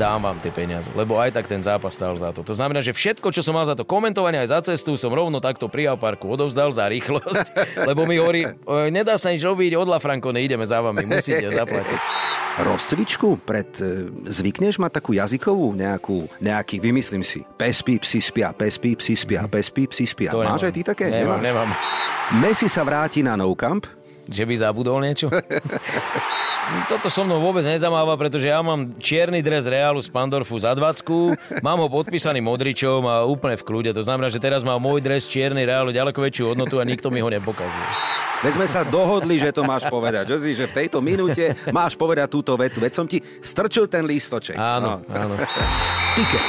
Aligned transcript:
Dám 0.00 0.24
vám 0.24 0.40
tie 0.40 0.48
peniaze, 0.48 0.88
lebo 0.96 1.20
aj 1.20 1.36
tak 1.36 1.44
ten 1.44 1.60
zápas 1.60 1.92
stál 1.92 2.16
za 2.16 2.32
to. 2.32 2.40
To 2.40 2.56
znamená, 2.56 2.80
že 2.80 2.96
všetko, 2.96 3.28
čo 3.28 3.44
som 3.44 3.52
mal 3.52 3.68
za 3.68 3.76
to 3.76 3.84
komentovanie 3.84 4.40
aj 4.40 4.48
za 4.48 4.58
cestu, 4.72 4.96
som 4.96 5.12
rovno 5.12 5.44
takto 5.44 5.68
pri 5.68 5.92
parku 6.00 6.32
odovzdal 6.32 6.72
za 6.72 6.88
rýchlosť, 6.88 7.46
lebo 7.92 8.08
mi 8.08 8.16
hovorí, 8.16 8.48
nedá 8.88 9.20
sa 9.20 9.28
nič 9.28 9.44
robiť, 9.44 9.76
odla 9.76 10.00
Franko, 10.00 10.32
neideme 10.32 10.64
za 10.64 10.80
vami, 10.80 11.04
musíte 11.04 11.52
zaplatiť. 11.52 12.00
Rozcvičku 12.60 13.40
pred... 13.44 13.68
E, 13.80 14.10
zvykneš 14.28 14.80
mať 14.80 15.00
takú 15.00 15.16
jazykovú 15.16 15.72
nejakú, 15.76 16.28
nejaký, 16.40 16.76
vymyslím 16.80 17.24
si, 17.24 17.44
pes 17.56 17.80
pí, 17.80 17.96
psi 17.96 18.20
spia, 18.20 18.52
pes 18.52 18.76
pí, 18.76 18.96
psi 18.96 19.16
spia, 19.16 19.44
pes 19.48 19.68
pí, 19.68 19.84
psi 19.88 20.04
spia. 20.04 20.32
To 20.32 20.40
Máš 20.40 20.60
nemám. 20.60 20.68
aj 20.68 20.74
ty 20.74 20.82
také? 20.84 21.06
Nemám, 21.08 21.40
Nemáš? 21.40 21.44
nemám. 21.44 21.68
Messi 22.40 22.68
sa 22.68 22.84
vráti 22.84 23.20
na 23.24 23.36
No 23.36 23.52
Camp. 23.56 23.84
Že 24.30 24.44
by 24.46 24.54
zabudol 24.60 24.98
niečo? 25.02 25.26
Toto 26.86 27.10
so 27.10 27.26
mnou 27.26 27.42
vôbec 27.42 27.66
nezamáva, 27.66 28.14
pretože 28.14 28.46
ja 28.46 28.62
mám 28.62 28.94
čierny 29.02 29.42
dres 29.42 29.66
Reálu 29.66 29.98
z 29.98 30.06
Pandorfu 30.06 30.54
za 30.54 30.70
20, 30.70 31.62
mám 31.66 31.82
ho 31.82 31.90
podpísaný 31.90 32.38
modričom 32.38 33.02
a 33.10 33.26
úplne 33.26 33.58
v 33.58 33.66
kľude. 33.66 33.90
To 33.90 34.06
znamená, 34.06 34.30
že 34.30 34.38
teraz 34.38 34.62
má 34.62 34.78
môj 34.78 35.02
dres 35.02 35.26
čierny 35.26 35.66
Reálu 35.66 35.90
ďaleko 35.90 36.22
väčšiu 36.22 36.54
hodnotu 36.54 36.78
a 36.78 36.86
nikto 36.86 37.10
mi 37.10 37.18
ho 37.18 37.26
nepokazuje. 37.26 37.88
Veď 38.46 38.52
sme 38.56 38.66
sa 38.70 38.86
dohodli, 38.86 39.36
že 39.36 39.50
to 39.50 39.66
máš 39.66 39.84
povedať. 39.90 40.30
Že, 40.30 40.36
si, 40.40 40.50
že 40.56 40.70
v 40.70 40.76
tejto 40.80 41.02
minúte 41.04 41.58
máš 41.74 41.98
povedať 41.98 42.30
túto 42.30 42.56
vetu. 42.56 42.80
Veď 42.80 42.92
som 42.96 43.04
ti 43.04 43.20
strčil 43.20 43.90
ten 43.90 44.06
lístoček. 44.06 44.56
Áno, 44.56 45.04
no. 45.04 45.12
áno. 45.12 45.34
Tiket. 46.16 46.46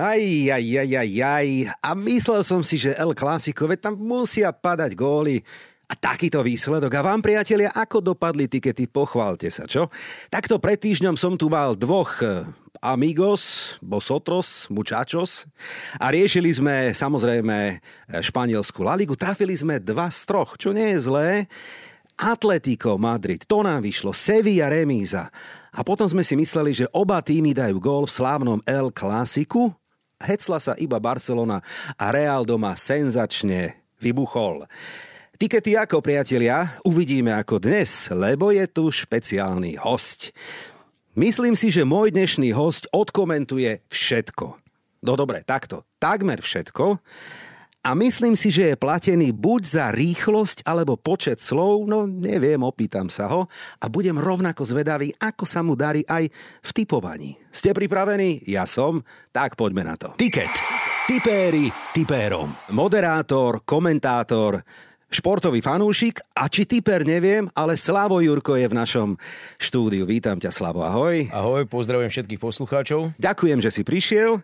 Aj, 0.00 0.16
aj, 0.56 0.64
aj, 0.64 0.90
aj, 0.96 1.12
aj. 1.12 1.48
A 1.84 1.90
myslel 1.92 2.40
som 2.40 2.64
si, 2.64 2.80
že 2.80 2.96
El 2.96 3.12
Clásico, 3.12 3.68
veď 3.68 3.92
tam 3.92 3.94
musia 4.00 4.48
padať 4.48 4.96
góly. 4.96 5.44
A 5.90 5.98
takýto 5.98 6.46
výsledok. 6.46 6.94
A 6.94 7.02
vám, 7.02 7.18
priatelia, 7.18 7.74
ako 7.74 8.14
dopadli 8.14 8.46
tikety? 8.46 8.86
Pochválte 8.86 9.50
sa, 9.50 9.66
čo? 9.66 9.90
Takto 10.30 10.62
pred 10.62 10.78
týždňom 10.78 11.18
som 11.18 11.34
tu 11.34 11.50
mal 11.50 11.74
dvoch 11.74 12.22
eh, 12.22 12.46
amigos, 12.78 13.74
bosotros, 13.82 14.70
muchachos 14.70 15.50
a 15.98 16.14
riešili 16.14 16.54
sme 16.54 16.94
samozrejme 16.94 17.58
eh, 17.74 17.78
španielskú 18.22 18.86
La 18.86 18.94
Ligu. 18.94 19.18
Trafili 19.18 19.58
sme 19.58 19.82
dva 19.82 20.14
z 20.14 20.30
troch, 20.30 20.54
čo 20.54 20.70
nie 20.70 20.94
je 20.94 21.10
zlé. 21.10 21.30
Atletico 22.20 22.94
Madrid, 22.94 23.42
to 23.48 23.66
nám 23.66 23.82
vyšlo, 23.82 24.14
Sevilla 24.14 24.70
remíza. 24.70 25.32
A 25.74 25.82
potom 25.82 26.06
sme 26.06 26.22
si 26.22 26.38
mysleli, 26.38 26.70
že 26.70 26.86
oba 26.94 27.18
týmy 27.18 27.50
dajú 27.50 27.82
gól 27.82 28.04
v 28.06 28.14
slávnom 28.14 28.62
El 28.62 28.94
Clásiku. 28.94 29.74
Hecla 30.22 30.62
sa 30.62 30.78
iba 30.78 31.02
Barcelona 31.02 31.64
a 31.98 32.14
Real 32.14 32.46
doma 32.46 32.78
senzačne 32.78 33.80
vybuchol. 33.98 34.68
Tikety 35.40 35.72
ako, 35.72 36.04
priatelia, 36.04 36.76
uvidíme 36.84 37.32
ako 37.32 37.64
dnes, 37.64 38.12
lebo 38.12 38.52
je 38.52 38.60
tu 38.68 38.92
špeciálny 38.92 39.80
host. 39.80 40.36
Myslím 41.16 41.56
si, 41.56 41.72
že 41.72 41.88
môj 41.88 42.12
dnešný 42.12 42.52
host 42.52 42.84
odkomentuje 42.92 43.80
všetko. 43.88 44.60
No 45.00 45.16
dobre, 45.16 45.40
takto, 45.40 45.88
takmer 45.96 46.44
všetko. 46.44 47.00
A 47.80 47.96
myslím 47.96 48.36
si, 48.36 48.52
že 48.52 48.68
je 48.68 48.76
platený 48.76 49.32
buď 49.32 49.62
za 49.64 49.86
rýchlosť 49.88 50.60
alebo 50.68 51.00
počet 51.00 51.40
slov, 51.40 51.88
no 51.88 52.04
neviem, 52.04 52.60
opýtam 52.60 53.08
sa 53.08 53.32
ho 53.32 53.48
a 53.80 53.88
budem 53.88 54.20
rovnako 54.20 54.68
zvedavý, 54.68 55.08
ako 55.16 55.48
sa 55.48 55.64
mu 55.64 55.72
darí 55.72 56.04
aj 56.04 56.28
v 56.60 56.70
typovaní. 56.76 57.40
Ste 57.48 57.72
pripravení? 57.72 58.44
Ja 58.44 58.68
som, 58.68 59.00
tak 59.32 59.56
poďme 59.56 59.88
na 59.88 59.96
to. 59.96 60.12
Tiket. 60.20 60.52
Tipéri 61.08 61.72
tipérom. 61.96 62.52
Moderátor, 62.76 63.64
komentátor, 63.64 64.60
športový 65.10 65.58
fanúšik 65.58 66.22
a 66.38 66.46
či 66.46 66.64
typer 66.64 67.02
neviem, 67.02 67.50
ale 67.58 67.74
Slavo 67.74 68.22
Jurko 68.22 68.54
je 68.54 68.70
v 68.70 68.78
našom 68.78 69.08
štúdiu. 69.58 70.06
Vítam 70.06 70.38
ťa, 70.38 70.54
Slavo, 70.54 70.86
ahoj. 70.86 71.28
Ahoj, 71.34 71.66
pozdravujem 71.66 72.14
všetkých 72.14 72.40
poslucháčov. 72.40 73.18
Ďakujem, 73.18 73.58
že 73.58 73.74
si 73.74 73.82
prišiel. 73.82 74.40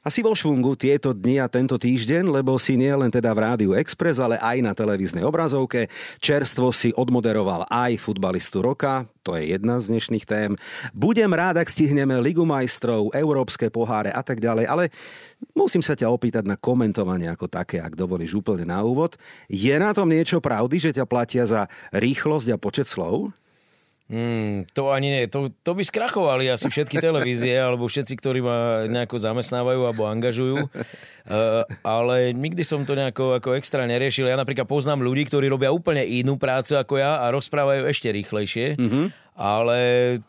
A 0.00 0.08
si 0.08 0.24
vo 0.24 0.32
švungu 0.32 0.80
tieto 0.80 1.12
dni 1.12 1.44
a 1.44 1.50
tento 1.52 1.76
týždeň, 1.76 2.32
lebo 2.32 2.56
si 2.56 2.72
nie 2.72 2.88
len 2.88 3.12
teda 3.12 3.36
v 3.36 3.42
Rádiu 3.44 3.70
Express, 3.76 4.16
ale 4.16 4.40
aj 4.40 4.64
na 4.64 4.72
televíznej 4.72 5.20
obrazovke. 5.20 5.92
Čerstvo 6.24 6.72
si 6.72 6.88
odmoderoval 6.96 7.68
aj 7.68 8.00
futbalistu 8.00 8.64
roka, 8.64 9.04
to 9.20 9.36
je 9.36 9.52
jedna 9.52 9.76
z 9.76 9.92
dnešných 9.92 10.24
tém. 10.24 10.56
Budem 10.96 11.28
rád, 11.36 11.60
ak 11.60 11.68
stihneme 11.68 12.16
Ligu 12.16 12.48
majstrov, 12.48 13.12
Európske 13.12 13.68
poháre 13.68 14.08
a 14.08 14.24
tak 14.24 14.40
ďalej, 14.40 14.64
ale 14.72 14.88
musím 15.52 15.84
sa 15.84 15.92
ťa 15.92 16.08
opýtať 16.08 16.48
na 16.48 16.56
komentovanie 16.56 17.28
ako 17.28 17.52
také, 17.52 17.84
ak 17.84 17.92
dovolíš 17.92 18.40
úplne 18.40 18.64
na 18.64 18.80
úvod. 18.80 19.20
Je 19.52 19.76
na 19.76 19.92
tom 19.92 20.08
niečo 20.08 20.40
pravdy, 20.40 20.80
že 20.80 20.96
ťa 20.96 21.04
platia 21.04 21.44
za 21.44 21.68
rýchlosť 21.92 22.48
a 22.48 22.56
počet 22.56 22.88
slov? 22.88 23.36
Mm, 24.10 24.66
to 24.74 24.90
ani 24.90 25.06
nie. 25.06 25.22
To, 25.30 25.54
to 25.62 25.72
by 25.78 25.86
skrachovali 25.86 26.50
asi 26.50 26.66
všetky 26.66 26.98
televízie, 26.98 27.54
alebo 27.66 27.86
všetci, 27.86 28.18
ktorí 28.18 28.42
ma 28.42 28.90
nejako 28.90 29.22
zamestnávajú 29.22 29.86
alebo 29.86 30.10
angažujú. 30.10 30.66
Uh, 31.30 31.62
ale 31.86 32.34
nikdy 32.34 32.66
som 32.66 32.82
to 32.82 32.98
nejako 32.98 33.38
ako 33.38 33.54
extra 33.54 33.86
neriešil. 33.86 34.26
Ja 34.26 34.34
napríklad 34.34 34.66
poznám 34.66 35.06
ľudí, 35.06 35.30
ktorí 35.30 35.46
robia 35.46 35.70
úplne 35.70 36.02
inú 36.02 36.34
prácu 36.34 36.74
ako 36.74 36.98
ja 36.98 37.22
a 37.22 37.30
rozprávajú 37.30 37.86
ešte 37.86 38.10
rýchlejšie. 38.10 38.74
Mm-hmm. 38.74 39.30
Ale 39.40 39.78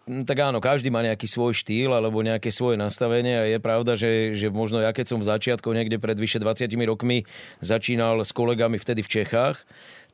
hm, 0.08 0.24
tak 0.30 0.40
áno, 0.40 0.62
každý 0.62 0.94
má 0.94 1.02
nejaký 1.02 1.26
svoj 1.26 1.58
štýl 1.58 1.92
alebo 1.92 2.22
nejaké 2.22 2.54
svoje 2.54 2.78
nastavenie 2.78 3.44
a 3.44 3.50
je 3.50 3.60
pravda, 3.60 3.98
že, 3.98 4.38
že 4.38 4.48
možno 4.54 4.80
ja 4.80 4.94
keď 4.94 5.10
som 5.10 5.20
v 5.20 5.28
začiatku 5.28 5.68
niekde 5.74 5.98
pred 6.00 6.16
vyše 6.16 6.38
20 6.40 6.70
rokmi 6.86 7.28
začínal 7.60 8.22
s 8.24 8.32
kolegami 8.32 8.80
vtedy 8.80 9.04
v 9.04 9.12
Čechách, 9.12 9.68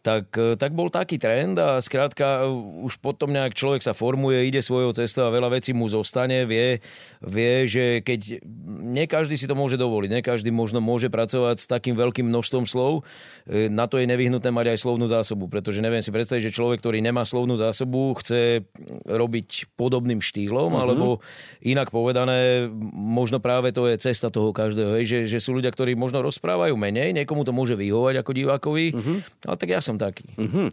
tak, 0.08 0.32
e, 0.40 0.56
tak 0.56 0.72
bol 0.72 0.88
taký 0.88 1.20
trend 1.20 1.60
a 1.60 1.84
skrátka 1.84 2.48
e, 2.48 2.56
už 2.88 3.04
potom 3.04 3.28
nejak 3.28 3.52
človek 3.52 3.84
sa 3.84 3.92
formuje, 3.92 4.48
ide 4.48 4.64
svojou 4.64 4.96
cestou 4.96 5.28
a 5.28 5.36
veľa 5.36 5.60
vecí 5.60 5.76
mu 5.76 5.92
zostane, 5.92 6.48
vie, 6.48 6.80
vie, 7.20 7.68
že 7.68 8.00
keď 8.00 8.40
nie 8.88 9.04
každý 9.04 9.36
si 9.36 9.52
to 9.52 9.60
môže 9.60 9.76
dovoliť, 9.76 10.08
nie 10.08 10.24
každý 10.24 10.48
možno 10.48 10.80
môže 10.80 11.12
pracovať 11.12 11.60
s 11.60 11.68
takým 11.68 12.00
veľkým 12.00 12.24
množstvom 12.24 12.64
slov, 12.64 13.04
e, 13.52 13.68
na 13.68 13.92
to 13.92 14.00
je 14.00 14.08
nevyhnutné 14.08 14.48
mať 14.48 14.72
aj 14.72 14.80
slovnú 14.80 15.12
zásobu, 15.12 15.52
pretože 15.52 15.84
neviem 15.84 16.00
si 16.00 16.16
predstaviť, 16.16 16.48
že 16.48 16.56
človek, 16.56 16.80
ktorý 16.80 17.04
nemá 17.04 17.28
slovnú 17.28 17.60
zásobu, 17.60 18.16
chce 18.24 18.64
robiť 19.04 19.76
podobným 19.76 20.24
štýlom, 20.24 20.72
uh-huh. 20.72 20.84
alebo 20.88 21.20
inak 21.60 21.92
povedané, 21.92 22.72
možno 22.96 23.44
práve 23.44 23.76
to 23.76 23.92
je 23.92 24.00
cesta 24.00 24.32
toho 24.32 24.56
každého, 24.56 25.04
že, 25.04 25.28
že 25.28 25.44
sú 25.44 25.60
ľudia, 25.60 25.74
ktorí 25.74 26.00
možno 26.00 26.24
rozprávajú 26.24 26.80
menej, 26.80 27.12
niekomu 27.12 27.44
to 27.44 27.52
môže 27.52 27.76
vyhovať 27.76 28.24
ako 28.24 28.32
divákovi, 28.32 28.86
uh-huh. 28.96 29.18
ale 29.52 29.58
tak 29.60 29.70
ja 29.76 29.84
som 29.84 29.97
taký. 29.98 30.30
Uh-huh. 30.38 30.72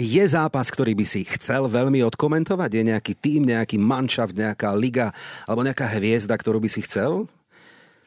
Je 0.00 0.24
zápas, 0.26 0.66
ktorý 0.68 0.96
by 0.96 1.06
si 1.06 1.22
chcel 1.38 1.70
veľmi 1.70 2.02
odkomentovať? 2.02 2.70
Je 2.72 2.82
nejaký 2.82 3.12
tým, 3.16 3.46
nejaký 3.46 3.76
manšaft, 3.78 4.34
nejaká 4.34 4.74
liga 4.74 5.12
alebo 5.44 5.62
nejaká 5.62 5.86
hviezda, 5.96 6.34
ktorú 6.34 6.58
by 6.58 6.68
si 6.72 6.82
chcel? 6.84 7.28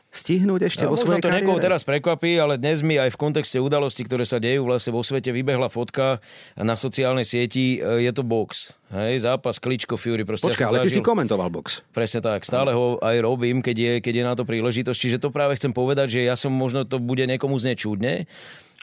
stihnúť 0.10 0.74
ešte 0.74 0.84
ja, 0.86 0.90
vo 0.90 0.98
svojej 0.98 1.22
to 1.22 1.30
niekoho 1.30 1.62
teraz 1.62 1.86
prekvapí, 1.86 2.42
ale 2.42 2.58
dnes 2.58 2.82
mi 2.82 2.98
aj 2.98 3.14
v 3.14 3.18
kontexte 3.22 3.62
udalostí, 3.62 4.02
ktoré 4.02 4.26
sa 4.26 4.42
dejú 4.42 4.66
vlastne 4.66 4.90
vo 4.90 5.06
svete, 5.06 5.30
vybehla 5.30 5.70
fotka 5.70 6.18
na 6.58 6.74
sociálnej 6.74 7.30
sieti, 7.30 7.78
e, 7.78 8.10
je 8.10 8.12
to 8.12 8.26
box. 8.26 8.74
Hej, 8.90 9.30
zápas 9.30 9.62
Kličko 9.62 10.02
Fury. 10.02 10.26
Proste 10.26 10.50
Počkaj, 10.50 10.66
ja 10.66 10.70
ale 10.74 10.78
zažil... 10.82 10.90
ty 10.90 10.98
si 10.98 11.06
komentoval 11.06 11.54
box. 11.54 11.86
Presne 11.94 12.26
tak, 12.26 12.42
stále 12.42 12.74
ho 12.74 12.98
aj 13.06 13.22
robím, 13.22 13.62
keď 13.62 13.78
je, 13.78 13.94
keď 14.02 14.14
je 14.18 14.24
na 14.26 14.34
to 14.34 14.44
príležitosť. 14.50 14.98
Čiže 14.98 15.18
to 15.22 15.30
práve 15.30 15.54
chcem 15.62 15.70
povedať, 15.70 16.18
že 16.18 16.26
ja 16.26 16.34
som 16.34 16.50
možno 16.50 16.90
to 16.90 16.98
bude 16.98 17.22
niekomu 17.30 17.62
znieť 17.62 17.78
čudne, 17.86 18.26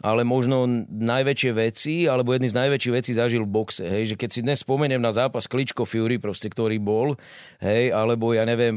ale 0.05 0.29
možno 0.29 0.69
najväčšie 0.93 1.53
veci, 1.57 1.95
alebo 2.05 2.37
jedný 2.37 2.53
z 2.53 2.59
najväčších 2.61 2.93
vecí 2.93 3.11
zažil 3.17 3.49
v 3.49 3.55
boxe. 3.57 3.89
Hej, 3.89 4.13
že 4.13 4.17
keď 4.21 4.29
si 4.29 4.41
dnes 4.45 4.61
spomeniem 4.61 5.01
na 5.01 5.09
zápas 5.09 5.49
Kličko 5.49 5.89
Fury, 5.89 6.21
proste, 6.21 6.53
ktorý 6.53 6.77
bol, 6.77 7.17
hej, 7.65 7.97
alebo 7.97 8.37
ja 8.37 8.45
neviem, 8.45 8.77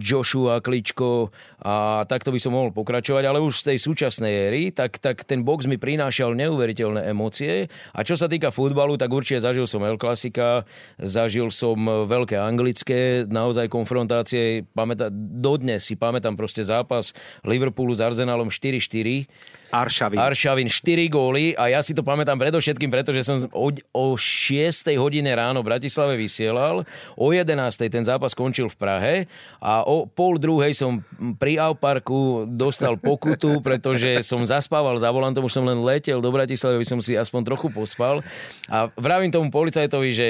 Joshua 0.00 0.64
Kličko 0.64 1.28
a 1.60 2.00
takto 2.08 2.32
by 2.32 2.40
som 2.40 2.56
mohol 2.56 2.72
pokračovať, 2.72 3.28
ale 3.28 3.44
už 3.44 3.60
z 3.60 3.66
tej 3.74 3.78
súčasnej 3.84 4.32
éry, 4.48 4.62
tak, 4.72 4.96
tak 4.96 5.28
ten 5.28 5.44
box 5.44 5.68
mi 5.68 5.76
prinášal 5.76 6.32
neuveriteľné 6.32 7.04
emócie. 7.12 7.68
A 7.92 8.00
čo 8.00 8.16
sa 8.16 8.24
týka 8.24 8.48
futbalu, 8.48 8.96
tak 8.96 9.12
určite 9.12 9.44
zažil 9.44 9.68
som 9.68 9.84
El 9.84 10.00
Klasika, 10.00 10.64
zažil 10.96 11.52
som 11.52 11.76
veľké 12.08 12.40
anglické 12.40 13.28
naozaj 13.28 13.68
konfrontácie. 13.68 14.64
Pamätá, 14.72 15.12
dodnes 15.12 15.84
si 15.84 15.92
pamätám 15.92 16.40
proste 16.40 16.64
zápas 16.64 17.12
Liverpoolu 17.44 17.92
s 17.92 18.00
Arsenalom 18.00 18.48
4-4 18.48 19.57
Aršavin. 19.68 20.16
Aršavin 20.16 20.68
4 20.68 21.08
góly 21.12 21.52
a 21.52 21.68
ja 21.68 21.80
si 21.84 21.92
to 21.92 22.00
pamätám 22.00 22.40
predovšetkým, 22.40 22.88
pretože 22.88 23.20
som 23.24 23.36
o, 23.52 23.68
o 23.92 24.06
6 24.16 24.88
hodine 24.96 25.28
ráno 25.36 25.60
v 25.60 25.68
Bratislave 25.74 26.16
vysielal, 26.16 26.88
o 27.14 27.26
11 27.30 27.52
ten 27.76 28.04
zápas 28.04 28.32
skončil 28.32 28.72
v 28.72 28.76
Prahe 28.80 29.14
a 29.60 29.84
o 29.84 30.08
pol 30.08 30.40
druhej 30.40 30.72
som 30.72 31.04
pri 31.36 31.60
Alparku 31.60 32.48
dostal 32.48 32.96
pokutu, 32.96 33.60
pretože 33.66 34.24
som 34.24 34.40
zaspával 34.40 34.96
za 34.96 35.12
volantom, 35.12 35.44
už 35.44 35.60
som 35.60 35.64
len 35.68 35.84
letel 35.84 36.24
do 36.24 36.32
Bratislavy, 36.32 36.80
aby 36.80 36.88
som 36.88 37.00
si 37.04 37.12
aspoň 37.14 37.54
trochu 37.54 37.68
pospal 37.68 38.24
a 38.72 38.88
vravím 38.96 39.28
tomu 39.28 39.52
policajtovi, 39.52 40.10
že 40.16 40.28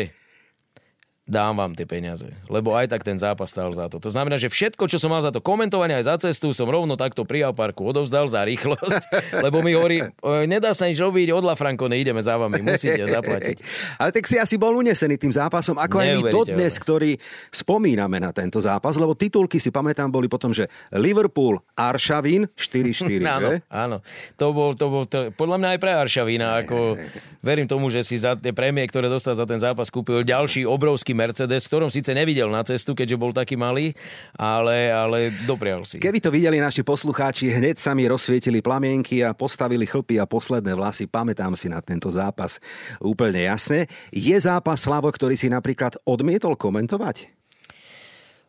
dám 1.28 1.60
vám 1.60 1.76
tie 1.76 1.84
peniaze. 1.84 2.24
Lebo 2.48 2.72
aj 2.72 2.88
tak 2.88 3.04
ten 3.04 3.20
zápas 3.20 3.52
stál 3.52 3.68
za 3.76 3.92
to. 3.92 4.00
To 4.00 4.08
znamená, 4.08 4.40
že 4.40 4.48
všetko, 4.48 4.88
čo 4.88 4.96
som 4.96 5.12
mal 5.12 5.20
za 5.20 5.28
to 5.28 5.44
komentovanie 5.44 6.00
aj 6.00 6.08
za 6.08 6.16
cestu, 6.24 6.56
som 6.56 6.64
rovno 6.64 6.96
takto 6.96 7.28
pri 7.28 7.52
parku 7.52 7.84
odovzdal 7.84 8.26
za 8.32 8.40
rýchlosť, 8.48 9.02
lebo 9.46 9.60
mi 9.60 9.76
hovorí, 9.76 10.00
nedá 10.48 10.72
sa 10.72 10.88
nič 10.88 10.96
robiť, 10.96 11.28
od 11.36 11.44
La 11.44 11.52
Franco 11.54 11.84
neideme 11.84 12.24
za 12.24 12.40
vami, 12.40 12.64
musíte 12.64 13.04
zaplatiť. 13.04 13.56
Ale 14.00 14.10
tak 14.10 14.24
si 14.24 14.40
asi 14.40 14.56
bol 14.56 14.72
unesený 14.80 15.20
tým 15.20 15.30
zápasom, 15.30 15.76
ako 15.76 16.00
aj 16.00 16.08
my 16.16 16.22
dodnes, 16.32 16.74
ktorí 16.80 17.20
spomíname 17.52 18.16
na 18.16 18.32
tento 18.32 18.56
zápas, 18.58 18.96
lebo 18.96 19.12
titulky 19.12 19.60
si 19.60 19.68
pamätám 19.68 20.08
boli 20.08 20.32
potom, 20.32 20.56
že 20.56 20.72
Liverpool, 20.96 21.60
Aršavín 21.76 22.48
4-4, 22.56 23.20
áno, 23.36 23.48
áno. 23.68 23.96
To 24.40 24.56
bol, 24.56 24.72
to 24.72 24.86
bol 24.88 25.04
to, 25.04 25.28
podľa 25.36 25.60
mňa 25.60 25.68
aj 25.76 25.78
pre 25.84 25.92
Aršavína, 25.92 26.64
ako 26.64 26.96
verím 27.44 27.68
tomu, 27.68 27.92
že 27.92 28.00
si 28.00 28.16
za 28.16 28.32
tie 28.32 28.56
prémie, 28.56 28.86
ktoré 28.88 29.12
dostal 29.12 29.36
za 29.36 29.44
ten 29.44 29.60
zápas, 29.60 29.92
kúpil 29.92 30.24
ďalší 30.24 30.64
obrovský 30.64 31.17
Mercedes, 31.18 31.66
ktorom 31.66 31.90
síce 31.90 32.14
nevidel 32.14 32.46
na 32.46 32.62
cestu, 32.62 32.94
keďže 32.94 33.18
bol 33.18 33.34
taký 33.34 33.58
malý, 33.58 33.90
ale, 34.38 34.94
ale 34.94 35.34
doprial 35.42 35.82
si. 35.82 35.98
Keby 35.98 36.22
to 36.22 36.30
videli 36.30 36.62
naši 36.62 36.86
poslucháči, 36.86 37.50
hneď 37.50 37.82
sami 37.82 38.06
rozsvietili 38.06 38.62
plamienky 38.62 39.26
a 39.26 39.34
postavili 39.34 39.82
chlpy 39.82 40.22
a 40.22 40.30
posledné 40.30 40.78
vlasy. 40.78 41.10
Pamätám 41.10 41.58
si 41.58 41.66
na 41.66 41.82
tento 41.82 42.06
zápas 42.06 42.62
úplne 43.02 43.50
jasne. 43.50 43.90
Je 44.14 44.38
zápas, 44.38 44.78
Slavo, 44.78 45.10
ktorý 45.10 45.34
si 45.34 45.50
napríklad 45.50 45.98
odmietol 46.06 46.54
komentovať? 46.54 47.37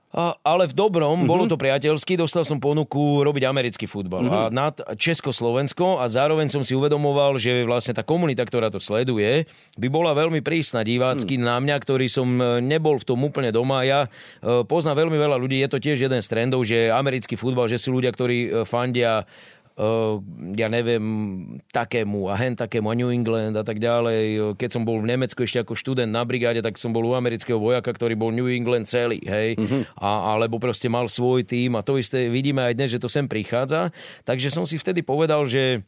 A, 0.10 0.34
ale 0.42 0.66
v 0.66 0.74
dobrom, 0.74 1.22
mm-hmm. 1.22 1.30
bolo 1.30 1.46
to 1.46 1.54
priateľsky, 1.54 2.18
dostal 2.18 2.42
som 2.42 2.58
ponuku 2.58 3.22
robiť 3.22 3.46
americký 3.46 3.86
futbal 3.86 4.26
mm-hmm. 4.26 4.42
a 4.42 4.50
nad 4.50 4.74
Československo 4.98 6.02
a 6.02 6.10
zároveň 6.10 6.50
som 6.50 6.66
si 6.66 6.74
uvedomoval, 6.74 7.38
že 7.38 7.62
vlastne 7.62 7.94
tá 7.94 8.02
komunita, 8.02 8.42
ktorá 8.42 8.74
to 8.74 8.82
sleduje, 8.82 9.46
by 9.78 9.88
bola 9.88 10.18
veľmi 10.18 10.42
prísna 10.42 10.82
divácky 10.82 11.38
mm. 11.38 11.46
na 11.46 11.62
mňa, 11.62 11.76
ktorý 11.78 12.10
som 12.10 12.26
e, 12.26 12.58
nebol 12.58 12.98
v 12.98 13.06
tom 13.06 13.22
úplne 13.22 13.54
doma. 13.54 13.86
Ja 13.86 14.10
e, 14.42 14.66
poznám 14.66 15.06
veľmi 15.06 15.18
veľa 15.22 15.38
ľudí, 15.38 15.62
je 15.62 15.70
to 15.70 15.78
tiež 15.78 16.02
jeden 16.02 16.26
z 16.26 16.28
trendov, 16.28 16.66
že 16.66 16.90
americký 16.90 17.38
futbal, 17.38 17.70
že 17.70 17.78
sú 17.78 17.94
ľudia, 17.94 18.10
ktorí 18.10 18.38
e, 18.50 18.50
fandia 18.66 19.30
ja 20.60 20.68
neviem, 20.68 21.04
takému 21.72 22.28
a 22.28 22.36
hen 22.36 22.60
takému 22.60 22.92
a 22.92 22.96
New 23.00 23.08
England 23.08 23.56
a 23.56 23.64
tak 23.64 23.80
ďalej. 23.80 24.56
Keď 24.60 24.70
som 24.76 24.84
bol 24.84 25.00
v 25.00 25.16
Nemecku 25.16 25.40
ešte 25.48 25.64
ako 25.64 25.80
študent 25.80 26.12
na 26.12 26.28
brigáde, 26.28 26.60
tak 26.60 26.76
som 26.76 26.92
bol 26.92 27.08
u 27.08 27.16
amerického 27.16 27.56
vojaka, 27.56 27.88
ktorý 27.88 28.20
bol 28.20 28.36
New 28.36 28.52
England 28.52 28.92
celý, 28.92 29.24
hej. 29.24 29.56
Mm-hmm. 29.56 30.04
A, 30.04 30.36
alebo 30.36 30.60
proste 30.60 30.92
mal 30.92 31.08
svoj 31.08 31.48
tým 31.48 31.80
a 31.80 31.86
to 31.86 31.96
isté 31.96 32.28
vidíme 32.28 32.60
aj 32.60 32.76
dnes, 32.76 32.92
že 32.92 33.00
to 33.00 33.08
sem 33.08 33.24
prichádza. 33.32 33.96
Takže 34.28 34.52
som 34.52 34.68
si 34.68 34.76
vtedy 34.76 35.00
povedal, 35.00 35.48
že 35.48 35.88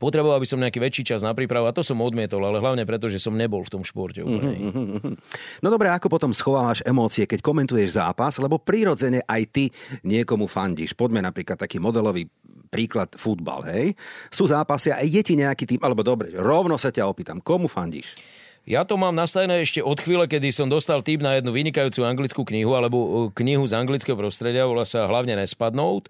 Potreboval 0.00 0.40
by 0.40 0.48
som 0.48 0.56
nejaký 0.56 0.80
väčší 0.80 1.02
čas 1.04 1.20
na 1.20 1.36
prípravu 1.36 1.68
a 1.68 1.76
to 1.76 1.84
som 1.84 2.00
odmietol, 2.00 2.40
ale 2.40 2.64
hlavne 2.64 2.88
preto, 2.88 3.12
že 3.12 3.20
som 3.20 3.36
nebol 3.36 3.60
v 3.60 3.72
tom 3.76 3.82
športe. 3.84 4.24
Mm-hmm. 4.24 5.14
No 5.60 5.68
dobre, 5.68 5.92
ako 5.92 6.08
potom 6.08 6.32
schovávaš 6.32 6.80
emócie, 6.88 7.28
keď 7.28 7.44
komentuješ 7.44 8.00
zápas, 8.00 8.40
lebo 8.40 8.56
prirodzene 8.56 9.20
aj 9.28 9.42
ty 9.52 9.64
niekomu 10.00 10.48
fandíš. 10.48 10.96
Poďme 10.96 11.20
napríklad 11.20 11.60
taký 11.60 11.76
modelový 11.76 12.24
príklad 12.72 13.12
futbal, 13.20 13.60
hej? 13.68 13.92
Sú 14.32 14.48
zápasy 14.48 14.88
a 14.88 15.04
je 15.04 15.20
ti 15.20 15.36
nejaký 15.36 15.68
tým, 15.68 15.80
alebo 15.84 16.00
dobre, 16.00 16.32
rovno 16.32 16.80
sa 16.80 16.88
ťa 16.88 17.04
opýtam, 17.04 17.44
komu 17.44 17.68
fandíš? 17.68 18.16
Ja 18.64 18.86
to 18.86 18.94
mám 18.94 19.12
nastavené 19.12 19.60
ešte 19.60 19.82
od 19.82 19.98
chvíle, 19.98 20.24
kedy 20.24 20.54
som 20.54 20.70
dostal 20.70 21.02
tým 21.02 21.20
na 21.20 21.36
jednu 21.36 21.52
vynikajúcu 21.52 22.00
anglickú 22.06 22.42
knihu, 22.46 22.78
alebo 22.78 22.98
e, 22.98 23.10
knihu 23.42 23.66
z 23.66 23.74
anglického 23.74 24.14
prostredia, 24.14 24.70
volá 24.70 24.86
sa 24.86 25.04
hlavne 25.10 25.34
Nespadnout. 25.34 26.06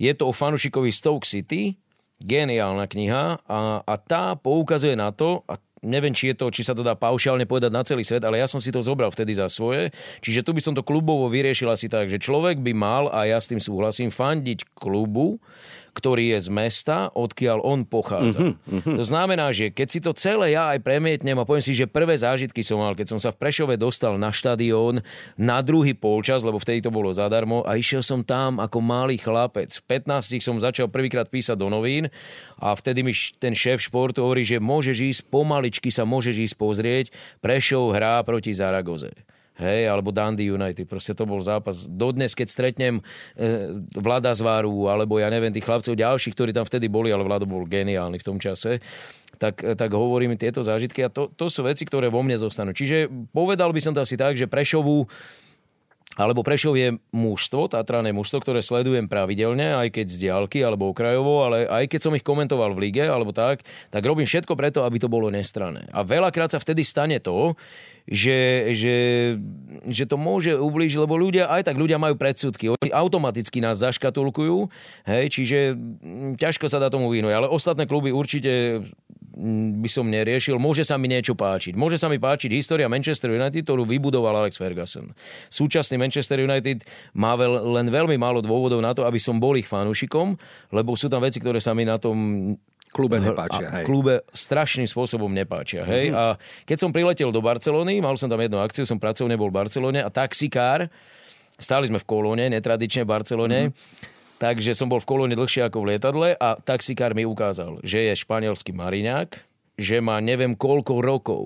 Je 0.00 0.10
to 0.16 0.26
o 0.26 0.32
fanušikovi 0.32 0.90
Stoke 0.90 1.28
City, 1.28 1.76
geniálna 2.24 2.88
kniha 2.88 3.44
a, 3.44 3.60
a 3.84 3.94
tá 4.00 4.32
poukazuje 4.32 4.96
na 4.96 5.12
to, 5.12 5.44
a 5.44 5.60
neviem, 5.84 6.12
či, 6.12 6.32
je 6.32 6.40
to, 6.40 6.52
či 6.52 6.64
sa 6.64 6.76
to 6.76 6.84
dá 6.84 6.92
paušálne 6.92 7.48
povedať 7.48 7.72
na 7.72 7.84
celý 7.84 8.04
svet, 8.04 8.24
ale 8.24 8.40
ja 8.40 8.48
som 8.48 8.60
si 8.60 8.68
to 8.68 8.84
zobral 8.84 9.08
vtedy 9.08 9.32
za 9.36 9.48
svoje. 9.48 9.92
Čiže 10.20 10.44
tu 10.44 10.52
by 10.52 10.60
som 10.60 10.76
to 10.76 10.84
klubovo 10.84 11.28
vyriešil 11.32 11.68
asi 11.72 11.88
tak, 11.88 12.12
že 12.12 12.20
človek 12.20 12.60
by 12.60 12.72
mal, 12.76 13.08
a 13.08 13.28
ja 13.28 13.40
s 13.40 13.48
tým 13.48 13.60
súhlasím, 13.60 14.12
fandiť 14.12 14.76
klubu, 14.76 15.40
ktorý 15.90 16.36
je 16.36 16.38
z 16.46 16.48
mesta, 16.48 17.10
odkiaľ 17.12 17.60
on 17.60 17.82
pochádza. 17.84 18.54
Mm-hmm, 18.54 18.96
To 18.96 19.04
znamená, 19.04 19.50
že 19.50 19.74
keď 19.74 19.88
si 19.90 19.98
to 20.00 20.14
celé 20.14 20.54
ja 20.54 20.72
aj 20.74 20.80
premietnem 20.80 21.36
a 21.36 21.44
poviem 21.44 21.64
si, 21.64 21.74
že 21.74 21.90
prvé 21.90 22.14
zážitky 22.16 22.62
som 22.62 22.80
mal, 22.80 22.94
keď 22.94 23.16
som 23.16 23.20
sa 23.20 23.34
v 23.34 23.40
Prešove 23.42 23.74
dostal 23.76 24.16
na 24.16 24.30
štadión 24.30 25.02
na 25.36 25.58
druhý 25.60 25.92
polčas, 25.92 26.46
lebo 26.46 26.56
vtedy 26.56 26.82
to 26.82 26.94
bolo 26.94 27.10
zadarmo 27.10 27.62
a 27.66 27.76
išiel 27.76 28.00
som 28.00 28.22
tam 28.24 28.62
ako 28.62 28.78
malý 28.80 29.18
chlapec. 29.20 29.70
V 29.70 29.84
15 29.86 30.40
som 30.40 30.56
začal 30.58 30.88
prvýkrát 30.88 31.28
písať 31.28 31.58
do 31.58 31.68
novín 31.68 32.08
a 32.56 32.72
vtedy 32.72 33.04
mi 33.04 33.12
ten 33.38 33.52
šéf 33.52 33.84
športu 33.84 34.24
hovorí, 34.24 34.46
že 34.46 34.62
môžeš 34.62 34.96
ísť 34.96 35.22
pomaličky 35.28 35.92
sa 35.92 36.08
môžeš 36.08 36.50
ísť 36.50 36.56
pozrieť, 36.56 37.06
Prešov 37.44 37.92
hrá 37.94 38.22
proti 38.24 38.52
Zaragoze 38.56 39.12
hej, 39.60 39.86
alebo 39.86 40.10
Dundee 40.10 40.48
United. 40.48 40.88
Proste 40.88 41.12
to 41.12 41.28
bol 41.28 41.38
zápas. 41.44 41.86
Dodnes, 41.86 42.32
keď 42.32 42.48
stretnem 42.48 42.94
e, 42.98 43.02
Vlada 43.94 44.32
Zváru, 44.32 44.88
alebo 44.88 45.20
ja 45.20 45.28
neviem, 45.28 45.52
tých 45.52 45.68
chlapcov 45.68 45.94
ďalších, 45.94 46.34
ktorí 46.34 46.50
tam 46.56 46.64
vtedy 46.64 46.88
boli, 46.88 47.12
ale 47.12 47.22
Vlado 47.22 47.44
bol 47.44 47.68
geniálny 47.68 48.18
v 48.18 48.26
tom 48.26 48.40
čase, 48.40 48.80
tak, 49.40 49.60
tak 49.62 49.90
hovorím 49.92 50.36
tieto 50.36 50.60
zážitky 50.60 51.00
a 51.00 51.08
to, 51.08 51.32
to 51.32 51.48
sú 51.48 51.64
veci, 51.64 51.88
ktoré 51.88 52.12
vo 52.12 52.20
mne 52.20 52.36
zostanú. 52.36 52.76
Čiže 52.76 53.08
povedal 53.32 53.72
by 53.72 53.80
som 53.80 53.92
to 53.96 54.04
asi 54.04 54.20
tak, 54.20 54.36
že 54.36 54.44
Prešovu 54.44 55.08
alebo 56.18 56.42
Prešov 56.42 56.74
je 56.74 56.98
mužstvo, 57.14 57.70
Tatrané 57.70 58.10
mužstvo, 58.10 58.42
ktoré 58.42 58.60
sledujem 58.60 59.06
pravidelne, 59.06 59.78
aj 59.78 59.94
keď 59.94 60.06
z 60.10 60.16
diálky 60.26 60.58
alebo 60.60 60.90
okrajovo, 60.90 61.46
ale 61.46 61.70
aj 61.70 61.86
keď 61.86 62.00
som 62.02 62.12
ich 62.18 62.26
komentoval 62.26 62.74
v 62.74 62.90
lige 62.90 63.06
alebo 63.06 63.30
tak, 63.30 63.62
tak 63.94 64.02
robím 64.02 64.26
všetko 64.26 64.58
preto, 64.58 64.82
aby 64.82 64.98
to 64.98 65.06
bolo 65.06 65.30
nestrané. 65.30 65.86
A 65.94 66.02
veľakrát 66.02 66.50
sa 66.50 66.58
vtedy 66.58 66.82
stane 66.82 67.22
to, 67.22 67.54
že, 68.08 68.72
že, 68.76 68.96
že 69.88 70.04
to 70.06 70.16
môže 70.16 70.56
ublížiť, 70.56 70.98
lebo 71.00 71.18
ľudia, 71.18 71.48
aj 71.50 71.68
tak 71.68 71.76
ľudia 71.76 72.00
majú 72.00 72.16
predsudky. 72.16 72.72
Oni 72.72 72.90
automaticky 72.92 73.60
nás 73.60 73.82
zaškatulkujú, 73.82 74.68
hej, 75.08 75.24
čiže 75.28 75.58
ťažko 76.40 76.66
sa 76.70 76.80
dá 76.80 76.88
tomu 76.88 77.12
vyhnúť. 77.12 77.34
Ale 77.34 77.48
ostatné 77.48 77.84
kluby 77.84 78.14
určite 78.14 78.84
by 79.80 79.88
som 79.88 80.10
neriešil. 80.10 80.58
Môže 80.60 80.82
sa 80.82 80.98
mi 80.98 81.06
niečo 81.06 81.38
páčiť. 81.38 81.78
Môže 81.78 81.96
sa 81.96 82.10
mi 82.10 82.18
páčiť 82.18 82.50
história 82.50 82.90
Manchester 82.90 83.32
United, 83.32 83.62
ktorú 83.62 83.86
vybudoval 83.86 84.44
Alex 84.44 84.58
Ferguson. 84.58 85.14
Súčasný 85.48 85.96
Manchester 85.96 86.42
United 86.44 86.84
má 87.16 87.38
veľ, 87.38 87.72
len 87.80 87.86
veľmi 87.88 88.18
málo 88.20 88.42
dôvodov 88.42 88.82
na 88.82 88.92
to, 88.92 89.06
aby 89.06 89.22
som 89.22 89.38
bol 89.38 89.54
ich 89.56 89.70
fanúšikom, 89.70 90.34
lebo 90.74 90.98
sú 90.98 91.06
tam 91.06 91.22
veci, 91.22 91.38
ktoré 91.38 91.62
sa 91.62 91.72
mi 91.72 91.86
na 91.86 91.96
tom 91.96 92.52
klube 92.90 93.22
nepáčia. 93.22 93.68
Hej. 93.70 93.84
klube 93.86 94.26
strašným 94.34 94.86
spôsobom 94.90 95.30
nepáčia. 95.30 95.86
Hej? 95.86 96.10
Mm-hmm. 96.10 96.18
A 96.18 96.38
keď 96.66 96.76
som 96.82 96.90
priletel 96.90 97.30
do 97.30 97.38
Barcelony, 97.38 98.02
mal 98.02 98.18
som 98.18 98.26
tam 98.26 98.42
jednu 98.42 98.58
akciu, 98.58 98.82
som 98.82 98.98
pracovne 98.98 99.38
bol 99.38 99.50
v 99.50 99.62
Barcelone 99.62 100.00
a 100.02 100.10
taxikár, 100.10 100.90
stáli 101.54 101.86
sme 101.86 102.02
v 102.02 102.06
kolóne, 102.06 102.44
netradične 102.50 103.06
v 103.06 103.10
Barcelone, 103.14 103.60
mm-hmm. 103.70 104.42
takže 104.42 104.74
som 104.74 104.90
bol 104.90 104.98
v 104.98 105.06
kolóne 105.06 105.34
dlhšie 105.38 105.70
ako 105.70 105.86
v 105.86 105.88
lietadle 105.94 106.28
a 106.34 106.58
taxikár 106.58 107.14
mi 107.14 107.22
ukázal, 107.22 107.78
že 107.86 108.10
je 108.10 108.12
španielský 108.18 108.74
mariňák, 108.74 109.38
že 109.78 110.02
má 110.02 110.18
neviem 110.18 110.58
koľko 110.58 110.98
rokov 110.98 111.42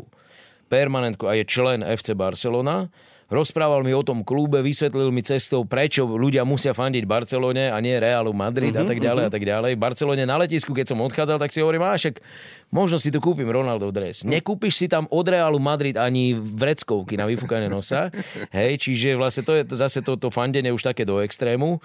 permanentku 0.72 1.28
a 1.28 1.36
je 1.36 1.44
člen 1.44 1.84
FC 1.84 2.16
Barcelona 2.16 2.88
rozprával 3.34 3.82
mi 3.82 3.90
o 3.90 4.06
tom 4.06 4.22
klube, 4.22 4.62
vysvetlil 4.62 5.10
mi 5.10 5.20
cestou, 5.26 5.66
prečo 5.66 6.06
ľudia 6.06 6.46
musia 6.46 6.70
fandiť 6.70 7.04
Barcelone 7.04 7.70
a 7.70 7.78
nie 7.82 7.98
Realu 7.98 8.30
Madrid 8.30 8.70
uh-huh, 8.70 8.82
a 8.82 8.84
mhm, 8.86 8.90
tak 8.90 8.98
ďalej 9.02 9.22
uh-huh. 9.26 9.30
a 9.30 9.34
tak 9.34 9.44
ďalej. 9.44 9.72
Barcelone 9.74 10.24
na 10.24 10.36
letisku, 10.38 10.70
keď 10.70 10.94
som 10.94 11.02
odchádzal, 11.02 11.38
tak 11.42 11.50
si 11.50 11.60
hovorím, 11.60 11.84
však 11.84 12.22
možno 12.74 12.98
si 12.98 13.10
tu 13.10 13.18
kúpim 13.18 13.46
Ronaldo 13.46 13.90
dres. 13.94 14.22
Nekúpiš 14.26 14.74
si 14.80 14.86
tam 14.86 15.06
od 15.10 15.26
Realu 15.26 15.58
Madrid 15.58 15.94
ani 15.98 16.34
vreckovky 16.34 17.14
na 17.18 17.28
vyfúkanie 17.28 17.68
nosa. 17.68 18.08
Hej, 18.56 18.86
čiže 18.88 19.18
vlastne 19.18 19.42
to 19.44 19.52
je 19.58 19.62
zase 19.74 20.00
toto 20.00 20.24
to 20.24 20.32
fandenie 20.32 20.72
už 20.72 20.80
také 20.80 21.04
do 21.04 21.20
extrému. 21.20 21.84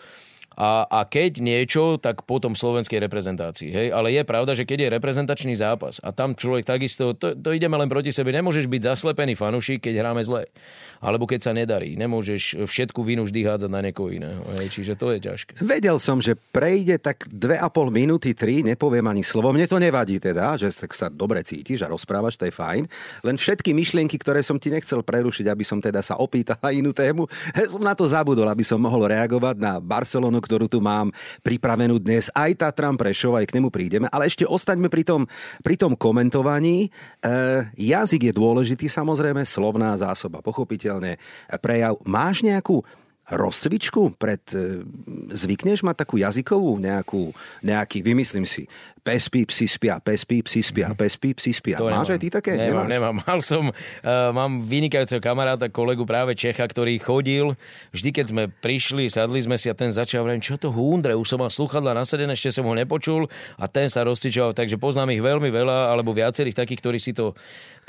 A, 0.60 0.84
a 0.92 1.08
keď 1.08 1.40
niečo, 1.40 1.96
tak 1.96 2.28
potom 2.28 2.52
slovenskej 2.52 3.00
reprezentácii. 3.00 3.72
Hej? 3.72 3.88
Ale 3.96 4.12
je 4.12 4.28
pravda, 4.28 4.52
že 4.52 4.68
keď 4.68 4.78
je 4.84 4.94
reprezentačný 5.00 5.56
zápas 5.56 6.04
a 6.04 6.12
tam 6.12 6.36
človek 6.36 6.68
takisto, 6.68 7.16
to, 7.16 7.32
to 7.32 7.56
ideme 7.56 7.80
len 7.80 7.88
proti 7.88 8.12
sebe, 8.12 8.36
nemôžeš 8.36 8.68
byť 8.68 8.82
zaslepený 8.92 9.40
fanušik, 9.40 9.88
keď 9.88 10.04
hráme 10.04 10.20
zle 10.28 10.52
alebo 11.00 11.24
keď 11.24 11.40
sa 11.40 11.52
nedarí. 11.56 11.96
Nemôžeš 11.96 12.68
všetku 12.68 13.00
vinu 13.08 13.24
vždy 13.24 13.48
hádzať 13.48 13.72
na 13.72 13.80
niekoho 13.80 14.12
iného. 14.12 14.44
Hej, 14.60 14.68
čiže 14.76 14.94
to 15.00 15.16
je 15.16 15.24
ťažké. 15.24 15.52
Vedel 15.64 15.96
som, 15.96 16.20
že 16.20 16.36
prejde 16.36 17.00
tak 17.00 17.24
2,5 17.32 17.88
minúty, 17.88 18.36
3, 18.36 18.68
nepoviem 18.76 19.08
ani 19.08 19.24
slovo. 19.24 19.56
Mne 19.56 19.66
to 19.66 19.80
nevadí 19.80 20.20
teda, 20.20 20.60
že 20.60 20.68
sa 20.76 21.08
dobre 21.08 21.40
cítiš 21.48 21.88
a 21.88 21.92
rozprávaš, 21.92 22.36
to 22.36 22.52
je 22.52 22.54
fajn. 22.54 22.84
Len 23.24 23.36
všetky 23.40 23.72
myšlienky, 23.72 24.20
ktoré 24.20 24.44
som 24.44 24.60
ti 24.60 24.68
nechcel 24.68 25.00
prerušiť, 25.00 25.48
aby 25.48 25.64
som 25.64 25.80
teda 25.80 26.04
sa 26.04 26.20
opýtal 26.20 26.60
na 26.60 26.76
inú 26.76 26.92
tému, 26.92 27.32
som 27.72 27.84
na 27.84 27.96
to 27.96 28.04
zabudol, 28.04 28.52
aby 28.52 28.68
som 28.68 28.78
mohol 28.84 29.08
reagovať 29.08 29.56
na 29.56 29.80
Barcelonu, 29.80 30.44
ktorú 30.50 30.66
tu 30.66 30.82
mám 30.82 31.14
pripravenú 31.46 32.02
dnes. 32.02 32.34
Aj 32.34 32.50
Tatran 32.58 32.98
Prešov, 32.98 33.38
aj 33.38 33.54
k 33.54 33.62
nemu 33.62 33.70
prídeme. 33.70 34.10
Ale 34.10 34.26
ešte 34.26 34.50
ostaňme 34.50 34.90
pri 34.90 35.06
tom, 35.06 35.30
pri 35.62 35.78
tom 35.78 35.94
komentovaní. 35.94 36.90
E, 37.22 37.30
jazyk 37.78 38.34
je 38.34 38.34
dôležitý, 38.34 38.90
samozrejme, 38.90 39.46
slovná 39.46 39.94
zásoba, 40.02 40.42
pochopiteľne, 40.42 41.22
prejav. 41.62 42.02
Máš 42.10 42.42
nejakú 42.42 42.82
rozcvičku 43.30 44.18
pred... 44.18 44.42
E, 44.50 44.82
zvykneš 45.30 45.86
mať 45.86 45.96
takú 46.02 46.18
jazykovú 46.18 46.82
nejakú, 46.82 47.30
nejaký, 47.62 48.02
vymyslím 48.02 48.50
si, 48.50 48.66
pes 49.00 49.32
pí, 49.32 49.48
psi 49.48 49.66
spia, 49.66 49.98
pes 50.04 50.28
pí, 50.28 50.44
psi 50.44 50.62
spia, 50.62 50.88
mhm. 50.92 50.98
pes 51.00 51.16
pí, 51.16 51.34
psi 51.34 51.52
spia. 51.56 51.78
To 51.80 51.88
Máš 51.88 52.12
nemám. 52.12 52.16
aj 52.16 52.20
ty 52.20 52.28
také? 52.30 52.52
Nemám, 52.56 52.86
Nemáš? 52.86 52.90
nemám. 52.92 53.16
Mal 53.26 53.40
som, 53.40 53.64
uh, 53.72 54.30
mám 54.36 54.52
vynikajúceho 54.64 55.22
kamaráta, 55.24 55.72
kolegu 55.72 56.04
práve 56.04 56.36
Čecha, 56.36 56.68
ktorý 56.68 57.00
chodil, 57.00 57.56
vždy 57.96 58.10
keď 58.12 58.26
sme 58.30 58.44
prišli, 58.50 59.08
sadli 59.08 59.40
sme 59.40 59.56
si 59.56 59.72
a 59.72 59.76
ten 59.76 59.90
začal 59.90 60.28
vrať, 60.28 60.40
čo 60.44 60.56
to 60.60 60.70
húndre, 60.70 61.16
už 61.16 61.28
som 61.28 61.40
mal 61.40 61.52
sluchadla 61.52 61.96
nasadené, 61.96 62.36
ešte 62.36 62.60
som 62.60 62.68
ho 62.68 62.74
nepočul 62.76 63.26
a 63.56 63.66
ten 63.66 63.88
sa 63.88 64.04
rozcvičoval, 64.06 64.54
takže 64.54 64.76
poznám 64.78 65.16
ich 65.16 65.24
veľmi 65.24 65.50
veľa, 65.50 65.96
alebo 65.96 66.12
viacerých 66.12 66.58
takých, 66.58 66.80
ktorí 66.84 67.00
si 67.00 67.12
to 67.16 67.34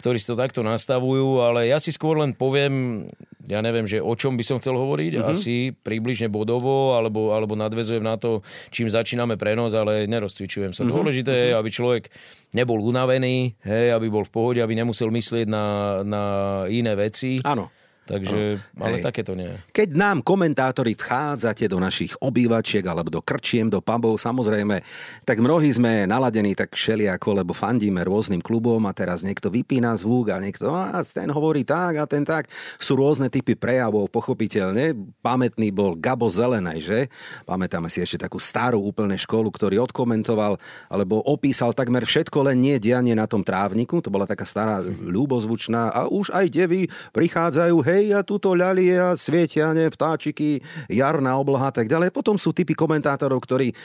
ktorí 0.01 0.17
si 0.17 0.33
to 0.33 0.41
takto 0.41 0.65
nastavujú, 0.65 1.45
ale 1.45 1.69
ja 1.69 1.77
si 1.77 1.93
skôr 1.93 2.17
len 2.17 2.33
poviem, 2.33 3.05
ja 3.45 3.61
neviem, 3.61 3.85
že 3.85 4.01
o 4.01 4.17
čom 4.17 4.33
by 4.33 4.41
som 4.41 4.57
chcel 4.57 4.73
hovoriť, 4.73 5.21
mm-hmm. 5.21 5.29
asi 5.29 5.77
približne 5.77 6.33
bodovo, 6.33 6.97
alebo, 6.97 7.37
alebo 7.37 7.53
nadvezujem 7.53 8.01
na 8.01 8.17
to, 8.17 8.41
čím 8.73 8.89
začíname 8.89 9.37
prenos, 9.37 9.77
ale 9.77 10.09
nerozcvičujem 10.09 10.73
sa. 10.73 10.89
Mm-hmm. 10.89 10.97
Dôležité 11.01 11.33
je, 11.33 11.51
aby 11.57 11.71
človek 11.73 12.13
nebol 12.53 12.85
unavený, 12.85 13.57
hej, 13.65 13.97
aby 13.97 14.07
bol 14.13 14.29
v 14.29 14.33
pohode, 14.33 14.61
aby 14.61 14.77
nemusel 14.77 15.09
myslieť 15.09 15.47
na, 15.49 15.65
na 16.05 16.23
iné 16.69 16.93
veci. 16.93 17.41
Áno. 17.43 17.73
Takže, 18.11 18.59
no, 18.75 18.83
ale 18.91 18.99
hej. 18.99 19.05
takéto 19.07 19.39
nie. 19.39 19.55
Keď 19.71 19.95
nám 19.95 20.27
komentátori 20.27 20.99
vchádzate 20.99 21.71
do 21.71 21.79
našich 21.79 22.19
obývačiek 22.19 22.83
alebo 22.83 23.07
do 23.07 23.23
krčiem, 23.23 23.71
do 23.71 23.79
pubov, 23.79 24.19
samozrejme, 24.19 24.83
tak 25.23 25.39
mnohí 25.39 25.71
sme 25.71 26.11
naladení 26.11 26.59
tak 26.59 26.75
všeliako, 26.75 27.47
lebo 27.47 27.55
fandíme 27.55 28.03
rôznym 28.03 28.43
klubom 28.43 28.83
a 28.91 28.93
teraz 28.93 29.23
niekto 29.23 29.47
vypína 29.47 29.95
zvuk 29.95 30.35
a 30.35 30.43
niekto, 30.43 30.75
a 30.75 31.07
ten 31.07 31.31
hovorí 31.31 31.63
tak 31.63 32.03
a 32.03 32.05
ten 32.11 32.27
tak. 32.27 32.51
Sú 32.83 32.99
rôzne 32.99 33.31
typy 33.31 33.55
prejavov, 33.55 34.11
pochopiteľne. 34.11 34.99
Pamätný 35.23 35.71
bol 35.71 35.95
Gabo 35.95 36.27
Zelenej, 36.27 36.81
že? 36.83 37.01
Pamätáme 37.47 37.87
si 37.87 38.03
ešte 38.03 38.27
takú 38.27 38.43
starú 38.43 38.83
úplne 38.83 39.15
školu, 39.15 39.55
ktorý 39.55 39.79
odkomentoval 39.87 40.59
alebo 40.91 41.23
opísal 41.23 41.71
takmer 41.71 42.03
všetko, 42.03 42.51
len 42.51 42.59
nie 42.59 42.77
dianie 42.83 43.15
na 43.15 43.31
tom 43.31 43.47
trávniku. 43.47 44.03
To 44.03 44.11
bola 44.11 44.27
taká 44.27 44.43
stará 44.43 44.83
ľúbozvučná 44.83 45.95
a 45.95 46.11
už 46.11 46.35
aj 46.35 46.47
devy 46.51 46.91
prichádzajú, 47.15 47.77
hej, 47.87 48.00
hej, 48.01 48.17
a 48.17 48.25
tuto 48.25 48.57
ľalie 48.57 48.97
a 48.97 49.13
svietia, 49.13 49.77
ne, 49.77 49.93
vtáčiky, 49.93 50.65
jarná 50.89 51.37
obloha 51.37 51.69
a 51.69 51.75
tak 51.77 51.87
ďalej. 51.87 52.09
Potom 52.17 52.41
sú 52.41 52.57
typy 52.57 52.73
komentátorov, 52.73 53.45
ktorí 53.45 53.77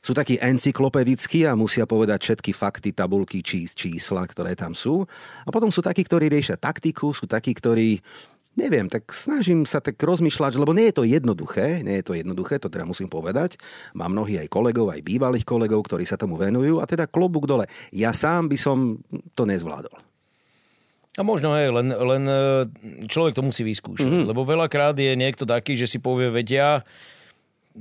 sú 0.00 0.16
takí 0.16 0.40
encyklopedickí 0.40 1.46
a 1.46 1.54
musia 1.54 1.86
povedať 1.86 2.18
všetky 2.26 2.50
fakty, 2.50 2.90
tabulky, 2.90 3.44
či, 3.44 3.68
čísla, 3.70 4.26
ktoré 4.26 4.56
tam 4.58 4.74
sú. 4.74 5.06
A 5.44 5.52
potom 5.52 5.68
sú 5.68 5.84
takí, 5.84 6.02
ktorí 6.02 6.32
riešia 6.32 6.58
taktiku, 6.58 7.14
sú 7.14 7.30
takí, 7.30 7.54
ktorí 7.54 8.02
Neviem, 8.58 8.90
tak 8.90 9.14
snažím 9.14 9.62
sa 9.62 9.78
tak 9.78 9.94
rozmýšľať, 9.94 10.58
lebo 10.58 10.74
nie 10.74 10.90
je 10.90 10.96
to 10.98 11.04
jednoduché, 11.06 11.86
nie 11.86 12.02
je 12.02 12.04
to 12.10 12.18
jednoduché, 12.18 12.58
to 12.58 12.66
teda 12.66 12.82
musím 12.82 13.06
povedať. 13.06 13.54
Mám 13.94 14.10
mnohí 14.10 14.42
aj 14.42 14.50
kolegov, 14.50 14.90
aj 14.90 15.06
bývalých 15.06 15.46
kolegov, 15.46 15.86
ktorí 15.86 16.02
sa 16.02 16.18
tomu 16.18 16.34
venujú 16.34 16.82
a 16.82 16.84
teda 16.84 17.06
klobúk 17.06 17.46
dole. 17.46 17.70
Ja 17.94 18.10
sám 18.10 18.50
by 18.50 18.58
som 18.58 18.98
to 19.38 19.46
nezvládol. 19.46 20.09
A 21.18 21.26
možno 21.26 21.50
aj, 21.50 21.66
len, 21.74 21.88
len 21.90 22.22
e, 22.30 22.40
človek 23.10 23.34
to 23.34 23.42
musí 23.42 23.66
vyskúšať. 23.66 24.06
Mm-hmm. 24.06 24.28
Lebo 24.30 24.46
veľakrát 24.46 24.94
je 24.94 25.10
niekto 25.18 25.42
taký, 25.42 25.74
že 25.74 25.90
si 25.90 25.98
povie, 25.98 26.30
veď 26.30 26.46
ja 26.46 26.70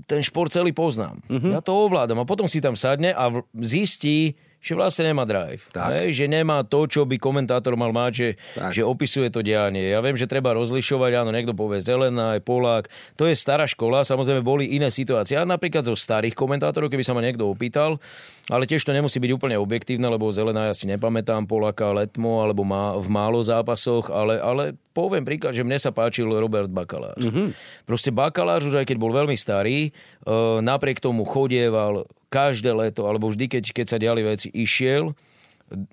ten 0.09 0.25
šport 0.25 0.50
celý 0.50 0.74
poznám. 0.74 1.21
Mm-hmm. 1.29 1.51
Ja 1.53 1.62
to 1.62 1.77
ovládam. 1.77 2.21
A 2.21 2.29
potom 2.29 2.50
si 2.50 2.57
tam 2.57 2.74
sadne 2.74 3.13
a 3.13 3.29
zistí, 3.62 4.33
že 4.59 4.75
vlastne 4.75 5.07
nemá 5.07 5.23
drive. 5.23 5.63
Hej, 5.71 6.19
že 6.19 6.25
nemá 6.27 6.67
to, 6.67 6.83
čo 6.83 7.07
by 7.07 7.15
komentátor 7.15 7.79
mal 7.79 7.95
mať, 7.95 8.11
že, 8.11 8.29
že 8.75 8.81
opisuje 8.83 9.31
to 9.31 9.39
dianie. 9.39 9.95
Ja 9.95 10.03
viem, 10.03 10.19
že 10.19 10.27
treba 10.27 10.51
rozlišovať, 10.51 11.11
áno, 11.23 11.31
niekto 11.31 11.55
povie 11.55 11.79
zelená, 11.79 12.35
aj 12.35 12.43
Polák. 12.43 12.85
To 13.15 13.23
je 13.23 13.39
stará 13.39 13.63
škola, 13.63 14.03
samozrejme 14.03 14.43
boli 14.43 14.75
iné 14.75 14.91
situácie. 14.91 15.39
A 15.39 15.47
napríklad 15.47 15.87
zo 15.87 15.95
starých 15.95 16.35
komentátorov, 16.35 16.91
keby 16.91 17.07
sa 17.07 17.15
ma 17.15 17.23
niekto 17.23 17.47
opýtal, 17.47 18.03
ale 18.51 18.67
tiež 18.67 18.83
to 18.83 18.91
nemusí 18.91 19.15
byť 19.23 19.31
úplne 19.31 19.55
objektívne, 19.55 20.11
lebo 20.11 20.27
zelená 20.35 20.67
ja 20.67 20.75
si 20.75 20.91
nepamätám 20.91 21.47
Poláka 21.47 21.95
letmo 21.95 22.43
alebo 22.43 22.67
má, 22.67 22.99
v 22.99 23.07
málo 23.07 23.39
zápasoch, 23.39 24.11
ale, 24.11 24.43
ale 24.43 24.75
poviem 24.91 25.23
príklad, 25.23 25.55
že 25.55 25.63
mne 25.63 25.79
sa 25.79 25.95
páčil 25.95 26.27
Robert 26.27 26.67
Bakaláš. 26.67 27.23
Mm-hmm. 27.23 27.47
Proste 27.87 28.11
Bakaláš, 28.11 28.67
už 28.67 28.83
aj 28.83 28.91
keď 28.91 28.97
bol 28.99 29.15
veľmi 29.15 29.39
starý, 29.39 29.95
uh, 30.27 30.59
napriek 30.59 30.99
tomu 30.99 31.23
chodieval 31.23 32.03
každé 32.29 32.71
leto, 32.71 33.09
alebo 33.09 33.29
vždy, 33.29 33.50
keď, 33.50 33.63
keď 33.74 33.86
sa 33.86 33.98
diali 33.98 34.21
veci, 34.21 34.48
išiel 34.53 35.13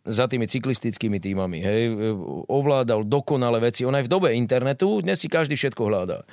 za 0.09 0.25
tými 0.25 0.49
cyklistickými 0.49 1.21
týmami. 1.21 1.61
Hej, 1.61 1.83
ovládal 2.49 3.05
dokonale 3.05 3.61
veci. 3.61 3.85
On 3.85 3.93
aj 3.93 4.09
v 4.09 4.13
dobe 4.13 4.29
internetu, 4.33 5.05
dnes 5.05 5.21
si 5.21 5.29
každý 5.29 5.53
všetko 5.53 5.83
hľadá. 5.85 6.25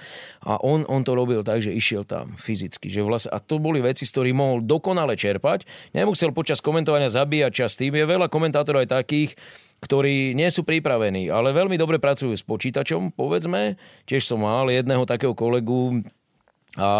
A 0.47 0.55
on, 0.63 0.87
on 0.87 1.03
to 1.03 1.11
robil 1.11 1.43
tak, 1.43 1.59
že 1.59 1.75
išiel 1.75 2.07
tam 2.07 2.39
fyzicky. 2.39 2.87
Že 2.87 3.03
vlastne, 3.03 3.35
a 3.35 3.43
to 3.43 3.59
boli 3.59 3.83
veci, 3.83 4.07
z 4.07 4.15
ktorých 4.15 4.35
mohol 4.35 4.63
dokonale 4.63 5.19
čerpať. 5.19 5.67
Nemusel 5.91 6.31
počas 6.31 6.63
komentovania 6.63 7.11
zabíjať 7.11 7.51
čas 7.51 7.75
tým. 7.75 7.99
Je 7.99 8.07
veľa 8.07 8.31
komentátorov 8.31 8.87
aj 8.87 9.03
takých, 9.03 9.35
ktorí 9.83 10.31
nie 10.31 10.47
sú 10.47 10.63
pripravení, 10.63 11.27
ale 11.27 11.51
veľmi 11.51 11.75
dobre 11.75 11.99
pracujú 11.99 12.31
s 12.31 12.47
počítačom, 12.47 13.11
povedzme. 13.11 13.75
Tiež 14.07 14.23
som 14.23 14.39
mal 14.39 14.71
jedného 14.71 15.03
takého 15.03 15.35
kolegu 15.35 15.99
a, 16.79 16.91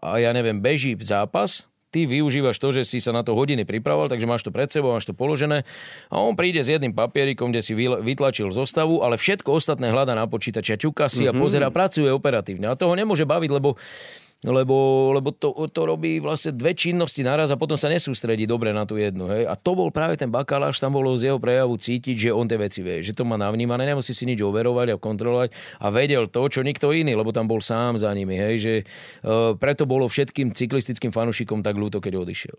a 0.00 0.16
ja 0.16 0.32
neviem, 0.32 0.56
beží 0.56 0.96
zápas, 1.04 1.69
ty 1.90 2.06
využívaš 2.06 2.56
to, 2.56 2.70
že 2.70 2.86
si 2.86 3.02
sa 3.02 3.10
na 3.10 3.26
to 3.26 3.34
hodiny 3.34 3.66
pripravoval, 3.66 4.06
takže 4.06 4.26
máš 4.26 4.46
to 4.46 4.54
pred 4.54 4.70
sebou, 4.70 4.94
máš 4.94 5.10
to 5.10 5.14
položené 5.14 5.66
a 6.08 6.14
on 6.22 6.38
príde 6.38 6.62
s 6.62 6.70
jedným 6.70 6.94
papierikom, 6.94 7.50
kde 7.50 7.62
si 7.66 7.74
vytlačil 7.76 8.54
zostavu, 8.54 9.02
ale 9.02 9.18
všetko 9.18 9.50
ostatné 9.50 9.90
hľada 9.90 10.14
na 10.14 10.24
počítači 10.30 10.78
a 10.78 10.80
ťuka 10.80 11.10
si 11.10 11.26
mm-hmm. 11.26 11.30
a 11.30 11.36
mhm. 11.36 11.40
pozera, 11.42 11.68
pracuje 11.74 12.08
operatívne. 12.08 12.70
A 12.70 12.78
toho 12.78 12.94
nemôže 12.94 13.26
baviť, 13.26 13.50
lebo 13.50 13.74
lebo, 14.40 15.10
lebo 15.12 15.36
to, 15.36 15.52
to 15.68 15.84
robí 15.84 16.16
vlastne 16.16 16.56
dve 16.56 16.72
činnosti 16.72 17.20
naraz 17.20 17.52
a 17.52 17.60
potom 17.60 17.76
sa 17.76 17.92
nesústredí 17.92 18.48
dobre 18.48 18.72
na 18.72 18.88
tú 18.88 18.96
jednu. 18.96 19.28
Hej. 19.28 19.44
A 19.44 19.52
to 19.52 19.76
bol 19.76 19.92
práve 19.92 20.16
ten 20.16 20.32
bakaláš, 20.32 20.80
tam 20.80 20.96
bolo 20.96 21.12
z 21.20 21.28
jeho 21.28 21.36
prejavu 21.36 21.76
cítiť, 21.76 22.16
že 22.16 22.30
on 22.32 22.48
tie 22.48 22.56
veci 22.56 22.80
vie, 22.80 23.04
že 23.04 23.12
to 23.12 23.28
má 23.28 23.36
navnímané, 23.36 23.84
nemusí 23.84 24.16
si 24.16 24.24
nič 24.24 24.40
overovať 24.40 24.96
a 24.96 25.00
kontrolovať 25.00 25.52
a 25.76 25.86
vedel 25.92 26.24
to, 26.32 26.48
čo 26.48 26.64
nikto 26.64 26.88
iný, 26.96 27.12
lebo 27.12 27.36
tam 27.36 27.44
bol 27.44 27.60
sám 27.60 28.00
za 28.00 28.08
nimi. 28.16 28.40
Hej, 28.40 28.54
že, 28.64 28.74
uh, 29.28 29.52
preto 29.60 29.84
bolo 29.84 30.08
všetkým 30.08 30.56
cyklistickým 30.56 31.12
fanúšikom 31.12 31.60
tak 31.60 31.76
ľúto, 31.76 32.00
keď 32.00 32.24
odišiel. 32.24 32.56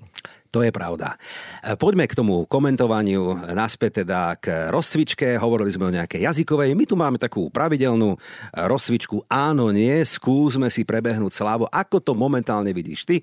To 0.52 0.60
je 0.62 0.70
pravda. 0.70 1.16
E, 1.64 1.80
poďme 1.80 2.06
k 2.12 2.14
tomu 2.14 2.44
komentovaniu, 2.44 3.56
naspäť 3.56 4.04
teda 4.04 4.36
k 4.36 4.68
rozcvičke. 4.68 5.40
Hovorili 5.40 5.72
sme 5.72 5.88
o 5.88 5.96
nejakej 5.96 6.28
jazykovej. 6.28 6.76
My 6.76 6.84
tu 6.84 7.00
máme 7.00 7.16
takú 7.16 7.48
pravidelnú 7.48 8.20
rozcvičku. 8.52 9.24
Áno, 9.32 9.72
nie, 9.72 10.04
skúsme 10.04 10.68
si 10.68 10.84
prebehnúť 10.84 11.32
slavu 11.32 11.71
ako 11.72 12.04
to 12.04 12.12
momentálne 12.14 12.76
vidíš 12.76 13.08
ty, 13.08 13.16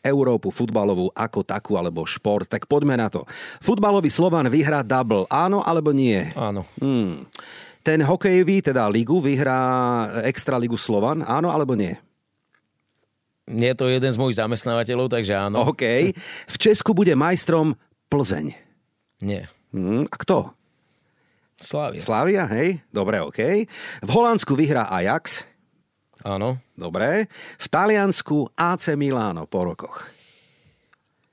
Európu 0.00 0.54
futbalovú 0.54 1.10
ako 1.12 1.42
takú 1.42 1.74
alebo 1.74 2.06
šport? 2.06 2.46
Tak 2.46 2.70
poďme 2.70 2.94
na 2.94 3.10
to. 3.10 3.26
Futbalový 3.58 4.08
Slovan 4.08 4.46
vyhrá 4.46 4.86
double, 4.86 5.26
áno 5.26 5.60
alebo 5.60 5.90
nie? 5.90 6.30
Áno. 6.38 6.62
Hmm. 6.78 7.26
Ten 7.82 8.02
hokejový, 8.02 8.66
teda 8.66 8.86
ligu, 8.90 9.18
vyhrá 9.18 9.58
extra 10.26 10.58
ligu 10.58 10.78
Slovan, 10.78 11.22
áno 11.22 11.50
alebo 11.50 11.74
nie? 11.74 11.94
Nie 13.46 13.74
je 13.74 13.78
to 13.78 13.86
jeden 13.86 14.10
z 14.10 14.18
mojich 14.18 14.42
zamestnávateľov, 14.42 15.06
takže 15.06 15.38
áno. 15.38 15.70
OK. 15.70 16.10
V 16.50 16.56
Česku 16.58 16.98
bude 16.98 17.14
majstrom 17.14 17.78
Plzeň. 18.10 18.54
Nie. 19.22 19.46
Hmm. 19.70 20.10
A 20.10 20.16
kto? 20.18 20.50
Slávia. 21.56 22.02
Slávia, 22.02 22.44
hej? 22.52 22.84
Dobre, 22.92 23.22
OK. 23.22 23.64
V 24.02 24.10
Holandsku 24.10 24.52
vyhrá 24.52 24.90
Ajax. 24.92 25.46
Áno. 26.26 26.58
Dobre. 26.74 27.30
V 27.62 27.66
Taliansku 27.70 28.50
AC 28.58 28.98
Milano 28.98 29.46
po 29.46 29.62
rokoch. 29.62 30.10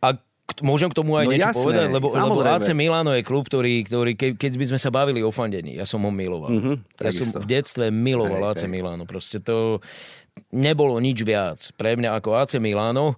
A 0.06 0.14
môžem 0.62 0.94
k 0.94 0.98
tomu 1.02 1.18
aj 1.18 1.26
no 1.26 1.32
niečo 1.34 1.50
jasné, 1.50 1.64
povedať? 1.66 1.88
Lebo, 1.90 2.08
lebo 2.14 2.40
AC 2.46 2.70
Milano 2.78 3.12
je 3.18 3.26
klub, 3.26 3.50
ktorý, 3.50 3.82
ktorý 3.90 4.14
ke, 4.14 4.38
keď 4.38 4.54
by 4.54 4.66
sme 4.70 4.80
sa 4.80 4.94
bavili 4.94 5.26
o 5.26 5.34
fandení, 5.34 5.82
ja 5.82 5.90
som 5.90 6.06
ho 6.06 6.14
miloval. 6.14 6.54
Mm-hmm, 6.54 6.76
ja 7.02 7.12
som 7.12 7.28
v 7.34 7.46
detstve 7.50 7.90
miloval 7.90 8.46
hej, 8.46 8.50
AC 8.54 8.62
hej. 8.70 8.70
Milano. 8.70 9.04
Proste 9.10 9.42
to 9.42 9.82
nebolo 10.54 11.02
nič 11.02 11.26
viac 11.26 11.58
pre 11.74 11.98
mňa 11.98 12.14
ako 12.22 12.38
AC 12.38 12.62
Milano. 12.62 13.18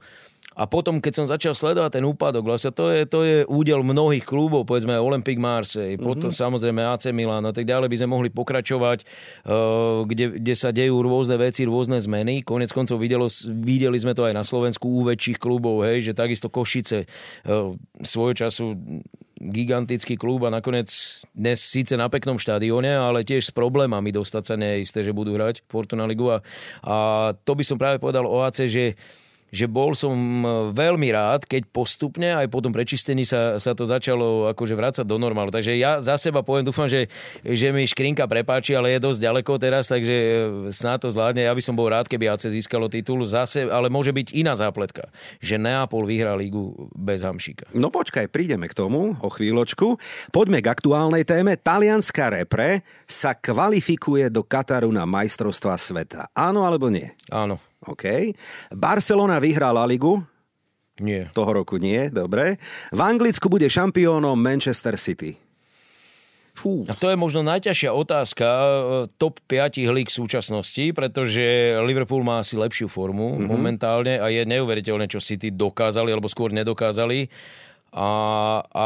A 0.55 0.63
potom, 0.71 1.03
keď 1.03 1.13
som 1.13 1.25
začal 1.27 1.51
sledovať 1.51 2.00
ten 2.00 2.05
úpadok, 2.07 2.47
vlastne 2.47 2.71
to 2.71 2.88
je, 2.88 3.03
to 3.03 3.19
je 3.27 3.38
údel 3.45 3.83
mnohých 3.83 4.24
klubov, 4.24 4.63
povedzme 4.63 4.95
Olympic 4.95 5.35
Marseille, 5.35 6.00
mm-hmm. 6.00 6.07
potom 6.07 6.31
samozrejme 6.31 6.79
AC 6.79 7.12
Milan 7.12 7.43
a 7.43 7.51
tak 7.51 7.67
ďalej 7.67 7.91
by 7.91 7.97
sme 8.00 8.09
mohli 8.15 8.29
pokračovať, 8.31 9.03
uh, 9.03 10.07
kde, 10.07 10.39
kde 10.39 10.55
sa 10.55 10.71
dejú 10.71 11.03
rôzne 11.03 11.35
veci, 11.35 11.67
rôzne 11.67 12.00
zmeny. 12.00 12.39
Konec 12.47 12.71
koncov 12.71 13.03
videlo, 13.03 13.27
videli 13.51 14.00
sme 14.00 14.15
to 14.15 14.24
aj 14.24 14.33
na 14.33 14.47
Slovensku 14.47 14.88
u 14.88 15.03
väčších 15.03 15.43
klubov, 15.43 15.83
hej, 15.83 16.07
že 16.07 16.17
takisto 16.17 16.47
Košice 16.47 17.03
uh, 17.03 17.75
svojho 18.00 18.47
času 18.47 18.79
gigantický 19.35 20.15
klub 20.15 20.47
a 20.47 20.53
nakoniec 20.53 20.88
dnes 21.35 21.59
síce 21.59 22.00
na 22.00 22.07
peknom 22.07 22.39
štadióne, 22.39 22.95
ale 22.95 23.27
tiež 23.27 23.51
s 23.51 23.53
problémami 23.53 24.15
dostať 24.15 24.43
sa 24.47 24.55
neisté, 24.55 25.03
že 25.03 25.12
budú 25.12 25.35
hrať 25.35 25.67
Fortuna 25.67 26.07
Ligu 26.07 26.31
a, 26.31 26.39
a 26.88 26.95
to 27.43 27.51
by 27.53 27.63
som 27.67 27.75
práve 27.75 28.00
povedal 28.00 28.24
o 28.24 28.39
AC, 28.47 28.63
že 28.71 28.95
že 29.55 29.71
bol 29.71 29.95
som 29.95 30.12
veľmi 30.75 31.15
rád, 31.15 31.47
keď 31.47 31.71
postupne 31.71 32.35
aj 32.35 32.51
po 32.51 32.59
tom 32.59 32.75
prečistení 32.75 33.24
sa, 33.24 33.55
sa 33.55 33.71
to 33.71 33.88
začalo 33.88 34.51
akože 34.51 34.75
vrácať 34.75 35.05
do 35.07 35.15
normálu. 35.15 35.47
Takže 35.47 35.79
ja 35.79 36.03
za 36.03 36.19
seba 36.19 36.43
poviem, 36.43 36.67
dúfam, 36.67 36.91
že, 36.91 37.07
že 37.47 37.71
mi 37.71 37.88
škrinka 37.88 38.27
prepáči, 38.27 38.75
ale 38.75 38.91
je 38.91 39.07
dosť 39.07 39.24
ďaleko 39.24 39.51
teraz, 39.55 39.88
takže 39.88 40.15
snáď 40.75 41.07
to 41.07 41.09
zvládne. 41.15 41.47
Ja 41.47 41.55
by 41.55 41.63
som 41.63 41.79
bol 41.79 41.88
rád, 41.88 42.12
keby 42.12 42.27
AC 42.27 42.51
získalo 42.51 42.91
titul 42.91 43.24
zase, 43.24 43.63
ale 43.71 43.88
môže 43.88 44.12
byť 44.12 44.35
iná 44.35 44.59
zápletka, 44.59 45.07
že 45.39 45.55
Neapol 45.55 46.03
vyhrá 46.03 46.35
lígu 46.35 46.91
bez 46.91 47.24
Hamšíka. 47.24 47.71
No 47.71 47.88
počkaj, 47.88 48.27
prídeme 48.27 48.67
k 48.67 48.75
tomu 48.75 49.15
o 49.15 49.29
chvíľočku. 49.31 49.95
Poďme 50.35 50.59
k 50.59 50.67
aktuálnej 50.67 51.24
téme. 51.24 51.55
Talianská 51.55 52.27
repre 52.35 52.83
sa 53.07 53.31
kvalifikuje 53.31 54.27
do 54.27 54.43
Kataru 54.43 54.91
na 54.91 55.07
majstrovstvá 55.07 55.79
sveta. 55.79 56.27
Áno 56.35 56.67
alebo 56.67 56.91
nie? 56.91 57.07
Áno. 57.31 57.62
OK. 57.88 58.36
Barcelona 58.74 59.38
vyhrá 59.38 59.70
La 59.70 59.86
Ligu. 59.86 60.22
Nie. 61.04 61.27
Toho 61.36 61.51
roku 61.51 61.75
nie, 61.75 62.08
dobre. 62.08 62.56
V 62.96 63.00
Anglicku 63.04 63.51
bude 63.51 63.68
šampiónom 63.68 64.39
Manchester 64.39 64.96
City. 64.96 65.36
Fú. 66.56 66.88
A 66.88 66.96
to 66.96 67.12
je 67.12 67.20
možno 67.20 67.44
najťažšia 67.44 67.92
otázka 67.92 68.48
e, 68.48 68.68
top 69.20 69.44
5 69.44 69.92
líg 69.92 70.08
súčasnosti, 70.08 70.96
pretože 70.96 71.75
Liverpool 71.84 72.24
má 72.24 72.39
asi 72.39 72.56
lepšiu 72.56 72.88
formu 72.88 73.36
mm-hmm. 73.36 73.44
momentálne 73.51 74.15
a 74.24 74.32
je 74.32 74.48
neuveriteľné, 74.48 75.12
čo 75.12 75.20
City 75.20 75.51
dokázali, 75.51 76.15
alebo 76.15 76.32
skôr 76.32 76.56
nedokázali. 76.56 77.27
A, 77.92 78.08
a, 78.63 78.86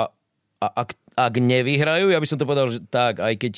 a 0.65 0.67
ak, 0.81 0.97
ak 1.19 1.35
nevyhrajú, 1.35 2.15
ja 2.15 2.19
by 2.21 2.27
som 2.27 2.39
to 2.39 2.47
povedal, 2.47 2.71
že 2.71 2.79
tak, 2.87 3.19
aj 3.19 3.35
keď 3.35 3.53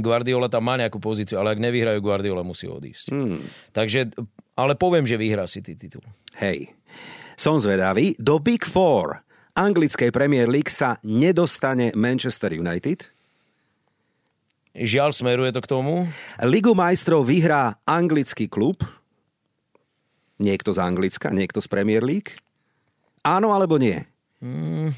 Guardiola 0.00 0.48
tam 0.48 0.64
má 0.64 0.80
nejakú 0.80 0.96
pozíciu, 0.96 1.36
ale 1.36 1.52
ak 1.52 1.60
nevyhrajú, 1.60 2.00
Guardiola 2.00 2.40
musí 2.40 2.64
odísť. 2.64 3.12
Mm. 3.12 3.44
Takže, 3.76 4.16
ale 4.56 4.72
poviem, 4.72 5.04
že 5.04 5.20
vyhrá 5.20 5.44
City 5.44 5.76
titul. 5.76 6.00
Hej, 6.40 6.72
som 7.36 7.60
zvedavý. 7.60 8.16
Do 8.16 8.40
Big 8.40 8.64
Four 8.64 9.20
anglickej 9.52 10.08
Premier 10.08 10.48
League 10.48 10.72
sa 10.72 10.96
nedostane 11.04 11.92
Manchester 11.92 12.56
United? 12.56 13.04
Žiaľ, 14.76 15.10
smeruje 15.12 15.50
to 15.56 15.64
k 15.64 15.70
tomu. 15.72 16.04
Ligu 16.44 16.72
majstrov 16.76 17.24
vyhrá 17.24 17.80
anglický 17.88 18.48
klub. 18.48 18.84
Niekto 20.36 20.76
z 20.76 20.84
Anglicka, 20.84 21.32
niekto 21.32 21.64
z 21.64 21.68
Premier 21.68 22.04
League. 22.04 22.36
Áno 23.24 23.56
alebo 23.56 23.80
nie? 23.80 24.04
Mm, 24.44 24.92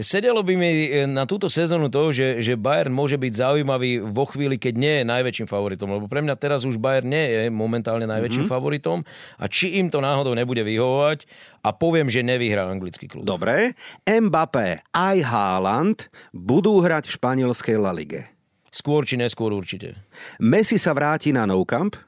Sedelo 0.00 0.46
by 0.46 0.54
mi 0.54 0.70
e, 0.88 1.06
na 1.06 1.26
túto 1.26 1.50
sezónu 1.50 1.90
to, 1.90 2.14
že, 2.14 2.38
že 2.38 2.54
Bayern 2.54 2.94
môže 2.94 3.18
byť 3.18 3.32
zaujímavý 3.34 4.02
vo 4.02 4.24
chvíli, 4.30 4.56
keď 4.56 4.74
nie 4.78 4.94
je 5.02 5.04
najväčším 5.04 5.48
favoritom. 5.50 5.90
Lebo 5.90 6.06
pre 6.06 6.22
mňa 6.22 6.34
teraz 6.38 6.62
už 6.62 6.78
Bayern 6.78 7.10
nie 7.10 7.26
je 7.28 7.40
momentálne 7.50 8.06
najväčším 8.06 8.46
mm-hmm. 8.46 8.54
favoritom. 8.54 9.02
A 9.38 9.44
či 9.50 9.78
im 9.82 9.90
to 9.90 9.98
náhodou 9.98 10.34
nebude 10.34 10.62
vyhovovať 10.62 11.26
a 11.66 11.74
poviem, 11.74 12.06
že 12.06 12.22
nevyhrá 12.22 12.66
anglický 12.70 13.10
klub. 13.10 13.26
Dobre. 13.26 13.74
Mbappé 14.06 14.86
aj 14.94 15.16
Haaland 15.26 15.98
budú 16.30 16.78
hrať 16.78 17.10
v 17.10 17.14
španielskej 17.18 17.76
La 17.78 17.90
Lige. 17.90 18.30
Skôr 18.68 19.02
či 19.08 19.16
neskôr 19.16 19.50
určite. 19.50 19.96
Messi 20.38 20.76
sa 20.76 20.92
vráti 20.92 21.32
na 21.32 21.48
Nou 21.48 21.64
Camp. 21.64 22.07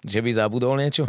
Že 0.00 0.20
by 0.24 0.30
zabudol 0.32 0.80
niečo? 0.80 1.04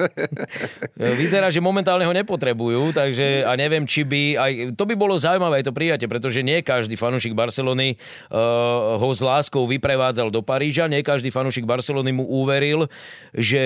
Vyzerá, 1.21 1.48
že 1.48 1.63
momentálne 1.63 2.03
ho 2.03 2.12
nepotrebujú, 2.12 2.91
takže 2.91 3.48
a 3.48 3.55
neviem, 3.55 3.88
či 3.88 4.03
by... 4.03 4.21
Aj, 4.36 4.51
to 4.75 4.83
by 4.83 5.00
bolo 5.00 5.15
zaujímavé 5.15 5.63
aj 5.63 5.71
to 5.71 5.74
prijatie, 5.75 6.07
pretože 6.12 6.43
nie 6.43 6.60
každý 6.60 7.00
fanúšik 7.00 7.31
Barcelony 7.31 7.95
uh, 7.95 9.00
ho 9.00 9.10
s 9.15 9.24
láskou 9.24 9.63
vyprevádzal 9.63 10.27
do 10.27 10.43
Paríža, 10.43 10.91
nie 10.91 11.00
každý 11.07 11.31
fanúšik 11.31 11.63
Barcelony 11.63 12.12
mu 12.12 12.27
uveril, 12.27 12.91
že 13.31 13.63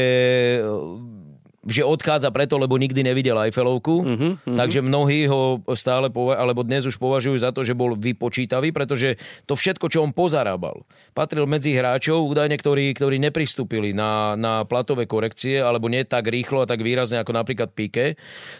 že 1.65 1.81
odchádza 1.81 2.29
preto, 2.29 2.62
lebo 2.62 2.77
nikdy 2.77 3.01
nevidel 3.01 3.41
Eiffelovku, 3.41 3.95
uh-huh, 4.05 4.17
uh-huh. 4.38 4.57
takže 4.57 4.86
mnohí 4.86 5.25
ho 5.25 5.65
stále, 5.74 6.13
pova- 6.13 6.38
alebo 6.38 6.62
dnes 6.62 6.86
už 6.86 7.01
považujú 7.01 7.41
za 7.41 7.50
to, 7.50 7.65
že 7.65 7.74
bol 7.74 7.98
vypočítavý, 7.98 8.69
pretože 8.69 9.17
to 9.50 9.57
všetko, 9.57 9.89
čo 9.89 10.05
on 10.05 10.13
pozarábal, 10.13 10.86
patril 11.17 11.50
medzi 11.50 11.74
hráčov, 11.74 12.22
údajne, 12.29 12.53
ktorí, 12.62 12.93
ktorí 12.93 13.17
nepristúpili 13.17 13.98
na, 13.98 14.38
na 14.38 14.62
platové 14.62 15.10
korekcie, 15.10 15.57
alebo 15.57 15.89
nie 15.89 16.05
tak 16.05 16.29
rýchlo 16.29 16.63
a 16.63 16.69
tak 16.69 16.86
výrazne 16.86 17.17
ako 17.25 17.34
napríklad 17.34 17.74
Pique, 17.74 18.13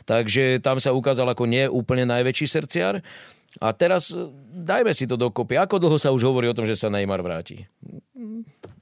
takže 0.10 0.58
tam 0.66 0.82
sa 0.82 0.90
ukázal 0.90 1.30
ako 1.30 1.46
nie 1.46 1.70
úplne 1.70 2.10
najväčší 2.10 2.48
srdciar. 2.50 3.06
A 3.64 3.72
teraz 3.72 4.12
dajme 4.52 4.92
si 4.92 5.08
to 5.08 5.16
dokopy. 5.16 5.56
Ako 5.56 5.80
dlho 5.80 5.96
sa 5.96 6.12
už 6.12 6.28
hovorí 6.28 6.52
o 6.52 6.58
tom, 6.58 6.68
že 6.68 6.76
sa 6.76 6.92
Neymar 6.92 7.24
vráti? 7.24 7.64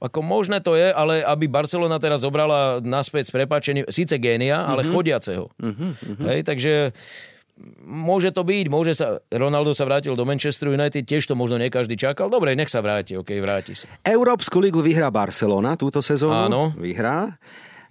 Ako 0.04 0.20
možné 0.20 0.60
to 0.60 0.76
je, 0.76 0.92
ale 0.92 1.24
aby 1.24 1.48
Barcelona 1.48 1.96
teraz 1.96 2.20
zobrala 2.20 2.84
naspäť 2.84 3.28
s 3.28 3.32
prepáčením, 3.32 3.88
síce 3.88 4.20
génia, 4.20 4.68
ale 4.68 4.84
mm-hmm. 4.84 4.92
chodiaceho. 4.92 5.46
Mm-hmm. 5.56 6.24
Hej, 6.28 6.40
takže 6.44 6.72
môže 7.86 8.34
to 8.34 8.42
byť, 8.44 8.66
môže 8.68 8.92
sa, 8.98 9.22
Ronaldo 9.30 9.72
sa 9.72 9.86
vrátil 9.88 10.12
do 10.18 10.26
Manchester 10.26 10.74
United, 10.74 11.06
tiež 11.06 11.24
to 11.24 11.38
možno 11.38 11.56
nie 11.56 11.72
každý 11.72 11.96
čakal. 11.96 12.28
Dobre, 12.28 12.52
nech 12.58 12.68
sa 12.68 12.84
vráti, 12.84 13.16
ok, 13.16 13.30
vráti 13.40 13.72
sa. 13.78 13.88
Európsku 14.04 14.60
ligu 14.60 14.84
vyhrá 14.84 15.08
Barcelona 15.08 15.78
túto 15.78 16.04
sezónu. 16.04 16.50
Áno. 16.50 16.62
Vyhrá. 16.76 17.38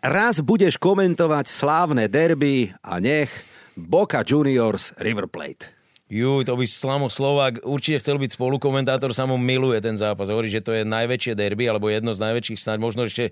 Raz 0.04 0.43
budeš 0.43 0.76
komentovať 0.78 1.47
slávne 1.47 2.12
derby 2.12 2.76
a 2.84 2.99
nech 2.99 3.32
Boca 3.73 4.21
Juniors 4.21 4.91
River 4.99 5.32
Plate. 5.32 5.83
Juj, 6.12 6.44
to 6.44 6.54
by 6.60 6.66
Slamo 6.68 7.08
Slovák 7.08 7.63
určite 7.63 8.04
chcel 8.04 8.20
byť 8.20 8.36
spolukomentátor, 8.36 9.16
sa 9.16 9.24
mu 9.24 9.39
miluje 9.39 9.80
ten 9.80 9.96
zápas. 9.96 10.28
Hovorí, 10.28 10.52
že 10.52 10.60
to 10.60 10.76
je 10.76 10.84
najväčšie 10.84 11.34
derby, 11.34 11.66
alebo 11.66 11.88
jedno 11.88 12.12
z 12.12 12.22
najväčších, 12.22 12.60
snáď 12.60 12.78
možno 12.84 13.08
ešte 13.08 13.32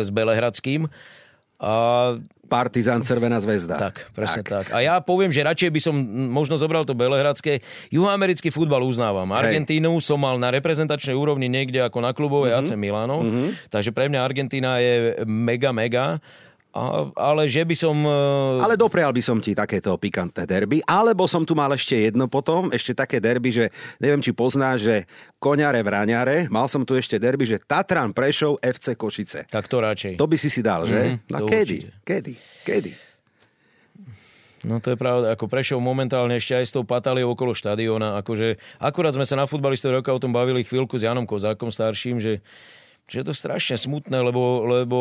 s 0.00 0.08
Belehradským. 0.14 0.86
A... 1.58 1.72
Partizán 2.44 3.00
Červená 3.00 3.40
zväzda. 3.40 3.80
Tak, 3.80 4.12
presne 4.12 4.44
tak. 4.44 4.68
tak. 4.68 4.76
A 4.76 4.84
ja 4.84 5.00
poviem, 5.00 5.32
že 5.32 5.40
radšej 5.40 5.70
by 5.74 5.80
som 5.80 5.96
možno 6.28 6.60
zobral 6.60 6.84
to 6.84 6.92
Belehradské. 6.92 7.64
Juhoamerický 7.88 8.52
futbal 8.52 8.84
uznávam. 8.84 9.26
Argentínu 9.32 9.96
Hej. 9.96 10.04
som 10.04 10.20
mal 10.20 10.36
na 10.36 10.52
reprezentačnej 10.52 11.16
úrovni 11.16 11.48
niekde 11.48 11.80
ako 11.80 12.04
na 12.04 12.12
klubové 12.12 12.52
mm-hmm. 12.52 12.68
AC 12.68 12.76
Milano. 12.76 13.24
Mm-hmm. 13.24 13.48
Takže 13.72 13.90
pre 13.96 14.12
mňa 14.12 14.20
Argentína 14.20 14.76
je 14.76 15.24
mega, 15.24 15.72
mega. 15.72 16.20
A, 16.74 17.06
ale 17.14 17.46
že 17.46 17.62
by 17.62 17.76
som... 17.78 17.94
E, 18.02 18.58
ale 18.58 18.74
doprial 18.74 19.14
by 19.14 19.22
som 19.22 19.38
ti 19.38 19.54
takéto 19.54 19.94
pikantné 19.94 20.42
derby. 20.42 20.82
Alebo 20.82 21.30
som 21.30 21.46
tu 21.46 21.54
mal 21.54 21.70
ešte 21.70 22.10
jedno 22.10 22.26
potom, 22.26 22.74
ešte 22.74 22.98
také 22.98 23.22
derby, 23.22 23.54
že 23.54 23.70
neviem, 24.02 24.18
či 24.18 24.34
poznáš, 24.34 24.82
že 24.82 24.96
Koňare 25.38 25.86
v 25.86 25.88
Raňare. 25.94 26.38
Mal 26.50 26.66
som 26.66 26.82
tu 26.82 26.98
ešte 26.98 27.22
derby, 27.22 27.46
že 27.46 27.62
Tatran 27.62 28.10
Prešov 28.10 28.58
FC 28.58 28.98
Košice. 28.98 29.46
Tak 29.46 29.70
to 29.70 29.78
radšej. 29.78 30.18
To 30.18 30.26
by 30.26 30.34
si 30.34 30.50
si 30.50 30.66
dal, 30.66 30.82
že? 30.90 31.14
Mm, 31.14 31.16
no 31.30 31.38
kedy? 31.46 31.76
Určite. 31.78 32.02
Kedy? 32.02 32.32
Kedy? 32.66 32.92
No 34.64 34.80
to 34.80 34.96
je 34.96 34.98
pravda, 34.98 35.36
ako 35.36 35.46
Prešov 35.46 35.78
momentálne 35.78 36.40
ešte 36.40 36.58
aj 36.58 36.64
s 36.66 36.74
tou 36.74 36.82
patáliou 36.82 37.36
okolo 37.36 37.52
štadióna, 37.54 38.18
akože 38.24 38.56
akurát 38.80 39.12
sme 39.12 39.28
sa 39.28 39.36
na 39.36 39.44
futbalistov 39.44 39.92
roka 39.92 40.10
o 40.10 40.18
tom 40.18 40.32
bavili 40.32 40.64
chvíľku 40.64 40.96
s 40.96 41.04
Janom 41.04 41.28
Kozákom 41.28 41.68
starším, 41.68 42.18
že, 42.18 42.40
že 43.04 43.20
je 43.20 43.24
to 43.28 43.36
strašne 43.36 43.76
smutné, 43.76 44.16
lebo, 44.24 44.64
lebo 44.64 44.98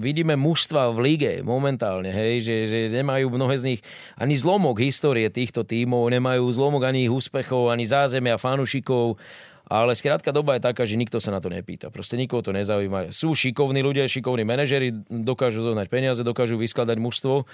vidíme 0.00 0.32
mužstva 0.34 0.88
v 0.96 0.98
lige 1.12 1.32
momentálne, 1.44 2.08
hej, 2.08 2.40
že, 2.40 2.56
že 2.66 2.78
nemajú 2.88 3.28
mnohé 3.28 3.56
z 3.60 3.64
nich 3.74 3.80
ani 4.16 4.34
zlomok 4.34 4.80
histórie 4.80 5.28
týchto 5.28 5.60
tímov, 5.60 6.08
nemajú 6.08 6.48
zlomok 6.48 6.88
ani 6.88 7.04
ich 7.04 7.12
úspechov, 7.12 7.68
ani 7.68 7.84
zázemia 7.84 8.40
fanúšikov, 8.40 9.20
ale 9.68 9.92
skrátka 9.92 10.32
doba 10.32 10.56
je 10.56 10.64
taká, 10.64 10.88
že 10.88 10.96
nikto 10.96 11.20
sa 11.20 11.28
na 11.28 11.44
to 11.44 11.52
nepýta. 11.52 11.92
Proste 11.92 12.16
nikoho 12.16 12.40
to 12.40 12.56
nezaujíma. 12.56 13.12
Sú 13.12 13.36
šikovní 13.36 13.84
ľudia, 13.84 14.08
šikovní 14.08 14.48
manažeri, 14.48 14.96
dokážu 15.12 15.60
zohnať 15.60 15.92
peniaze, 15.92 16.24
dokážu 16.24 16.56
vyskladať 16.56 16.96
mužstvo 16.96 17.44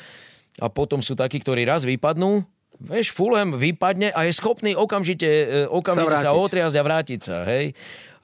a 0.62 0.66
potom 0.70 1.02
sú 1.02 1.18
takí, 1.18 1.42
ktorí 1.42 1.66
raz 1.66 1.82
vypadnú, 1.82 2.46
Vieš, 2.74 3.14
Fulham 3.14 3.54
vypadne 3.54 4.10
a 4.10 4.26
je 4.26 4.34
schopný 4.34 4.74
okamžite, 4.74 5.30
e, 5.30 5.62
okamžite 5.70 6.18
sa, 6.18 6.34
sa 6.34 6.36
otriasť 6.36 6.74
a 6.74 6.82
vrátiť 6.82 7.20
sa. 7.22 7.36
Hej? 7.46 7.70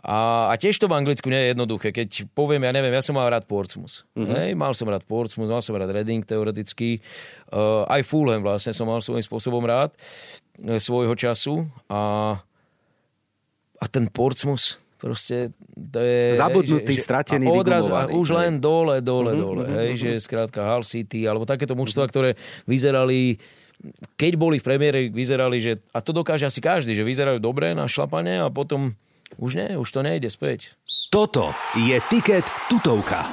A, 0.00 0.48
a 0.48 0.54
tiež 0.56 0.80
to 0.80 0.88
v 0.88 0.96
Anglicku 0.96 1.28
nie 1.28 1.36
je 1.36 1.48
jednoduché. 1.52 1.92
Keď 1.92 2.32
poviem, 2.32 2.64
ja 2.64 2.72
neviem, 2.72 2.88
ja 2.88 3.04
som 3.04 3.20
mal 3.20 3.28
rád 3.28 3.44
Portsmouth. 3.44 4.08
Mm-hmm. 4.16 4.32
Hej, 4.32 4.50
mal 4.56 4.72
som 4.72 4.88
rád 4.88 5.04
Portsmouth, 5.04 5.52
mal 5.52 5.60
som 5.60 5.76
rád 5.76 5.92
Reading 5.92 6.24
teoreticky. 6.24 7.04
Uh, 7.52 7.84
aj 7.84 8.08
Fulham 8.08 8.40
vlastne 8.40 8.72
som 8.72 8.88
mal 8.88 9.04
svojím 9.04 9.20
spôsobom 9.20 9.60
rád 9.60 9.92
uh, 10.64 10.80
svojho 10.80 11.12
času. 11.12 11.68
A, 11.92 12.32
a 13.76 13.84
ten 13.92 14.08
Portsmouth, 14.08 14.80
proste 14.96 15.52
to 15.76 16.00
je... 16.00 16.32
Zabudnutý, 16.32 16.96
že, 16.96 17.04
stratený, 17.04 17.44
a 17.44 17.52
odraz, 17.52 17.84
a 17.92 18.08
už 18.08 18.40
len 18.40 18.56
dole, 18.56 19.04
dole, 19.04 19.36
mm-hmm, 19.36 19.44
dole. 19.44 19.64
Mm-hmm. 19.68 19.80
Hej, 19.84 19.90
že 20.00 20.10
skrátka 20.24 20.64
Hull 20.64 20.88
City, 20.88 21.28
alebo 21.28 21.44
takéto 21.44 21.76
mužstva, 21.76 22.08
mm-hmm. 22.08 22.12
ktoré 22.16 22.30
vyzerali 22.64 23.36
keď 24.20 24.36
boli 24.36 24.60
v 24.60 24.64
premiére, 24.68 24.98
vyzerali, 25.08 25.56
že, 25.56 25.80
a 25.96 26.04
to 26.04 26.12
dokáže 26.12 26.44
asi 26.44 26.60
každý, 26.60 26.92
že 26.92 27.00
vyzerajú 27.00 27.40
dobre 27.40 27.72
na 27.72 27.88
šlapanie 27.88 28.36
a 28.44 28.52
potom 28.52 28.92
už 29.38 29.50
nie, 29.54 29.68
už 29.78 29.88
to 29.90 30.00
nejde 30.02 30.30
späť. 30.32 30.74
Toto 31.10 31.54
je 31.78 31.98
Tiket 32.10 32.46
tutovka. 32.70 33.26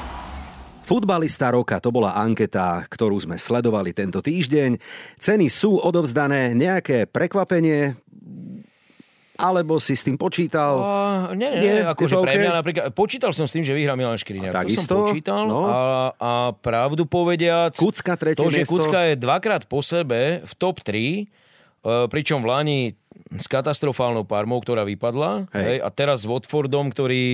Futbalista 0.87 1.51
roka, 1.51 1.83
to 1.83 1.91
bola 1.91 2.15
anketa, 2.15 2.79
ktorú 2.87 3.19
sme 3.19 3.35
sledovali 3.35 3.91
tento 3.91 4.23
týždeň. 4.23 4.79
Ceny 5.19 5.51
sú 5.51 5.75
odovzdané, 5.75 6.55
nejaké 6.55 7.07
prekvapenie? 7.07 7.97
alebo 9.37 9.77
si 9.77 9.93
s 9.93 10.01
tým 10.01 10.17
počítal? 10.17 10.81
A, 10.81 10.89
nie, 11.37 11.45
nie, 11.45 11.61
nie 11.61 11.85
akože 11.85 12.17
pre 12.25 12.41
mňa 12.41 12.51
napríklad, 12.57 12.85
počítal 12.97 13.31
som 13.37 13.45
s 13.45 13.53
tým, 13.53 13.61
že 13.61 13.69
vyhrá 13.77 13.93
Milan 13.93 14.17
Škriňák. 14.17 14.49
To 14.49 14.59
takisto? 14.65 14.81
som 14.81 15.05
počítal 15.05 15.45
No. 15.45 15.69
a, 15.69 15.77
a 16.17 16.31
pravdu 16.57 17.05
povediac, 17.05 17.77
Kucka 17.77 18.17
to, 18.17 18.49
že 18.49 18.65
miesto. 18.65 18.73
Kucka 18.73 19.13
je 19.13 19.15
dvakrát 19.15 19.69
po 19.69 19.85
sebe 19.85 20.41
v 20.41 20.53
top 20.57 20.81
3, 20.81 21.29
pričom 22.09 22.41
v 22.41 22.47
Lani 22.49 22.79
s 23.35 23.45
katastrofálnou 23.51 24.23
Parmou, 24.23 24.63
ktorá 24.63 24.87
vypadla. 24.87 25.51
Hej. 25.51 25.63
Hej. 25.67 25.77
a 25.83 25.89
teraz 25.91 26.23
s 26.23 26.29
Watfordom, 26.29 26.95
ktorý 26.95 27.25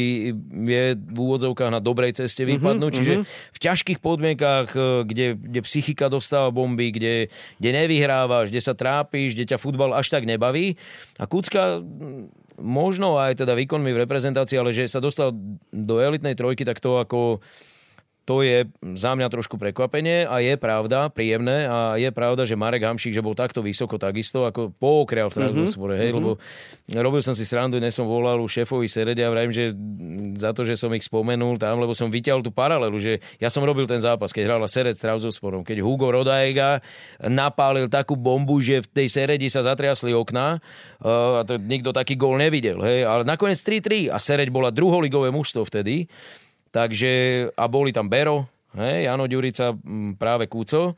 je 0.49 0.85
v 0.97 1.17
úvodzovkách 1.17 1.69
na 1.69 1.77
dobrej 1.77 2.17
ceste. 2.17 2.41
Mhm, 2.43 2.81
Čiže 2.89 3.13
v 3.27 3.59
ťažkých 3.61 3.99
podmienkách, 4.01 4.67
e, 4.73 4.79
kde, 5.05 5.27
kde 5.37 5.59
psychika 5.61 6.09
dostáva 6.09 6.49
bomby, 6.49 6.89
kde, 6.89 7.29
kde 7.61 7.69
nevyhrávaš, 7.69 8.49
kde 8.49 8.61
sa 8.61 8.73
trápiš, 8.73 9.37
kde 9.37 9.53
ťa 9.53 9.61
futbal 9.61 9.93
až 9.93 10.09
tak 10.09 10.25
nebaví. 10.25 10.75
A 11.21 11.29
Kucka 11.29 11.77
mm, 11.77 12.57
možno 12.57 13.21
aj 13.21 13.45
teda 13.45 13.53
výkonmi 13.53 13.93
v 13.93 14.01
reprezentácii, 14.05 14.57
ale 14.57 14.73
že 14.73 14.89
sa 14.89 14.97
dostal 15.01 15.33
do 15.69 15.95
elitnej 16.01 16.33
trojky, 16.33 16.65
tak 16.65 16.81
to 16.81 17.01
ako 17.01 17.41
to 18.23 18.39
je 18.39 18.71
za 18.95 19.11
mňa 19.19 19.27
trošku 19.27 19.59
prekvapenie 19.59 20.23
a 20.23 20.39
je 20.39 20.55
pravda, 20.55 21.11
príjemné 21.11 21.67
a 21.67 21.99
je 21.99 22.07
pravda, 22.15 22.47
že 22.47 22.55
Marek 22.55 22.87
Hamšík, 22.87 23.11
že 23.11 23.19
bol 23.19 23.35
takto 23.35 23.59
vysoko 23.59 23.99
takisto, 23.99 24.47
ako 24.47 24.71
pookrial 24.71 25.27
v 25.27 25.35
Strasbourgu, 25.35 25.75
mm-hmm. 25.75 25.99
hej, 25.99 26.09
lebo 26.15 26.29
robil 27.03 27.19
som 27.19 27.35
si 27.35 27.43
srandu, 27.43 27.83
dnes 27.83 27.91
som 27.91 28.07
volal 28.07 28.39
u 28.39 28.47
šéfovi 28.47 28.87
Seredia 28.87 29.27
a 29.27 29.33
vrajím, 29.35 29.51
že 29.51 29.75
za 30.39 30.55
to, 30.55 30.63
že 30.63 30.79
som 30.79 30.87
ich 30.95 31.03
spomenul 31.03 31.59
tam, 31.59 31.83
lebo 31.83 31.91
som 31.91 32.07
vyťahol 32.07 32.39
tú 32.39 32.55
paralelu, 32.55 32.95
že 32.95 33.19
ja 33.43 33.51
som 33.51 33.59
robil 33.67 33.83
ten 33.91 33.99
zápas, 33.99 34.31
keď 34.31 34.55
hrala 34.55 34.71
Sered 34.71 34.95
s 34.95 35.03
Trabzonsporom, 35.03 35.67
keď 35.67 35.83
Hugo 35.83 36.07
Rodaega 36.07 36.79
napálil 37.19 37.91
takú 37.91 38.15
bombu, 38.15 38.63
že 38.63 38.87
v 38.87 39.03
tej 39.03 39.07
Seredi 39.11 39.51
sa 39.51 39.67
zatriasli 39.67 40.15
okná 40.15 40.63
uh, 41.03 41.39
a 41.39 41.41
to 41.43 41.59
nikto 41.59 41.91
taký 41.91 42.15
gól 42.15 42.39
nevidel, 42.39 42.79
hej, 42.87 43.03
ale 43.03 43.27
nakoniec 43.27 43.59
3-3 43.59 44.07
a 44.07 44.15
Sereď 44.15 44.47
bola 44.47 44.71
druholigové 44.71 45.27
mužstvo 45.27 45.67
vtedy, 45.67 46.07
Takže, 46.73 47.11
a 47.53 47.69
boli 47.69 47.93
tam 47.93 48.09
Bero, 48.09 48.49
hej, 48.73 49.05
Jano 49.05 49.29
Ďurica, 49.29 49.77
práve 50.17 50.49
Kúco. 50.49 50.97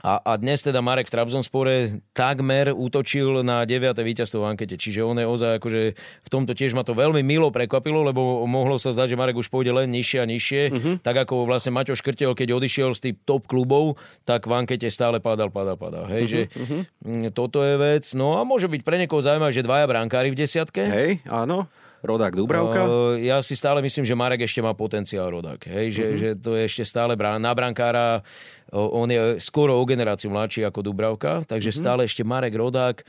A, 0.00 0.16
a 0.24 0.32
dnes 0.40 0.64
teda 0.64 0.80
Marek 0.80 1.12
v 1.12 1.14
Trabzonspore 1.18 2.00
takmer 2.16 2.72
útočil 2.72 3.44
na 3.44 3.68
9. 3.68 3.92
víťazstvo 4.00 4.40
v 4.40 4.48
ankete. 4.48 4.80
Čiže 4.80 5.04
on 5.04 5.20
je 5.20 5.28
ozaj 5.28 5.60
akože 5.60 5.82
v 5.96 6.28
tomto 6.32 6.56
tiež 6.56 6.72
ma 6.72 6.80
to 6.80 6.96
veľmi 6.96 7.20
milo 7.20 7.52
prekvapilo, 7.52 8.00
lebo 8.00 8.40
mohlo 8.48 8.80
sa 8.80 8.96
zdať, 8.96 9.12
že 9.12 9.20
Marek 9.20 9.36
už 9.36 9.52
pôjde 9.52 9.76
len 9.76 9.92
nižšie 9.92 10.18
a 10.24 10.26
nižšie. 10.26 10.62
Uh-huh. 10.72 10.94
Tak 11.04 11.28
ako 11.28 11.44
vlastne 11.44 11.76
Maťo 11.76 11.92
Škrtel, 11.92 12.32
keď 12.32 12.48
odišiel 12.56 12.96
z 12.96 13.12
tých 13.12 13.16
top 13.28 13.44
klubov, 13.44 14.00
tak 14.24 14.48
v 14.48 14.56
ankete 14.56 14.88
stále 14.88 15.20
padal, 15.20 15.52
padal, 15.52 15.76
padal. 15.76 16.08
Hej, 16.08 16.24
uh-huh, 16.24 16.32
že 16.32 16.40
uh-huh. 16.48 17.28
toto 17.36 17.60
je 17.60 17.76
vec. 17.76 18.08
No 18.16 18.40
a 18.40 18.48
môže 18.48 18.72
byť 18.72 18.80
pre 18.80 18.96
niekoho 18.96 19.20
zaujímavé, 19.20 19.52
že 19.52 19.66
dvaja 19.66 19.84
brankári 19.84 20.32
v 20.32 20.40
desiatke. 20.40 20.80
Hej, 20.80 21.10
áno. 21.28 21.68
Rodák 22.00 22.32
Dubravka? 22.32 22.80
Uh, 22.84 23.20
ja 23.20 23.44
si 23.44 23.52
stále 23.52 23.84
myslím, 23.84 24.08
že 24.08 24.16
Marek 24.16 24.44
ešte 24.44 24.64
má 24.64 24.72
potenciál 24.72 25.28
Rodák. 25.28 25.68
Hej? 25.68 25.86
Že, 25.92 26.04
uh-huh. 26.04 26.20
že 26.20 26.28
to 26.40 26.50
je 26.56 26.62
ešte 26.64 26.84
stále 26.88 27.12
brán. 27.16 27.40
Na 27.40 27.52
brankára 27.52 28.24
on 28.72 29.10
je 29.10 29.42
skoro 29.42 29.76
o 29.76 29.84
generáciu 29.84 30.30
mladší 30.30 30.64
ako 30.64 30.80
Dubravka, 30.80 31.44
takže 31.44 31.74
uh-huh. 31.74 31.82
stále 31.84 32.00
ešte 32.06 32.24
Marek 32.24 32.56
Rodák 32.56 33.02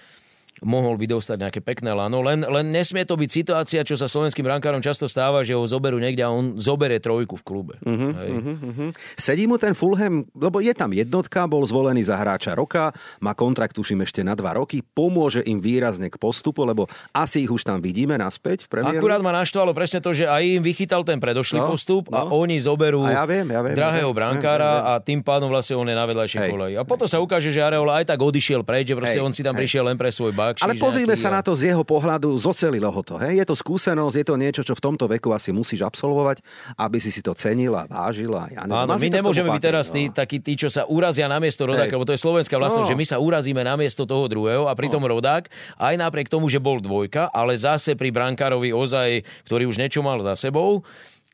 mohol 0.60 1.00
by 1.00 1.08
dostať 1.08 1.38
nejaké 1.40 1.60
pekné 1.64 1.96
lano. 1.96 2.20
Len, 2.20 2.44
len 2.44 2.70
nesmie 2.70 3.08
to 3.08 3.16
byť 3.16 3.30
situácia, 3.32 3.82
čo 3.88 3.96
sa 3.96 4.12
slovenským 4.12 4.44
brankárom 4.44 4.84
často 4.84 5.08
stáva, 5.08 5.42
že 5.48 5.56
ho 5.56 5.64
zoberú 5.64 5.98
niekde 5.98 6.22
a 6.22 6.30
on 6.30 6.60
zobere 6.60 7.00
trojku 7.00 7.40
v 7.40 7.44
klube. 7.48 7.76
Uh-huh, 7.82 8.12
uh-huh, 8.12 8.58
uh-huh. 8.60 8.90
Sedí 9.16 9.48
mu 9.48 9.56
ten 9.56 9.72
Fulham, 9.74 10.28
lebo 10.36 10.60
je 10.60 10.76
tam 10.76 10.92
jednotka, 10.92 11.50
bol 11.50 11.64
zvolený 11.64 12.04
za 12.06 12.20
hráča 12.20 12.54
roka, 12.54 12.94
má 13.24 13.32
kontrakt 13.34 13.74
tuším 13.80 14.04
ešte 14.06 14.22
na 14.22 14.36
dva 14.36 14.60
roky, 14.60 14.84
pomôže 14.84 15.42
im 15.48 15.58
výrazne 15.58 16.12
k 16.12 16.20
postupu, 16.20 16.68
lebo 16.68 16.86
asi 17.16 17.48
ich 17.48 17.52
už 17.52 17.66
tam 17.66 17.82
vidíme 17.82 18.14
naspäť 18.20 18.68
v 18.68 18.78
Premier 18.78 19.00
Akurát 19.02 19.24
ma 19.24 19.34
naštvalo 19.34 19.74
presne 19.74 20.04
to, 20.04 20.14
že 20.14 20.30
aj 20.30 20.44
im 20.46 20.62
vychytal 20.62 21.02
ten 21.02 21.18
predošlý 21.18 21.62
No, 21.62 21.78
postup 21.78 22.10
a 22.10 22.26
no. 22.26 22.42
oni 22.42 22.58
zoberú 22.58 23.06
A 23.06 23.22
ja 23.22 23.26
viem, 23.30 23.46
ja 23.50 23.62
viem, 23.62 23.78
drahého 23.78 24.10
ja 24.10 24.14
viem, 24.14 24.18
brankára 24.18 24.66
ja 24.66 24.78
viem, 24.78 24.86
ja 24.86 24.98
a 24.98 25.04
tým 25.04 25.20
pádom 25.22 25.50
vlastne 25.54 25.76
on 25.78 25.88
je 25.90 25.96
na 25.96 26.06
vedľajšej 26.10 26.40
Hej, 26.42 26.52
koleji. 26.52 26.76
A 26.78 26.84
potom 26.84 27.06
sa 27.06 27.18
ukáže, 27.22 27.54
že 27.54 27.62
Areola 27.62 28.02
aj 28.02 28.10
tak 28.10 28.20
odišiel 28.20 28.66
preč, 28.66 28.90
že 28.90 28.96
proste 28.98 29.20
Hej, 29.22 29.26
on 29.26 29.34
si 29.34 29.42
tam 29.46 29.54
hej. 29.54 29.66
prišiel 29.66 29.84
len 29.86 29.98
pre 29.98 30.10
svoj 30.10 30.34
bakšiš. 30.42 30.66
Ale 30.66 30.74
pozrime 30.76 31.14
sa 31.14 31.30
na 31.30 31.46
to 31.46 31.54
z 31.54 31.70
jeho 31.70 31.86
pohľadu, 31.86 32.34
zocelilo 32.34 32.90
ho 32.90 33.02
to. 33.06 33.22
Hej? 33.22 33.38
Je 33.38 33.46
to 33.46 33.54
skúsenosť, 33.54 34.16
je 34.18 34.26
to 34.26 34.36
niečo, 34.36 34.62
čo 34.66 34.74
v 34.74 34.82
tomto 34.82 35.06
veku 35.06 35.30
asi 35.30 35.54
musíš 35.54 35.86
absolvovať, 35.86 36.42
aby 36.82 36.98
si 36.98 37.14
si 37.14 37.22
to 37.22 37.38
cenil 37.38 37.78
a 37.78 37.86
vážil. 37.86 38.34
A 38.34 38.50
ja 38.50 38.66
neviem, 38.66 38.90
Áno, 38.90 38.98
my 38.98 39.10
nemôžeme 39.14 39.50
byť 39.54 39.62
teraz 39.62 39.94
tí, 39.94 40.10
no. 40.10 40.16
takí 40.18 40.42
tí, 40.42 40.58
čo 40.58 40.74
sa 40.74 40.90
urazia 40.90 41.30
na 41.30 41.38
miesto 41.38 41.70
rodáka, 41.70 41.94
lebo 41.94 42.10
to 42.10 42.18
je 42.18 42.22
slovenská 42.22 42.58
vlastnosť, 42.58 42.88
No. 42.88 42.92
že 42.92 42.98
my 42.98 43.06
sa 43.06 43.18
urazíme 43.22 43.62
na 43.62 43.78
miesto 43.78 44.10
toho 44.10 44.26
druhého 44.26 44.66
a 44.66 44.74
pritom 44.74 45.04
rodák, 45.04 45.46
aj 45.78 45.94
napriek 46.00 46.32
tomu, 46.32 46.50
že 46.50 46.58
bol 46.58 46.82
dvojka, 46.82 47.30
ale 47.30 47.54
zase 47.54 47.94
pri 47.94 48.10
brankárovi 48.10 48.74
ozaj, 48.74 49.22
ktorý 49.46 49.70
už 49.70 49.78
niečo 49.78 50.02
mal 50.02 50.18
za 50.24 50.34
sebou, 50.34 50.82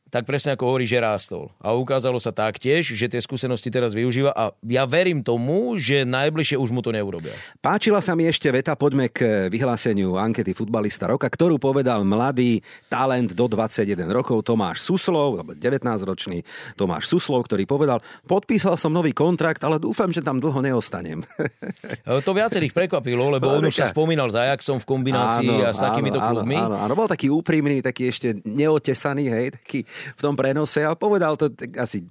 tak 0.08 0.24
presne 0.24 0.56
ako 0.56 0.64
hovorí, 0.72 0.88
že 0.88 1.04
rástol. 1.04 1.52
A 1.60 1.76
ukázalo 1.76 2.16
sa 2.18 2.32
taktiež, 2.32 2.96
že 2.96 3.12
tie 3.12 3.20
skúsenosti 3.20 3.68
teraz 3.68 3.92
využíva 3.92 4.32
a 4.32 4.56
ja 4.64 4.88
verím 4.88 5.20
tomu, 5.20 5.76
že 5.76 6.08
najbližšie 6.08 6.56
už 6.56 6.72
mu 6.72 6.80
to 6.80 6.96
neurobia. 6.96 7.36
Páčila 7.60 8.00
sa 8.00 8.16
mi 8.16 8.24
ešte 8.24 8.48
veta, 8.48 8.80
poďme 8.80 9.12
k 9.12 9.52
vyhláseniu 9.52 10.16
ankety 10.16 10.56
futbalista 10.56 11.12
roka, 11.12 11.28
ktorú 11.28 11.60
povedal 11.60 12.08
mladý 12.08 12.64
talent 12.88 13.36
do 13.36 13.46
21 13.52 14.08
rokov 14.08 14.48
Tomáš 14.48 14.88
Suslov, 14.88 15.44
alebo 15.44 15.52
19-ročný 15.52 16.48
Tomáš 16.80 17.12
Suslov, 17.12 17.44
ktorý 17.44 17.68
povedal, 17.68 18.00
podpísal 18.24 18.80
som 18.80 18.96
nový 18.96 19.12
kontrakt, 19.12 19.60
ale 19.68 19.78
dúfam, 19.84 20.08
že 20.08 20.24
tam 20.24 20.40
dlho 20.40 20.64
neostanem. 20.64 21.24
E, 22.08 22.24
To 22.24 22.32
viacerých 22.32 22.72
prekvapilo, 22.72 23.32
lebo 23.32 23.52
on 23.52 23.68
už 23.68 23.84
sa 23.84 23.88
spomínal 23.90 24.32
s 24.32 24.36
Ajaxom 24.38 24.80
v 24.80 24.86
kombinácii 24.88 25.64
a 25.64 25.72
s 25.72 25.80
takýmito 25.80 26.20
áno, 26.20 26.44
klubmi. 26.44 26.56
Áno, 26.56 26.80
áno, 26.80 26.94
bol 26.96 27.10
taký 27.10 27.28
úprimný, 27.28 27.84
taký 27.84 28.12
ešte 28.12 28.40
neotesaný, 28.44 29.26
hej, 29.28 29.46
taký 29.60 29.80
v 30.16 30.22
tom 30.22 30.36
prenose 30.36 30.84
a 30.84 30.94
povedal 30.94 31.36
to 31.36 31.50
tak 31.50 31.74
asi 31.78 32.04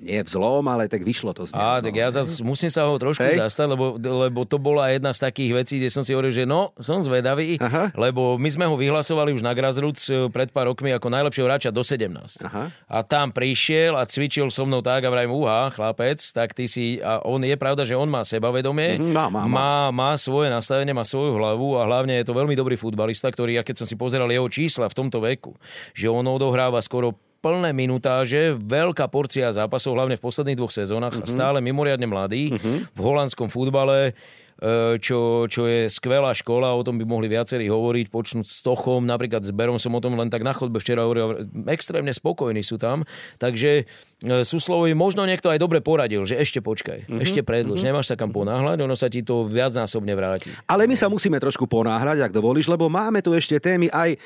nie 0.00 0.22
v 0.22 0.30
zlom, 0.30 0.62
ale 0.70 0.86
tak 0.86 1.02
vyšlo 1.02 1.34
to 1.34 1.42
z 1.42 1.50
neho. 1.50 1.58
Á, 1.58 1.82
tak 1.82 1.90
no. 1.90 1.98
ja 1.98 2.08
zase 2.14 2.38
musím 2.46 2.70
sa 2.70 2.86
ho 2.86 2.94
trošku 2.94 3.26
Hej. 3.26 3.42
zastať, 3.42 3.66
lebo, 3.74 3.98
lebo 3.98 4.46
to 4.46 4.54
bola 4.56 4.94
jedna 4.94 5.10
z 5.10 5.18
takých 5.18 5.50
vecí, 5.50 5.74
kde 5.82 5.90
som 5.90 6.06
si 6.06 6.14
hovoril, 6.14 6.30
že 6.30 6.46
no, 6.46 6.70
som 6.78 7.02
zvedavý, 7.02 7.58
Aha. 7.58 7.90
lebo 7.98 8.38
my 8.38 8.46
sme 8.46 8.70
ho 8.70 8.78
vyhlasovali 8.78 9.34
už 9.34 9.42
na 9.42 9.50
Grassroots 9.50 10.06
e, 10.06 10.30
pred 10.30 10.54
pár 10.54 10.70
rokmi 10.70 10.94
ako 10.94 11.10
najlepšieho 11.10 11.50
hráča 11.50 11.74
do 11.74 11.82
17. 11.82 12.14
Aha. 12.46 12.70
A 12.86 12.98
tam 13.02 13.34
prišiel 13.34 13.98
a 13.98 14.06
cvičil 14.06 14.46
so 14.46 14.62
mnou 14.62 14.78
tak 14.78 15.02
a 15.02 15.10
vrajím, 15.10 15.34
uha, 15.34 15.74
chlapec, 15.74 16.22
tak 16.22 16.54
ty 16.54 16.70
si, 16.70 17.02
a 17.02 17.26
on 17.26 17.42
je 17.42 17.58
pravda, 17.58 17.82
že 17.82 17.98
on 17.98 18.06
má 18.06 18.22
sebavedomie, 18.22 19.02
Mhm, 19.02 19.10
má, 19.10 19.26
má, 19.26 19.40
má. 19.42 19.50
má, 19.50 19.70
má 19.90 20.10
svoje 20.14 20.54
nastavenie, 20.54 20.94
má 20.94 21.02
svoju 21.02 21.34
hlavu 21.34 21.82
a 21.82 21.84
hlavne 21.84 22.22
je 22.22 22.26
to 22.30 22.38
veľmi 22.38 22.54
dobrý 22.54 22.78
futbalista, 22.78 23.26
ktorý, 23.26 23.58
ja 23.58 23.66
keď 23.66 23.82
som 23.82 23.86
si 23.90 23.98
pozeral 23.98 24.30
jeho 24.30 24.46
čísla 24.46 24.86
v 24.86 24.94
tomto 24.94 25.18
veku, 25.18 25.58
že 25.98 26.06
on 26.06 26.22
odohráva 26.30 26.78
skoro 26.78 27.18
plné 27.38 27.70
minutáže, 27.70 28.56
veľká 28.56 29.06
porcia 29.06 29.52
zápasov, 29.52 29.94
hlavne 29.94 30.16
v 30.16 30.24
posledných 30.24 30.58
dvoch 30.58 30.72
sezónach, 30.72 31.14
Mhm. 31.14 31.22
mm-hmm. 31.22 31.36
stále 31.36 31.58
mimoriadne 31.60 32.06
mladý 32.06 32.56
v 32.90 33.00
holandskom 33.00 33.46
futbale, 33.46 34.16
e, 34.56 34.96
čo, 34.96 35.44
čo 35.46 35.68
je 35.68 35.84
skvelá 35.86 36.32
škola, 36.32 36.72
o 36.72 36.80
tom 36.80 36.96
by 36.96 37.04
mohli 37.04 37.28
viacerí 37.28 37.68
hovoriť, 37.68 38.08
počnúť 38.08 38.46
s 38.48 38.64
Tochom, 38.64 39.04
napríklad 39.04 39.44
s 39.44 39.52
Berom 39.52 39.76
som 39.76 39.92
o 39.92 40.00
tom 40.00 40.16
len 40.16 40.32
tak 40.32 40.40
na 40.40 40.56
chodbe 40.56 40.80
včera 40.80 41.04
hovoril, 41.04 41.44
extrémne 41.68 42.08
spokojní 42.08 42.64
sú 42.64 42.80
tam, 42.80 43.04
takže 43.36 43.84
e, 43.84 44.42
Suslovovi 44.48 44.96
možno 44.96 45.28
niekto 45.28 45.52
aj 45.52 45.60
dobre 45.60 45.84
poradil, 45.84 46.24
že 46.24 46.40
ešte 46.40 46.64
počkaj, 46.64 47.04
mm-hmm. 47.04 47.20
ešte 47.20 47.44
predlž, 47.44 47.84
mm-hmm. 47.84 47.92
nemáš 47.92 48.08
sa 48.08 48.16
kam 48.16 48.32
ponáhľať, 48.32 48.80
ono 48.80 48.96
sa 48.96 49.12
ti 49.12 49.20
to 49.20 49.44
viacnásobne 49.44 50.16
vráti. 50.16 50.48
Ale 50.64 50.88
my 50.88 50.96
sa 50.96 51.12
musíme 51.12 51.36
trošku 51.36 51.68
ponáhľať, 51.68 52.24
ak 52.24 52.32
dovolíš, 52.32 52.72
lebo 52.72 52.88
máme 52.88 53.20
tu 53.20 53.36
ešte 53.36 53.60
témy 53.60 53.92
aj 53.92 54.16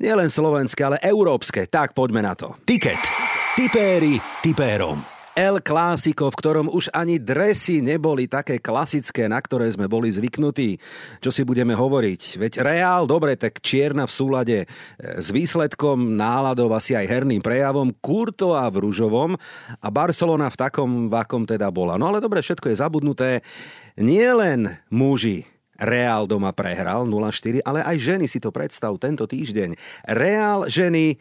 nielen 0.00 0.28
slovenské, 0.28 0.84
ale 0.84 1.02
európske. 1.02 1.68
Tak 1.68 1.92
poďme 1.92 2.24
na 2.24 2.34
to. 2.36 2.56
Tiket. 2.64 3.00
Tipéri 3.56 4.20
tipérom. 4.44 5.16
El 5.36 5.60
Clásico, 5.60 6.32
v 6.32 6.38
ktorom 6.40 6.72
už 6.72 6.88
ani 6.96 7.20
dresy 7.20 7.84
neboli 7.84 8.24
také 8.24 8.56
klasické, 8.56 9.28
na 9.28 9.36
ktoré 9.36 9.68
sme 9.68 9.84
boli 9.84 10.08
zvyknutí. 10.08 10.80
Čo 11.20 11.28
si 11.28 11.44
budeme 11.44 11.76
hovoriť? 11.76 12.40
Veď 12.40 12.52
Reál, 12.64 13.04
dobre, 13.04 13.36
tak 13.36 13.60
čierna 13.60 14.08
v 14.08 14.16
súlade 14.16 14.58
e, 14.64 14.66
s 15.20 15.28
výsledkom, 15.28 16.16
náladov 16.16 16.72
asi 16.72 16.96
aj 16.96 17.04
herným 17.04 17.44
prejavom, 17.44 17.92
Kurto 18.00 18.56
a 18.56 18.64
v 18.72 18.88
ružovom 18.88 19.36
a 19.76 19.88
Barcelona 19.92 20.48
v 20.48 20.56
takom, 20.56 21.12
v 21.12 21.14
akom 21.20 21.44
teda 21.44 21.68
bola. 21.68 22.00
No 22.00 22.08
ale 22.08 22.24
dobre, 22.24 22.40
všetko 22.40 22.72
je 22.72 22.80
zabudnuté. 22.80 23.30
Nie 24.00 24.32
len 24.32 24.72
muži 24.88 25.44
Reál 25.76 26.24
doma 26.24 26.52
prehral 26.56 27.04
0-4, 27.04 27.60
ale 27.64 27.84
aj 27.84 27.96
ženy 28.00 28.26
si 28.26 28.40
to 28.40 28.48
predstav 28.48 28.96
tento 28.96 29.28
týždeň. 29.28 29.76
Reál 30.08 30.68
ženy, 30.72 31.20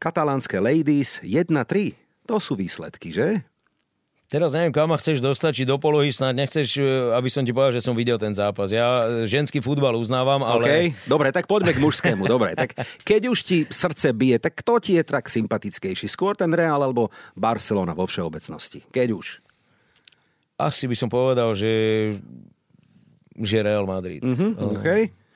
katalánske 0.00 0.56
ladies 0.56 1.20
1-3. 1.20 1.96
To 2.24 2.40
sú 2.40 2.56
výsledky, 2.56 3.12
že? 3.12 3.44
Teraz 4.30 4.54
neviem, 4.54 4.70
kam 4.70 4.86
ma 4.86 4.94
chceš 4.94 5.18
dostať, 5.18 5.50
či 5.50 5.64
do 5.66 5.74
polohy 5.74 6.14
snad 6.14 6.38
nechceš, 6.38 6.78
e, 6.78 6.86
aby 7.18 7.26
som 7.26 7.42
ti 7.42 7.50
povedal, 7.50 7.74
že 7.74 7.82
som 7.82 7.98
videl 7.98 8.14
ten 8.14 8.30
zápas. 8.30 8.70
Ja 8.70 9.02
e, 9.02 9.26
ženský 9.26 9.58
futbal 9.58 9.98
uznávam, 9.98 10.46
ale... 10.46 10.94
OK, 10.94 11.10
dobre, 11.10 11.34
tak 11.34 11.50
poďme 11.50 11.74
k 11.74 11.82
mužskému. 11.82 12.30
Dobre, 12.30 12.54
tak 12.54 12.78
keď 13.02 13.26
už 13.26 13.38
ti 13.42 13.66
srdce 13.66 14.14
bije, 14.14 14.38
tak 14.38 14.62
kto 14.62 14.78
ti 14.78 14.94
je 14.94 15.02
tak 15.02 15.26
sympatickejší? 15.26 16.06
Skôr 16.06 16.38
ten 16.38 16.54
Real 16.54 16.78
alebo 16.78 17.10
Barcelona 17.34 17.90
vo 17.90 18.06
všeobecnosti? 18.06 18.86
Keď 18.94 19.08
už. 19.10 19.42
Asi 20.62 20.86
by 20.86 20.94
som 20.94 21.10
povedal, 21.10 21.50
že, 21.58 21.70
že 23.34 23.62
Real 23.62 23.86
Madrid. 23.86 24.20
Hm, 24.20 24.30
Mm-hmm. 24.30 24.52
OK. 24.74 24.86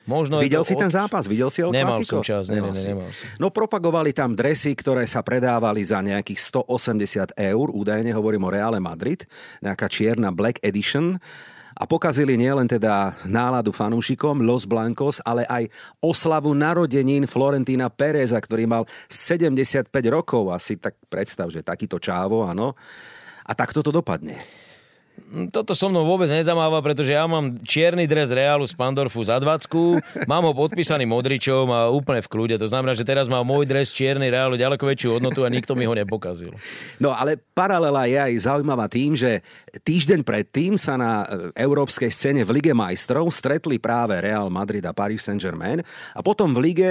Možno 0.05 0.37
Videl 0.37 0.61
si 0.61 0.77
od... 0.77 0.85
ten 0.85 0.93
zápas? 0.93 1.25
Videl 1.25 1.49
si 1.49 1.65
El 1.65 1.73
Nemal 1.73 1.97
Clasico? 1.97 2.21
som 2.21 2.21
čas, 2.21 2.45
ne, 2.45 2.61
ne, 2.61 2.69
Nemal 2.69 2.73
ne, 2.73 2.81
si. 2.81 2.87
nemal 2.93 3.09
som. 3.09 3.25
No 3.41 3.49
propagovali 3.49 4.13
tam 4.13 4.37
dresy, 4.37 4.77
ktoré 4.77 5.01
sa 5.09 5.25
predávali 5.25 5.81
za 5.81 5.97
nejakých 6.05 6.61
180 6.61 7.33
eur, 7.33 7.67
údajne 7.73 8.13
hovorím 8.13 8.45
o 8.45 8.53
Reále 8.53 8.77
Madrid, 8.77 9.25
nejaká 9.65 9.89
čierna 9.89 10.29
Black 10.29 10.61
Edition 10.61 11.17
a 11.73 11.83
pokazili 11.89 12.37
nielen 12.37 12.69
teda 12.69 13.17
náladu 13.25 13.73
fanúšikom 13.73 14.45
Los 14.45 14.69
Blancos, 14.69 15.25
ale 15.25 15.41
aj 15.49 15.73
oslavu 15.99 16.53
narodenín 16.53 17.25
Florentína 17.25 17.89
Pereza, 17.89 18.37
ktorý 18.37 18.69
mal 18.69 18.83
75 19.09 19.89
rokov. 20.05 20.53
Asi 20.53 20.77
tak 20.77 21.01
predstav, 21.09 21.49
že 21.49 21.65
takýto 21.65 21.97
čávo, 21.97 22.45
áno. 22.45 22.77
A 23.41 23.57
takto 23.57 23.81
to 23.81 23.89
dopadne. 23.89 24.37
Toto 25.51 25.75
so 25.75 25.91
mnou 25.91 26.07
vôbec 26.07 26.31
nezamáva, 26.31 26.79
pretože 26.79 27.11
ja 27.11 27.27
mám 27.27 27.59
čierny 27.67 28.07
dres 28.07 28.31
Reálu 28.31 28.63
z 28.63 28.71
Pandorfu 28.71 29.19
za 29.19 29.35
20, 29.35 30.27
mám 30.31 30.47
ho 30.47 30.55
podpísaný 30.55 31.03
Modričom 31.03 31.67
a 31.75 31.91
úplne 31.91 32.23
v 32.23 32.31
kľude. 32.31 32.55
To 32.55 32.71
znamená, 32.71 32.95
že 32.95 33.03
teraz 33.03 33.27
má 33.27 33.43
môj 33.43 33.67
dres 33.67 33.91
čierny 33.91 34.31
Reálu 34.31 34.55
ďaleko 34.55 34.87
väčšiu 34.87 35.19
hodnotu 35.19 35.43
a 35.43 35.51
nikto 35.51 35.75
mi 35.75 35.83
ho 35.83 35.91
nepokazil. 35.91 36.55
No 37.03 37.11
ale 37.11 37.35
paralela 37.51 38.07
je 38.07 38.15
aj 38.15 38.47
zaujímavá 38.47 38.87
tým, 38.87 39.19
že 39.19 39.43
týždeň 39.83 40.23
predtým 40.23 40.79
sa 40.79 40.95
na 40.95 41.27
e, 41.27 41.51
európskej 41.59 42.07
scéne 42.15 42.47
v 42.47 42.55
Lige 42.55 42.71
majstrov 42.71 43.27
stretli 43.27 43.75
práve 43.75 44.15
Real 44.23 44.47
Madrid 44.47 44.87
a 44.87 44.95
Paris 44.95 45.27
Saint-Germain 45.27 45.83
a 46.15 46.19
potom 46.23 46.55
v 46.55 46.71
Lige 46.71 46.89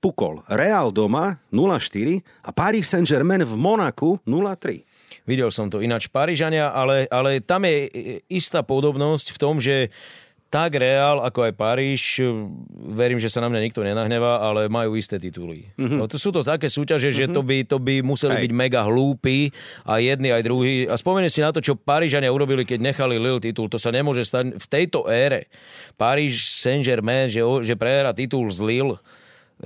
pukol 0.00 0.40
Real 0.48 0.88
doma 0.94 1.36
0-4 1.52 2.22
a 2.48 2.50
Paris 2.54 2.88
Saint-Germain 2.88 3.44
v 3.44 3.54
Monaku 3.60 4.16
0-3. 4.24 4.87
Videl 5.28 5.52
som 5.52 5.68
to 5.68 5.84
ináč 5.84 6.08
Parížania, 6.08 6.72
ale, 6.72 7.04
ale 7.12 7.44
tam 7.44 7.68
je 7.68 7.92
istá 8.32 8.64
podobnosť 8.64 9.36
v 9.36 9.38
tom, 9.38 9.60
že 9.60 9.92
tak 10.48 10.80
Real, 10.80 11.20
ako 11.20 11.44
aj 11.44 11.52
Paríž, 11.60 12.24
verím, 12.72 13.20
že 13.20 13.28
sa 13.28 13.44
na 13.44 13.52
mňa 13.52 13.60
nikto 13.68 13.84
nenahnevá, 13.84 14.40
ale 14.40 14.72
majú 14.72 14.96
isté 14.96 15.20
tituly. 15.20 15.68
Mm-hmm. 15.76 16.00
No, 16.00 16.08
to 16.08 16.16
sú 16.16 16.32
to 16.32 16.40
také 16.40 16.72
súťaže, 16.72 17.12
mm-hmm. 17.12 17.28
že 17.28 17.34
to 17.36 17.40
by, 17.44 17.56
to 17.68 17.76
by 17.76 18.00
museli 18.00 18.40
Hej. 18.40 18.42
byť 18.48 18.52
mega 18.56 18.80
hlúpi 18.88 19.52
a 19.84 20.00
jedni 20.00 20.32
aj 20.32 20.42
druhí. 20.48 20.88
A 20.88 20.96
spomeniem 20.96 21.28
si 21.28 21.44
na 21.44 21.52
to, 21.52 21.60
čo 21.60 21.76
Parížania 21.76 22.32
urobili, 22.32 22.64
keď 22.64 22.80
nechali 22.80 23.20
Lille 23.20 23.44
titul. 23.44 23.68
To 23.68 23.76
sa 23.76 23.92
nemôže 23.92 24.24
stať 24.24 24.56
v 24.56 24.66
tejto 24.72 25.04
ére. 25.12 25.52
Paríž 26.00 26.56
Saint-Germain, 26.64 27.28
že, 27.28 27.44
že 27.44 27.76
prehra 27.76 28.16
titul 28.16 28.48
z 28.48 28.64
Lille, 28.64 28.96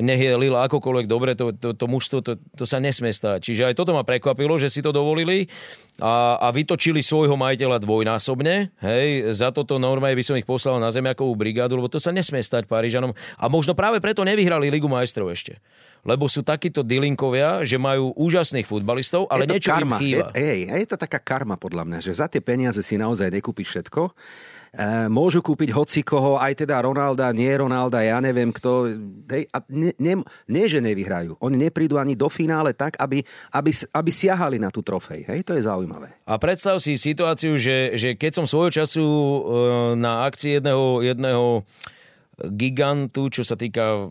nech 0.01 0.21
je 0.21 0.33
Lille 0.41 0.57
akokoľvek 0.57 1.05
dobre, 1.05 1.37
to, 1.37 1.53
to, 1.53 1.77
to 1.77 1.85
mužstvo, 1.85 2.25
to, 2.25 2.41
to 2.57 2.65
sa 2.65 2.81
nesmie 2.81 3.13
stať. 3.13 3.45
Čiže 3.45 3.63
aj 3.69 3.75
toto 3.77 3.93
ma 3.93 4.01
prekvapilo, 4.07 4.57
že 4.57 4.73
si 4.73 4.81
to 4.81 4.89
dovolili 4.89 5.53
a, 6.01 6.41
a 6.41 6.49
vytočili 6.49 7.05
svojho 7.05 7.37
majiteľa 7.37 7.77
dvojnásobne. 7.77 8.73
Hej, 8.81 9.37
za 9.37 9.53
toto 9.53 9.77
normálne 9.77 10.17
by 10.17 10.25
som 10.25 10.37
ich 10.41 10.49
poslal 10.49 10.81
na 10.81 10.89
zemiakovú 10.89 11.37
brigádu, 11.37 11.77
lebo 11.77 11.93
to 11.93 12.01
sa 12.01 12.09
nesmie 12.09 12.41
stať 12.41 12.65
Parížanom. 12.65 13.13
A 13.37 13.45
možno 13.53 13.77
práve 13.77 14.01
preto 14.01 14.25
nevyhrali 14.25 14.73
Ligu 14.73 14.89
majstrov 14.89 15.29
ešte. 15.29 15.61
Lebo 16.03 16.27
sú 16.27 16.43
takíto 16.43 16.83
dilinkovia, 16.83 17.63
že 17.63 17.79
majú 17.79 18.11
úžasných 18.19 18.67
futbalistov, 18.67 19.31
ale 19.31 19.47
je 19.47 19.55
niečo 19.55 19.71
karma. 19.71 19.97
im 19.97 20.03
chýba. 20.03 20.27
Je, 20.35 20.67
hej, 20.67 20.83
je 20.83 20.89
to 20.89 20.99
taká 20.99 21.23
karma 21.23 21.55
podľa 21.55 21.87
mňa, 21.87 21.99
že 22.03 22.17
za 22.17 22.27
tie 22.27 22.43
peniaze 22.43 22.83
si 22.83 22.99
naozaj 22.99 23.31
nekúpiš 23.31 23.71
všetko. 23.71 24.11
E, 24.73 25.05
môžu 25.13 25.45
kúpiť 25.45 25.69
hocikoho, 25.77 26.41
aj 26.41 26.65
teda 26.65 26.81
Ronalda, 26.81 27.29
nie 27.37 27.53
Ronalda, 27.53 28.01
ja 28.01 28.25
neviem 28.25 28.49
kto. 28.49 28.89
Hej, 29.29 29.45
a 29.53 29.61
ne, 29.69 29.93
ne, 30.01 30.25
nie, 30.49 30.65
že 30.65 30.81
nevyhrajú. 30.81 31.37
Oni 31.45 31.61
neprídu 31.61 32.01
ani 32.01 32.17
do 32.17 32.33
finále 32.33 32.73
tak, 32.73 32.97
aby, 32.97 33.21
aby, 33.53 33.69
aby 33.69 34.11
siahali 34.11 34.57
na 34.57 34.73
tú 34.73 34.81
trofej. 34.81 35.29
Hej, 35.29 35.45
to 35.45 35.53
je 35.61 35.69
zaujímavé. 35.69 36.17
A 36.25 36.41
predstav 36.41 36.81
si 36.81 36.97
situáciu, 36.97 37.61
že, 37.61 38.01
že 38.01 38.17
keď 38.17 38.41
som 38.41 38.47
svojho 38.49 38.73
času 38.81 39.05
e, 39.05 39.41
na 40.01 40.25
akcii 40.25 40.57
jedného, 40.57 41.05
jedného 41.05 41.69
gigantu, 42.57 43.29
čo 43.29 43.45
sa 43.45 43.61
týka 43.61 44.09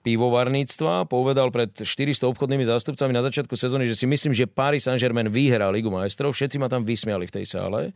pivovarníctva, 0.00 1.12
povedal 1.12 1.52
pred 1.52 1.76
400 1.76 2.24
obchodnými 2.24 2.64
zástupcami 2.64 3.12
na 3.12 3.20
začiatku 3.20 3.52
sezóny, 3.52 3.84
že 3.84 4.00
si 4.00 4.08
myslím, 4.08 4.32
že 4.32 4.48
Paris 4.48 4.88
Saint-Germain 4.88 5.28
vyhrá 5.28 5.68
Ligu 5.68 5.92
majstrov. 5.92 6.32
Všetci 6.32 6.56
ma 6.56 6.72
tam 6.72 6.88
vysmiali 6.88 7.28
v 7.28 7.34
tej 7.36 7.52
sále. 7.52 7.92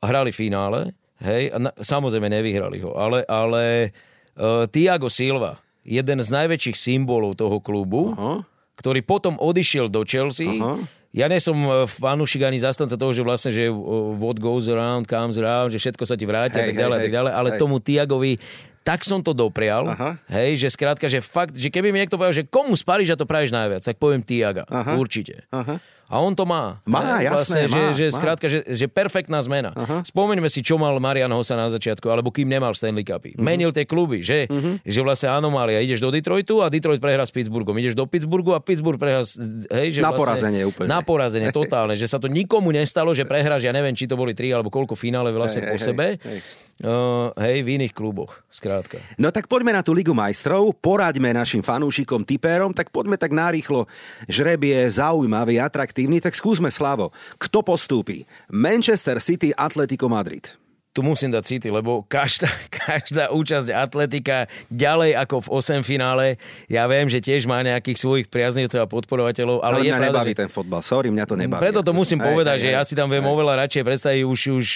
Hrali 0.00 0.32
finále, 0.32 0.96
hej, 1.22 1.54
a 1.54 1.56
na, 1.58 1.70
samozrejme 1.78 2.28
nevyhrali 2.28 2.82
ho, 2.82 2.92
ale, 2.98 3.22
ale 3.30 3.94
uh, 4.36 4.66
Thiago 4.68 5.08
Silva, 5.08 5.62
jeden 5.82 6.18
z 6.22 6.28
najväčších 6.30 6.76
symbolov 6.78 7.38
toho 7.38 7.58
klubu, 7.58 8.14
Aha. 8.14 8.46
ktorý 8.78 9.02
potom 9.02 9.38
odišiel 9.38 9.90
do 9.90 10.02
Chelsea. 10.06 10.58
Aha. 10.58 10.82
Ja 11.12 11.28
nie 11.28 11.44
som 11.44 11.52
e, 11.52 11.84
fanúšik 11.84 12.40
ani 12.40 12.56
zastanca 12.56 12.96
toho, 12.96 13.12
že 13.12 13.20
vlastne, 13.20 13.52
že 13.52 13.68
uh, 13.68 13.76
what 14.16 14.40
goes 14.40 14.64
around 14.64 15.04
comes 15.04 15.36
around, 15.36 15.68
že 15.68 15.76
všetko 15.76 16.08
sa 16.08 16.16
ti 16.16 16.24
vráti 16.24 16.56
a 16.56 16.64
Hej, 16.64 16.72
tak 16.72 16.80
ďalej, 16.80 16.96
a 16.96 16.98
hej, 16.98 17.04
tak 17.04 17.14
ďalej, 17.20 17.32
ale 17.36 17.48
hej. 17.52 17.58
tomu 17.60 17.76
Tiagovi 17.84 18.40
tak 18.82 19.06
som 19.06 19.22
to 19.22 19.30
doprial, 19.30 19.94
Aha. 19.94 20.18
hej, 20.26 20.58
že 20.58 20.74
skrátka, 20.74 21.06
že 21.06 21.22
fakt, 21.22 21.54
že 21.54 21.70
keby 21.70 21.94
mi 21.94 22.02
niekto 22.02 22.18
povedal, 22.18 22.34
že 22.34 22.46
komu 22.46 22.74
z 22.74 22.82
Paríža 22.82 23.14
to 23.14 23.30
praješ 23.30 23.54
najviac, 23.54 23.82
tak 23.86 23.94
poviem 23.94 24.26
Tiaga, 24.26 24.66
Aha. 24.66 24.98
určite. 24.98 25.46
Aha. 25.54 25.78
A 26.12 26.20
on 26.20 26.36
to 26.36 26.44
má. 26.44 26.76
Má, 26.84 27.16
Hej, 27.16 27.32
jasné, 27.32 27.60
že, 27.64 27.72
má, 27.72 27.84
že, 27.90 28.04
má. 28.04 28.12
skrátka, 28.12 28.44
že, 28.44 28.60
že 28.66 28.84
perfektná 28.84 29.40
zmena. 29.40 29.72
Aha. 29.72 30.04
Spomeňme 30.04 30.44
si, 30.46 30.60
čo 30.60 30.76
mal 30.76 30.92
Marian 30.98 31.32
Hossa 31.32 31.56
na 31.56 31.66
začiatku, 31.66 32.04
alebo 32.04 32.28
kým 32.28 32.44
nemal 32.44 32.70
Stanley 32.70 33.00
Cupy. 33.00 33.32
Mhm. 33.32 33.40
Menil 33.40 33.70
tie 33.70 33.82
kluby, 33.82 34.20
že, 34.20 34.44
že 34.78 35.00
vlastne 35.00 35.32
anomália. 35.32 35.80
Ideš 35.80 35.98
do 35.98 36.12
Detroitu 36.12 36.60
a 36.60 36.68
Detroit 36.68 37.00
prehrá 37.00 37.22
s 37.22 37.32
Pittsburghom. 37.32 37.72
Ideš 37.74 37.94
do 37.94 38.04
Pittsburghu 38.04 38.52
a 38.52 38.60
Pittsburgh 38.60 39.00
prehrá 39.00 39.24
s- 39.24 39.40
hej, 39.66 39.96
že 39.96 40.00
Na 40.00 40.12
vlastne, 40.12 40.20
porazenie 40.20 40.62
úplne. 40.62 40.86
Na 40.86 41.00
porazenie, 41.00 41.48
totálne. 41.48 41.94
že 41.94 42.04
sa 42.04 42.16
to 42.16 42.28
nikomu 42.28 42.68
nestalo, 42.68 43.10
že 43.10 43.24
prehráš, 43.24 43.62
ja 43.62 43.72
neviem, 43.72 43.92
či 43.92 44.04
to 44.04 44.12
boli 44.12 44.32
tri 44.32 44.52
alebo 44.52 44.68
koľko 44.68 44.92
finále 44.92 45.32
vlastne 45.32 45.64
Hej, 45.64 45.70
po 45.70 45.76
hej, 45.76 45.86
sebe. 45.86 46.06
hej. 46.18 46.40
Uh, 46.82 47.30
hej, 47.38 47.62
v 47.62 47.78
iných 47.78 47.92
kluboch, 47.92 48.42
skrátka. 48.48 48.98
No 49.14 49.30
tak 49.30 49.46
poďme 49.46 49.70
na 49.70 49.84
tú 49.84 49.92
Ligu 49.92 50.10
majstrov, 50.10 50.74
poraďme 50.74 51.30
našim 51.30 51.60
fanúšikom, 51.60 52.24
typérom, 52.24 52.72
tak 52.72 52.90
poďme 52.90 53.14
tak 53.14 53.30
narýchlo. 53.30 53.86
Žreb 54.26 54.58
je 54.58 54.90
zaujímavý, 54.90 55.56
atraktívny, 55.56 56.01
tak 56.22 56.34
skúsme 56.34 56.72
Slavo. 56.72 57.10
Kto 57.36 57.62
postúpi? 57.62 58.24
Manchester 58.48 59.20
City, 59.20 59.52
Atletico 59.54 60.08
Madrid. 60.08 60.56
tu 60.92 61.00
musím 61.00 61.32
dať 61.32 61.44
City, 61.48 61.68
lebo 61.72 62.04
každá, 62.04 62.52
každá 62.84 63.32
účasť 63.32 63.72
atletika 63.72 64.44
ďalej 64.68 65.16
ako 65.24 65.48
v 65.48 65.80
8 65.80 65.88
finále, 65.88 66.36
ja 66.68 66.84
viem, 66.84 67.08
že 67.08 67.18
tiež 67.18 67.48
má 67.48 67.64
nejakých 67.64 67.96
svojich 67.96 68.26
priaznivcov 68.28 68.76
a 68.76 68.86
podporovateľov, 68.86 69.64
ale, 69.64 69.80
Ale, 69.80 69.88
je 69.88 69.92
mňa 69.92 69.98
pravda, 69.98 70.12
nebaví 70.12 70.32
že... 70.36 70.40
ten 70.44 70.50
fotbal, 70.52 70.80
sorry, 70.84 71.08
mňa 71.08 71.24
to 71.24 71.34
nebaví. 71.40 71.60
Preto 71.64 71.80
to 71.80 71.96
musím 71.96 72.20
Hej, 72.20 72.28
povedať, 72.28 72.56
hej, 72.60 72.62
že 72.62 72.68
hej. 72.68 72.76
ja 72.76 72.82
si 72.84 72.94
tam 72.94 73.08
viem 73.08 73.24
oveľa 73.24 73.64
radšej 73.64 73.82
predstaviť 73.88 74.22
už, 74.28 74.40
už, 74.52 74.68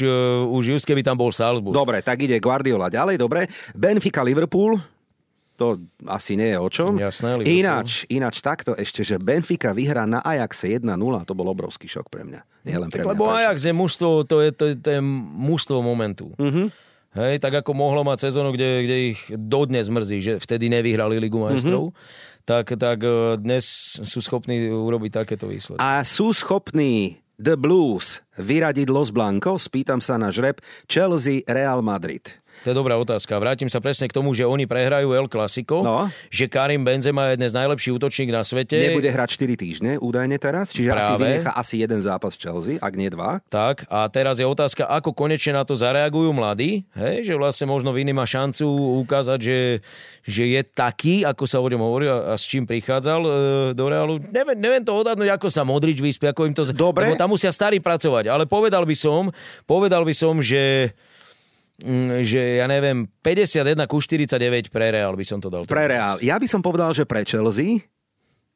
už 0.57 0.65
just 0.65 0.89
keby 0.89 1.05
tam 1.05 1.21
bol 1.21 1.29
Salzburg. 1.29 1.77
Dobre, 1.77 2.01
tak 2.01 2.17
ide 2.25 2.41
Guardiola 2.41 2.89
ďalej, 2.89 3.21
dobre. 3.21 3.45
Benfica, 3.77 4.25
Liverpool, 4.25 4.81
to 5.57 5.81
asi 6.05 6.37
nie 6.37 6.53
je 6.53 6.59
o 6.59 6.69
čom. 6.69 6.95
Jasné, 6.95 7.35
Liverpool. 7.35 7.57
Ináč, 7.57 7.89
ináč 8.07 8.39
takto 8.39 8.73
ešte, 8.73 9.01
že 9.01 9.17
Benfica 9.17 9.73
vyhrá 9.73 10.05
na 10.05 10.21
Ajaxe 10.21 10.69
1-0, 10.71 10.85
to 11.25 11.33
bol 11.33 11.49
obrovský 11.49 11.85
šok 11.87 12.07
pre 12.07 12.23
mňa. 12.23 12.41
Nie 12.63 12.77
len 12.77 12.87
pre 12.87 13.01
Tak, 13.01 13.07
mňa. 13.07 13.13
lebo 13.13 13.25
pre 13.27 13.41
Ajax 13.43 13.59
je 13.63 13.73
mužstvo, 13.73 14.09
to 14.23 14.37
je, 14.39 14.49
to, 14.51 14.65
je, 14.67 14.75
to 14.77 14.89
je 14.91 15.01
mužstvo 15.33 15.81
momentu. 15.81 16.31
Mhm. 16.37 16.45
Uh-huh. 16.47 16.69
Hej, 17.17 17.41
tak 17.41 17.57
ako 17.57 17.73
mohlo 17.73 18.05
mať 18.05 18.29
sezónu, 18.29 18.53
kde, 18.53 18.85
kde 18.85 18.97
ich 19.11 19.21
dodnes 19.33 19.89
mrzí, 19.89 20.19
že 20.21 20.33
vtedy 20.37 20.69
nevyhrali 20.69 21.17
Ligu 21.17 21.41
majstrov, 21.41 21.89
Mhm. 21.89 21.93
uh-huh. 21.93 22.45
tak, 22.45 22.77
tak 22.77 22.99
eh, 23.01 23.15
dnes 23.37 23.65
sú 23.99 24.21
schopní 24.21 24.69
urobiť 24.69 25.11
takéto 25.17 25.49
výsledky. 25.49 25.81
A 25.81 26.05
sú 26.05 26.31
schopní 26.31 27.17
The 27.37 27.57
Blues 27.57 28.21
vyradiť 28.37 28.89
Los 28.89 29.09
Blancos? 29.11 29.65
Spýtam 29.65 30.01
sa 30.01 30.17
na 30.17 30.29
žreb 30.29 30.61
Chelsea, 30.85 31.41
Real 31.45 31.81
Madrid. 31.81 32.37
To 32.67 32.75
je 32.75 32.83
dobrá 32.83 32.99
otázka. 32.99 33.39
Vrátim 33.39 33.71
sa 33.71 33.79
presne 33.79 34.11
k 34.11 34.13
tomu, 34.13 34.35
že 34.35 34.43
oni 34.43 34.67
prehrajú 34.67 35.15
El 35.15 35.31
Clasico, 35.31 35.87
No. 35.87 36.11
že 36.27 36.51
Karim 36.51 36.83
Benzema 36.83 37.31
je 37.31 37.39
dnes 37.39 37.55
najlepší 37.55 37.95
útočník 37.95 38.35
na 38.35 38.43
svete. 38.43 38.75
Nebude 38.91 39.07
hrať 39.07 39.39
4 39.39 39.55
týždne 39.55 39.93
údajne 40.03 40.35
teraz, 40.35 40.75
čiže 40.75 40.91
asi 40.91 41.15
Práve. 41.15 41.23
vynechá 41.23 41.55
asi 41.55 41.79
jeden 41.79 42.03
zápas 42.03 42.35
Chelsea, 42.35 42.75
ak 42.77 42.91
nie 42.93 43.07
dva. 43.07 43.39
Tak, 43.47 43.87
a 43.87 44.11
teraz 44.11 44.37
je 44.37 44.47
otázka, 44.51 44.83
ako 44.83 45.15
konečne 45.15 45.55
na 45.55 45.63
to 45.63 45.79
zareagujú 45.79 46.35
mladí, 46.35 46.83
hej? 46.93 47.23
že 47.23 47.39
vlastne 47.39 47.71
možno 47.71 47.95
Viny 47.95 48.11
má 48.11 48.27
šancu 48.27 48.67
ukázať, 49.07 49.39
že, 49.39 49.59
že 50.21 50.43
je 50.51 50.61
taký, 50.67 51.23
ako 51.23 51.47
sa 51.47 51.63
o 51.63 51.71
ňom 51.71 51.79
hovorí 51.79 52.11
a, 52.11 52.35
a 52.35 52.35
s 52.35 52.43
čím 52.43 52.67
prichádzal 52.67 53.21
e, 53.23 53.31
do 53.79 53.85
Realu. 53.87 54.19
Neviem, 54.27 54.59
neviem 54.59 54.83
to 54.83 54.91
odhadnúť, 54.91 55.39
ako 55.39 55.47
sa 55.47 55.63
Modrič 55.63 56.03
vyspie, 56.03 56.35
ako 56.35 56.51
im 56.51 56.55
to... 56.57 56.67
Dobre. 56.67 57.07
Lebo 57.07 57.15
tam 57.15 57.31
musia 57.31 57.55
starí 57.55 57.79
pracovať, 57.79 58.27
ale 58.27 58.43
povedal 58.43 58.83
by 58.83 58.97
som, 58.99 59.31
povedal 59.63 60.03
by 60.03 60.15
som, 60.19 60.43
že 60.43 60.91
že 62.25 62.63
ja 62.63 62.67
neviem, 62.69 63.05
51 63.21 63.85
ku 63.85 64.01
49 64.01 64.73
pre 64.73 64.87
Real 64.89 65.13
by 65.13 65.25
som 65.29 65.39
to 65.45 65.53
dal. 65.53 65.69
Pre 65.69 65.85
Real. 65.85 66.17
Ja 66.25 66.41
by 66.41 66.49
som 66.49 66.65
povedal, 66.65 66.97
že 66.97 67.05
pre 67.05 67.21
Chelsea, 67.25 67.85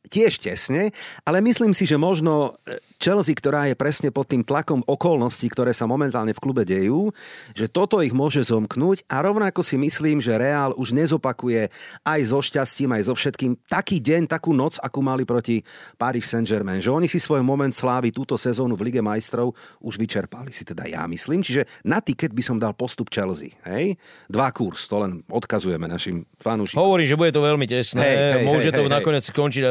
tiež 0.09 0.41
tesne, 0.41 0.95
ale 1.29 1.45
myslím 1.45 1.77
si, 1.77 1.85
že 1.85 2.01
možno 2.01 2.57
e, 2.65 2.81
Chelsea, 2.97 3.37
ktorá 3.37 3.69
je 3.69 3.77
presne 3.77 4.09
pod 4.09 4.29
tým 4.33 4.41
tlakom 4.41 4.81
okolností, 4.85 5.49
ktoré 5.53 5.77
sa 5.77 5.85
momentálne 5.85 6.33
v 6.33 6.43
klube 6.43 6.65
dejú, 6.65 7.13
že 7.53 7.69
toto 7.69 8.01
ich 8.01 8.17
môže 8.17 8.41
zomknúť 8.49 9.05
a 9.13 9.21
rovnako 9.21 9.61
si 9.61 9.77
myslím, 9.77 10.25
že 10.25 10.41
Real 10.41 10.73
už 10.77 10.97
nezopakuje 10.97 11.69
aj 12.05 12.21
so 12.29 12.41
šťastím, 12.41 12.97
aj 12.97 13.13
so 13.13 13.15
všetkým 13.17 13.57
taký 13.69 14.01
deň, 14.01 14.29
takú 14.29 14.57
noc, 14.57 14.81
akú 14.81 15.05
mali 15.05 15.29
proti 15.29 15.61
Paris 16.01 16.29
Saint-Germain. 16.33 16.81
Že 16.81 17.05
oni 17.05 17.09
si 17.09 17.21
svoj 17.21 17.45
moment 17.45 17.73
slávy 17.73 18.13
túto 18.13 18.41
sezónu 18.41 18.77
v 18.77 18.89
Lige 18.89 19.05
majstrov 19.05 19.53
už 19.81 19.97
vyčerpali 20.01 20.53
si 20.53 20.65
teda 20.65 20.89
ja 20.89 21.05
myslím. 21.09 21.45
Čiže 21.45 21.69
na 21.85 22.05
tiket 22.05 22.33
by 22.33 22.43
som 22.45 22.57
dal 22.57 22.77
postup 22.77 23.09
Chelsea. 23.09 23.57
Hej? 23.65 23.97
Dva 24.29 24.53
kurz, 24.53 24.89
to 24.89 25.01
len 25.01 25.25
odkazujeme 25.29 25.89
našim 25.89 26.25
fanúšikom. 26.37 26.81
Hovorí, 26.81 27.09
že 27.09 27.17
bude 27.17 27.33
to 27.33 27.41
veľmi 27.45 27.65
tesné. 27.65 28.01
Hej, 28.01 28.17
hej, 28.17 28.45
môže 28.45 28.69
hej, 28.73 28.77
to 28.77 28.83
hej, 28.85 28.93
nakoniec 28.93 29.25
skončiť, 29.25 29.63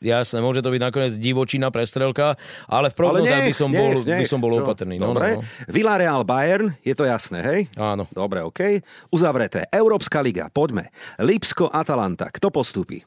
jasné, 0.00 0.38
môže 0.40 0.60
to 0.62 0.70
byť 0.70 0.82
nakoniec 0.82 1.14
divočina 1.16 1.72
prestrelka, 1.72 2.38
ale 2.70 2.92
v 2.92 2.96
prognozách 2.96 3.44
by 3.46 3.54
som 3.54 3.70
bol, 3.72 4.02
nech, 4.02 4.22
by 4.22 4.26
som 4.28 4.40
bol 4.42 4.52
čo? 4.54 4.62
opatrný. 4.62 5.00
No, 5.00 5.12
Dobre. 5.12 5.38
no, 5.38 5.42
no. 5.42 5.72
Villarreal 5.72 6.22
Bayern, 6.22 6.74
je 6.84 6.94
to 6.94 7.04
jasné, 7.06 7.38
hej? 7.42 7.60
Áno. 7.78 8.04
Dobre, 8.12 8.42
OK. 8.44 8.84
Uzavreté. 9.10 9.66
Európska 9.72 10.20
liga, 10.20 10.48
poďme. 10.52 10.92
Lipsko, 11.20 11.68
Atalanta. 11.72 12.28
Kto 12.30 12.52
postúpi? 12.52 13.02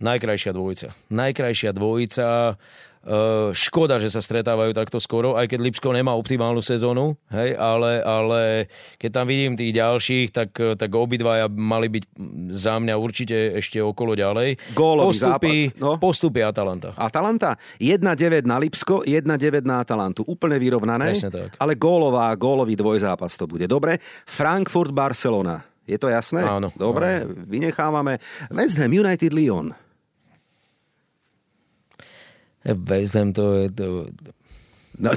Najkrajšia 0.00 0.56
dvojica. 0.56 0.88
Najkrajšia 1.12 1.70
dvojica. 1.76 2.56
Uh, 3.00 3.48
škoda, 3.56 3.96
že 3.96 4.12
sa 4.12 4.20
stretávajú 4.20 4.76
takto 4.76 5.00
skoro, 5.00 5.32
aj 5.32 5.48
keď 5.48 5.58
Lipsko 5.64 5.88
nemá 5.88 6.12
optimálnu 6.20 6.60
sezónu, 6.60 7.16
hej, 7.32 7.56
ale, 7.56 8.04
ale 8.04 8.68
keď 9.00 9.10
tam 9.16 9.24
vidím 9.24 9.56
tých 9.56 9.72
ďalších, 9.72 10.28
tak, 10.28 10.52
tak 10.76 10.90
obidvaja 10.92 11.48
mali 11.48 11.88
byť 11.88 12.04
za 12.52 12.76
mňa 12.76 12.94
určite 13.00 13.56
ešte 13.56 13.80
okolo 13.80 14.12
ďalej. 14.12 14.76
Gólový 14.76 15.16
postupy, 15.16 15.72
zápas, 15.72 15.80
no. 15.80 15.90
postupy 15.96 16.40
Atalanta. 16.44 16.92
Atalanta 16.92 17.56
1-9 17.80 18.44
na 18.44 18.60
Lipsko, 18.60 19.00
1-9 19.08 19.64
na 19.64 19.80
Atalantu. 19.80 20.20
Úplne 20.28 20.60
vyrovnané. 20.60 21.16
Presne 21.16 21.32
tak. 21.32 21.56
Ale 21.56 21.80
gólová, 21.80 22.28
gólový 22.36 22.76
dvojzápas 22.76 23.32
to 23.40 23.48
bude. 23.48 23.64
Dobre. 23.64 23.96
Frankfurt, 24.28 24.92
Barcelona. 24.92 25.64
Je 25.88 25.96
to 25.96 26.12
jasné? 26.12 26.44
Áno. 26.44 26.70
Dobre, 26.76 27.26
vynechávame. 27.26 28.20
West 28.52 28.78
Ham 28.78 28.92
United, 28.92 29.32
Lyon. 29.32 29.74
West 32.64 33.14
Ham 33.16 33.32
to 33.32 33.56
je... 33.56 33.66
To... 33.76 33.86
No, 35.00 35.16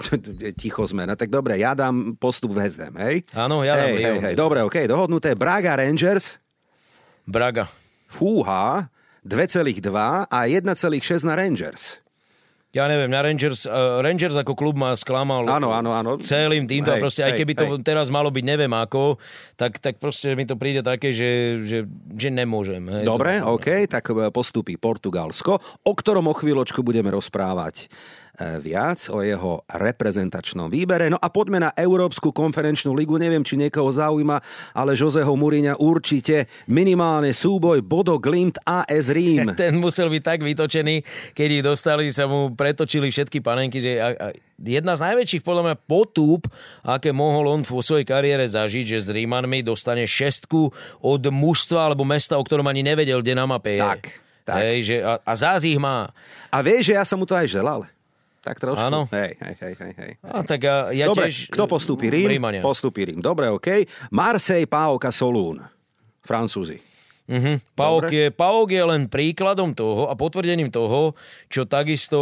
ticho 0.56 0.88
sme. 0.88 1.04
No 1.04 1.16
tak 1.20 1.28
dobre, 1.28 1.60
ja 1.60 1.76
dám 1.76 2.16
postup 2.16 2.56
West 2.56 2.80
Ham, 2.80 2.96
hej? 3.04 3.28
Áno, 3.36 3.64
ja 3.68 3.76
dám 3.76 3.92
hej, 3.92 3.98
Lyon. 4.00 4.16
hej, 4.20 4.26
hej. 4.32 4.36
Dobre, 4.36 4.60
OK, 4.64 4.78
dohodnuté. 4.88 5.36
Braga 5.36 5.76
Rangers, 5.76 6.40
Braga. 7.28 7.68
fúha, 8.08 8.88
2,2 9.24 9.80
a 10.28 10.40
1,6 10.48 11.24
na 11.24 11.34
Rangers. 11.36 12.03
Ja 12.74 12.90
neviem, 12.90 13.06
na 13.06 13.22
Rangers, 13.22 13.70
uh, 13.70 14.02
Rangers 14.02 14.34
ako 14.34 14.58
klub 14.58 14.74
ma 14.74 14.98
sklamal 14.98 15.46
Áno, 15.46 15.70
áno, 15.70 15.94
áno. 15.94 16.18
celým 16.18 16.66
týmto. 16.66 16.90
Hej, 16.90 16.98
Hej, 16.98 17.04
proste, 17.06 17.22
aj 17.22 17.38
hej, 17.38 17.40
keby 17.46 17.54
to 17.54 17.66
hej. 17.70 17.86
teraz 17.86 18.10
malo 18.10 18.34
byť 18.34 18.42
neviem 18.42 18.74
ako, 18.74 19.22
tak, 19.54 19.78
tak 19.78 20.02
proste 20.02 20.34
mi 20.34 20.50
to 20.50 20.58
príde 20.58 20.82
také, 20.82 21.14
že, 21.14 21.62
že, 21.62 21.86
že 22.18 22.30
nemôžem. 22.34 22.82
Hej, 22.82 23.06
Dobre, 23.06 23.46
to, 23.46 23.62
OK, 23.62 23.86
tak 23.86 24.10
e, 24.10 24.34
postupí 24.34 24.74
Portugalsko, 24.82 25.62
o 25.86 25.94
ktorom 25.94 26.26
o 26.26 26.34
chvíľočku 26.34 26.82
budeme 26.82 27.14
rozprávať 27.14 27.94
viac 28.42 28.98
o 29.14 29.22
jeho 29.22 29.62
reprezentačnom 29.70 30.66
výbere. 30.66 31.06
No 31.06 31.22
a 31.22 31.30
poďme 31.30 31.70
na 31.70 31.72
Európsku 31.78 32.34
konferenčnú 32.34 32.98
ligu. 32.98 33.22
Neviem, 33.22 33.46
či 33.46 33.62
niekoho 33.62 33.94
zaujíma, 33.94 34.42
ale 34.74 34.98
Joseho 34.98 35.38
Mourinha 35.38 35.78
určite 35.78 36.50
minimálne 36.66 37.30
súboj 37.30 37.86
Bodo 37.86 38.18
Glimt 38.18 38.58
AS 38.66 39.14
Rím. 39.14 39.54
Ten 39.60 39.78
musel 39.78 40.10
byť 40.10 40.24
tak 40.26 40.40
vytočený, 40.42 41.06
keď 41.38 41.48
ich 41.54 41.64
dostali, 41.64 42.10
sa 42.10 42.26
mu 42.26 42.50
pretočili 42.58 43.14
všetky 43.14 43.38
panenky, 43.46 43.78
že 43.78 44.02
jedna 44.58 44.98
z 44.98 45.04
najväčších 45.14 45.46
podľa 45.46 45.64
mňa 45.70 45.76
potúb, 45.86 46.50
aké 46.82 47.14
mohol 47.14 47.54
on 47.54 47.62
vo 47.62 47.86
svojej 47.86 48.08
kariére 48.08 48.50
zažiť, 48.50 48.98
že 48.98 49.00
s 49.06 49.10
Rímanmi 49.14 49.62
dostane 49.62 50.10
šestku 50.10 50.74
od 51.06 51.22
mužstva 51.30 51.86
alebo 51.86 52.02
mesta, 52.02 52.42
o 52.42 52.44
ktorom 52.44 52.66
ani 52.66 52.82
nevedel, 52.82 53.22
kde 53.22 53.38
na 53.38 53.46
mape 53.46 53.78
je. 53.78 53.86
Tak, 53.86 54.02
tak. 54.42 54.58
Hej, 54.58 54.78
že, 54.90 54.96
a, 55.06 55.22
a 55.22 55.34
zás 55.38 55.62
ich 55.62 55.78
má. 55.78 56.10
A 56.50 56.66
vieš, 56.66 56.90
že 56.90 56.98
ja 56.98 57.06
som 57.06 57.22
mu 57.22 57.30
to 57.30 57.38
aj 57.38 57.46
želal? 57.46 57.86
Tak 58.44 58.60
trošku. 58.60 58.84
Áno. 58.84 59.08
Hej, 59.08 59.40
hej, 59.40 59.56
hej, 59.56 59.74
hej, 59.80 59.94
hej. 59.96 60.12
A 60.20 60.44
tak 60.44 60.68
ja, 60.68 60.92
ja 60.92 61.08
Dobre, 61.08 61.32
tiež... 61.32 61.48
kto 61.48 61.64
postupí? 61.64 62.12
Rím? 62.12 62.28
Rímania. 62.28 62.60
Postupí 62.60 63.08
Rím. 63.08 63.24
Dobre, 63.24 63.48
OK. 63.48 63.88
Marseille, 64.12 64.68
Paoka, 64.68 65.16
Solún. 65.16 65.64
Francúzi. 66.20 66.76
Uh-huh. 67.24 67.56
Paok, 67.80 68.12
Dobre. 68.12 68.20
je, 68.20 68.26
Paok 68.36 68.68
je 68.68 68.84
len 68.84 69.02
príkladom 69.08 69.72
toho 69.72 70.12
a 70.12 70.14
potvrdením 70.20 70.68
toho, 70.68 71.16
čo 71.48 71.64
takisto 71.64 72.20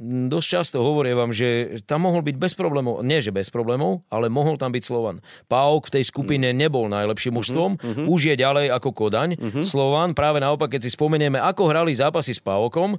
mm, 0.00 0.32
dosť 0.32 0.48
často 0.48 0.80
hovorím 0.80 1.20
vám, 1.20 1.32
že 1.36 1.76
tam 1.84 2.08
mohol 2.08 2.24
byť 2.24 2.36
bez 2.40 2.56
problémov, 2.56 3.04
nie 3.04 3.20
že 3.20 3.28
bez 3.28 3.52
problémov, 3.52 4.00
ale 4.08 4.32
mohol 4.32 4.56
tam 4.56 4.72
byť 4.72 4.80
Slovan. 4.80 5.20
Paok 5.44 5.92
v 5.92 6.00
tej 6.00 6.04
skupine 6.08 6.56
nebol 6.56 6.88
najlepším 6.88 7.36
mužstvom, 7.36 7.70
uh-huh. 7.76 8.08
už 8.08 8.32
je 8.32 8.34
ďalej 8.40 8.72
ako 8.72 8.96
Kodaň. 8.96 9.36
Uh-huh. 9.36 9.60
Slovan, 9.60 10.16
práve 10.16 10.40
naopak, 10.40 10.72
keď 10.72 10.88
si 10.88 10.96
spomenieme, 10.96 11.36
ako 11.36 11.68
hrali 11.68 11.92
zápasy 11.92 12.32
s 12.32 12.40
Paokom, 12.40 12.96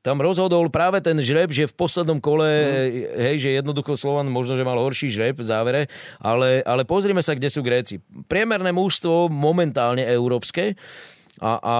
tam 0.00 0.20
rozhodol 0.24 0.72
práve 0.72 1.04
ten 1.04 1.16
žreb, 1.20 1.52
že 1.52 1.68
v 1.68 1.76
poslednom 1.76 2.18
kole, 2.24 2.48
mm. 2.48 3.20
hej, 3.20 3.36
že 3.36 3.50
jednoducho 3.60 4.00
Slovan 4.00 4.32
možno, 4.32 4.56
že 4.56 4.64
mal 4.64 4.80
horší 4.80 5.12
žreb 5.12 5.36
v 5.36 5.44
závere, 5.44 5.82
ale, 6.16 6.64
ale 6.64 6.88
pozrime 6.88 7.20
sa, 7.20 7.36
kde 7.36 7.52
sú 7.52 7.60
Gréci. 7.60 8.00
Priemerné 8.24 8.72
mužstvo 8.72 9.28
momentálne 9.28 10.04
európske 10.08 10.72
a, 11.40 11.52
a 11.56 11.76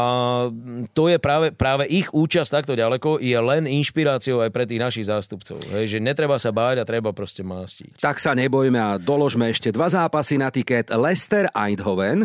to 0.96 1.12
je 1.12 1.20
práve, 1.20 1.52
práve 1.52 1.85
ich 1.85 2.09
účasť 2.09 2.48
takto 2.48 2.72
ďaleko 2.72 3.20
je 3.20 3.37
len 3.37 3.68
inšpiráciou 3.68 4.40
aj 4.40 4.50
pre 4.56 4.64
tých 4.64 4.80
našich 4.80 5.06
zástupcov. 5.09 5.61
Hej, 5.76 5.96
že 5.96 5.98
netreba 6.00 6.40
sa 6.40 6.48
báť 6.48 6.80
a 6.80 6.88
treba 6.88 7.12
proste 7.12 7.44
mástiť. 7.44 8.00
Tak 8.00 8.16
sa 8.16 8.33
nebojme 8.33 8.80
a 8.80 8.96
doložme 8.96 9.52
ešte 9.52 9.68
dva 9.68 9.92
zápasy 9.92 10.40
na 10.40 10.48
tiket. 10.48 10.88
Leicester 10.88 11.52
Eindhoven. 11.52 12.24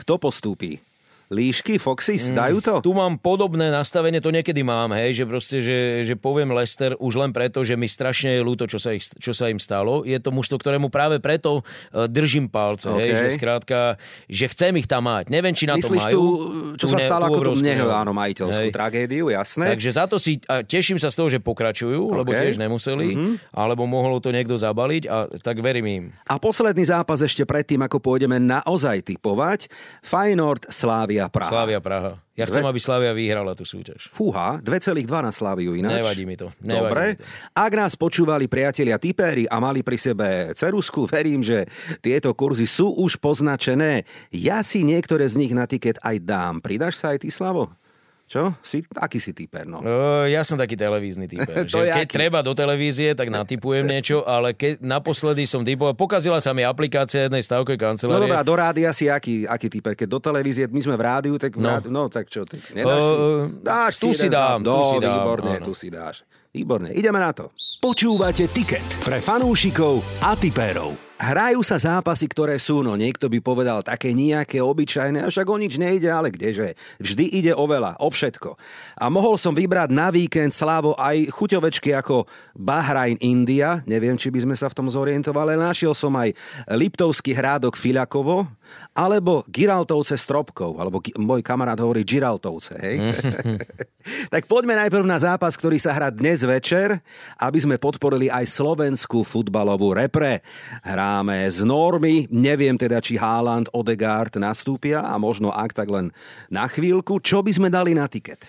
Kto 0.00 0.16
postúpi? 0.16 0.80
Líšky, 1.28 1.76
Foxys, 1.76 2.32
dajú 2.32 2.58
to? 2.58 2.74
Tu 2.80 2.88
mám 2.90 3.16
podobné 3.16 3.68
nastavenie, 3.68 4.16
to 4.16 4.32
niekedy 4.32 4.60
mám, 4.60 4.96
hej, 4.96 5.12
že 5.12 5.24
proste, 5.24 5.56
že, 5.60 5.78
že 6.02 6.14
poviem 6.14 6.48
Lester 6.50 6.96
už 6.96 7.14
len 7.14 7.30
preto, 7.30 7.60
že 7.60 7.76
mi 7.76 7.84
strašne 7.84 8.32
je 8.32 8.40
ľúto, 8.40 8.64
čo 8.64 8.76
sa, 8.76 8.92
ich, 8.92 9.04
čo 9.04 9.32
sa 9.32 9.46
im 9.46 9.56
stalo. 9.56 10.02
Je 10.02 10.16
to 10.16 10.32
mužstvo, 10.32 10.56
ktorému 10.56 10.88
práve 10.88 11.20
preto 11.20 11.60
uh, 11.60 12.08
držím 12.08 12.48
palce, 12.48 12.88
OK. 12.88 12.96
hej, 12.96 13.12
že 13.12 13.36
skrátka, 13.36 14.00
že 14.24 14.48
chcem 14.48 14.72
ich 14.74 14.86
tam 14.86 15.04
mať. 15.04 15.28
Neviem, 15.28 15.52
či 15.52 15.68
na 15.68 15.76
Myslíš 15.76 16.00
to 16.00 16.08
majú. 16.08 16.16
tu, 16.16 16.22
čo 16.76 16.86
tú 16.86 16.92
sa 16.92 16.98
stalo 16.98 17.28
tú 17.28 17.36
ako 17.36 17.40
tú 17.44 17.52
mne, 17.60 17.72
no. 17.76 17.92
áno, 17.92 18.12
majiteľskú 18.16 18.68
Hej. 18.68 18.72
tragédiu, 18.72 19.24
jasné. 19.28 19.76
Takže 19.76 19.90
za 19.92 20.04
to 20.08 20.16
si, 20.16 20.40
a 20.44 20.64
teším 20.64 20.96
sa 20.96 21.12
z 21.12 21.16
toho, 21.16 21.28
že 21.28 21.38
pokračujú, 21.38 22.08
lebo 22.14 22.30
OK. 22.30 22.40
tiež 22.40 22.56
nemuseli, 22.56 23.08
Mhm. 23.12 23.52
alebo 23.52 23.84
mohol 23.84 24.16
to 24.18 24.30
niekto 24.30 24.54
zabaliť 24.54 25.02
a 25.04 25.16
tak 25.38 25.60
verím 25.60 25.86
im. 25.86 26.04
A 26.24 26.40
posledný 26.40 26.84
zápas 26.84 27.20
ešte 27.20 27.44
predtým, 27.44 27.80
ako 27.80 28.00
pôjdeme 28.00 28.38
naozaj 28.38 29.04
typovať. 29.04 29.68
Feyenoord, 30.00 30.70
Slávia, 30.70 31.17
Praha. 31.26 31.50
Slávia 31.50 31.82
Praha. 31.82 32.22
Ja 32.38 32.46
chcem, 32.46 32.62
aby 32.62 32.78
Slávia 32.78 33.10
vyhrala 33.10 33.58
tú 33.58 33.66
súťaž. 33.66 34.06
Fúha, 34.14 34.62
2,2 34.62 35.02
na 35.10 35.34
Sláviu 35.34 35.74
ináč. 35.74 36.06
Nevadí 36.06 36.22
mi 36.22 36.38
to. 36.38 36.54
Nevadí 36.62 36.86
Dobre. 36.86 37.02
mi 37.02 37.14
to. 37.18 37.26
Ak 37.50 37.72
nás 37.74 37.98
počúvali 37.98 38.46
priatelia 38.46 38.94
tipéri 39.02 39.50
a 39.50 39.58
mali 39.58 39.82
pri 39.82 39.98
sebe 39.98 40.54
cerusku, 40.54 41.10
verím, 41.10 41.42
že 41.42 41.66
tieto 41.98 42.30
kurzy 42.38 42.70
sú 42.70 42.94
už 42.94 43.18
poznačené. 43.18 44.06
Ja 44.30 44.62
si 44.62 44.86
niektoré 44.86 45.26
z 45.26 45.34
nich 45.42 45.50
na 45.50 45.66
tiket 45.66 45.98
aj 46.06 46.22
dám. 46.22 46.54
Pridáš 46.62 47.02
sa 47.02 47.10
aj 47.10 47.26
ty, 47.26 47.34
Slavo? 47.34 47.74
Čo? 48.28 48.52
Si, 48.60 48.84
aký 48.92 49.16
si 49.16 49.32
typer, 49.32 49.64
no? 49.64 49.80
Uh, 49.80 50.28
ja 50.28 50.44
som 50.44 50.54
taký 50.54 50.76
televízny 50.76 51.24
typer. 51.24 51.64
To 51.66 51.80
že 51.80 51.88
keď 51.90 52.04
aký? 52.04 52.12
treba 52.14 52.38
do 52.38 52.52
televízie, 52.52 53.12
tak 53.12 53.26
natypujem 53.26 53.88
niečo, 53.90 54.20
ale 54.22 54.52
keď 54.52 54.78
naposledy 54.78 55.42
som 55.42 55.64
typoval, 55.64 55.92
pokazila 55.94 56.36
sa 56.36 56.52
mi 56.52 56.60
aplikácia 56.60 57.24
jednej 57.24 57.40
stavkovej 57.40 57.74
No 57.74 57.84
kancelárie. 57.88 58.22
dobrá, 58.22 58.40
do 58.42 58.52
rádia 58.52 58.92
si 58.92 59.08
aký, 59.08 59.42
aký 59.42 59.66
typer? 59.70 59.96
Keď 59.96 60.06
do 60.06 60.20
televízie, 60.20 60.64
my 60.66 60.78
sme 60.78 60.94
v 60.94 61.02
rádiu, 61.02 61.34
tak 61.34 61.56
v 61.56 61.64
No. 61.64 61.68
rádiu, 61.70 61.88
no 61.88 62.06
tak 62.06 62.28
čo, 62.28 62.44
ty 62.44 62.60
nedáš 62.70 63.00
si? 63.00 63.14
Uh, 63.14 63.42
Dáš 63.58 63.92
tu 63.96 64.08
si 64.10 64.20
jeden 64.20 64.36
dám, 64.36 64.60
zá- 64.60 64.62
tu 64.62 64.70
no, 64.70 64.84
si 64.84 64.96
dám, 64.98 65.08
výborne, 65.10 65.52
áno. 65.54 65.64
tu 65.64 65.72
si 65.72 65.88
dáš. 65.88 66.16
Výborne, 66.50 66.92
ideme 66.92 67.16
na 67.16 67.32
to. 67.32 67.48
Počúvate 67.78 68.44
Ticket 68.46 68.84
pre 69.00 69.18
fanúšikov 69.18 70.04
a 70.20 70.36
tipérov. 70.36 71.07
Hrajú 71.18 71.66
sa 71.66 71.82
zápasy, 71.82 72.30
ktoré 72.30 72.62
sú, 72.62 72.86
no 72.86 72.94
niekto 72.94 73.26
by 73.26 73.42
povedal, 73.42 73.82
také 73.82 74.14
nejaké 74.14 74.62
obyčajné, 74.62 75.26
a 75.26 75.30
však 75.30 75.50
o 75.50 75.58
nič 75.58 75.74
nejde, 75.74 76.06
ale 76.06 76.30
kdeže. 76.30 76.78
Vždy 77.02 77.24
ide 77.42 77.52
o 77.58 77.66
veľa, 77.66 77.98
o 77.98 78.06
všetko. 78.06 78.54
A 79.02 79.10
mohol 79.10 79.34
som 79.34 79.50
vybrať 79.50 79.90
na 79.90 80.14
víkend 80.14 80.54
Slávo 80.54 80.94
aj 80.94 81.34
chuťovečky 81.34 81.90
ako 81.90 82.30
Bahrajn 82.54 83.18
India, 83.18 83.82
neviem, 83.90 84.14
či 84.14 84.30
by 84.30 84.46
sme 84.46 84.54
sa 84.54 84.70
v 84.70 84.78
tom 84.78 84.86
zorientovali, 84.86 85.58
ale 85.58 85.74
našiel 85.74 85.90
som 85.90 86.14
aj 86.14 86.38
Liptovský 86.70 87.34
hrádok 87.34 87.74
Filakovo, 87.74 88.46
alebo 88.94 89.42
Giraltovce 89.50 90.14
Stropkov, 90.18 90.78
alebo 90.78 91.02
môj 91.18 91.42
kamarát 91.42 91.78
hovorí 91.78 92.02
Giraltovce, 92.02 92.78
hej? 92.78 92.96
tak 94.34 94.46
poďme 94.46 94.74
najprv 94.74 95.06
na 95.06 95.18
zápas, 95.18 95.54
ktorý 95.54 95.78
sa 95.78 95.94
hrá 95.94 96.10
dnes 96.10 96.42
večer, 96.42 96.98
aby 97.38 97.58
sme 97.58 97.76
podporili 97.78 98.26
aj 98.30 98.46
slovenskú 98.46 99.22
futbalovú 99.22 99.94
repre. 99.94 100.42
Hráme 101.08 101.48
z 101.48 101.64
normy, 101.64 102.28
neviem 102.28 102.76
teda, 102.76 103.00
či 103.00 103.16
Haaland, 103.16 103.72
Odegaard 103.72 104.36
nastúpia 104.36 105.00
a 105.00 105.16
možno 105.16 105.48
ak 105.48 105.72
tak 105.72 105.88
len 105.88 106.12
na 106.52 106.68
chvíľku. 106.68 107.16
Čo 107.24 107.40
by 107.40 107.48
sme 107.48 107.72
dali 107.72 107.96
na 107.96 108.04
tiket? 108.12 108.44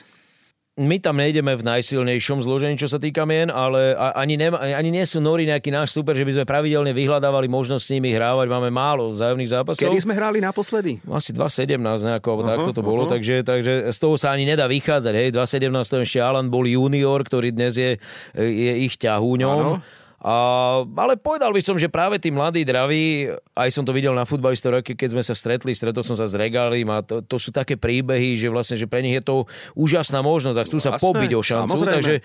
my 0.80 0.96
tam 1.04 1.20
nejdeme 1.20 1.60
v 1.60 1.64
najsilnejšom 1.68 2.40
zložení, 2.40 2.80
čo 2.80 2.88
sa 2.88 2.96
týka 2.96 3.28
mien, 3.28 3.52
ale 3.52 4.00
ani, 4.16 4.40
nema, 4.40 4.64
ani 4.64 4.96
nie 4.96 5.04
sú 5.04 5.20
Nori 5.20 5.44
nejaký 5.44 5.76
náš 5.76 5.92
super, 5.92 6.16
že 6.16 6.24
by 6.24 6.40
sme 6.40 6.46
pravidelne 6.48 6.96
vyhľadávali 6.96 7.52
možnosť 7.52 7.84
s 7.84 7.92
nimi 7.92 8.16
hrávať. 8.16 8.48
Máme 8.48 8.72
málo 8.72 9.12
vzájomných 9.12 9.52
zápasov. 9.52 9.92
Kedy 9.92 10.00
sme 10.00 10.16
hrali 10.16 10.40
naposledy? 10.40 11.04
Asi 11.12 11.36
2.17 11.36 11.76
nejako, 11.84 12.28
alebo 12.32 12.44
uh-huh, 12.48 12.52
takto 12.56 12.72
to 12.72 12.84
bolo, 12.84 13.04
uh-huh. 13.04 13.14
takže, 13.20 13.44
takže 13.44 13.92
z 13.92 14.00
toho 14.00 14.16
sa 14.16 14.32
ani 14.32 14.48
nedá 14.48 14.72
vychádzať. 14.72 15.14
Hej, 15.20 15.30
2.17 15.36 16.08
ešte 16.08 16.20
Alan 16.24 16.48
bol 16.48 16.64
junior, 16.64 17.20
ktorý 17.28 17.52
dnes 17.52 17.76
je, 17.76 18.00
je 18.40 18.74
ich 18.88 18.96
ťahúňom. 18.96 19.84
Uh-huh. 19.84 19.99
A, 20.20 20.36
ale 20.84 21.16
povedal 21.16 21.56
by 21.56 21.64
som, 21.64 21.80
že 21.80 21.88
práve 21.88 22.20
tí 22.20 22.28
mladí 22.28 22.68
draví, 22.68 23.32
aj 23.56 23.70
som 23.72 23.88
to 23.88 23.96
videl 23.96 24.12
na 24.12 24.28
futbalistov, 24.28 24.84
keď 24.84 25.16
sme 25.16 25.24
sa 25.24 25.32
stretli, 25.32 25.72
stretol 25.72 26.04
som 26.04 26.20
sa 26.20 26.28
s 26.28 26.36
Regalim 26.36 26.92
a 26.92 27.00
to, 27.00 27.24
to 27.24 27.40
sú 27.40 27.56
také 27.56 27.80
príbehy, 27.80 28.36
že 28.36 28.52
vlastne, 28.52 28.76
že 28.76 28.84
pre 28.84 29.00
nich 29.00 29.16
je 29.16 29.24
to 29.24 29.48
úžasná 29.80 30.20
možnosť 30.20 30.58
a 30.60 30.68
chcú 30.68 30.78
sa 30.84 30.92
Vlastne, 30.92 31.08
pobiť 31.08 31.32
o 31.40 31.42
šancu. 31.42 31.72
Samozrejme. 31.72 31.96
Takže 31.96 32.16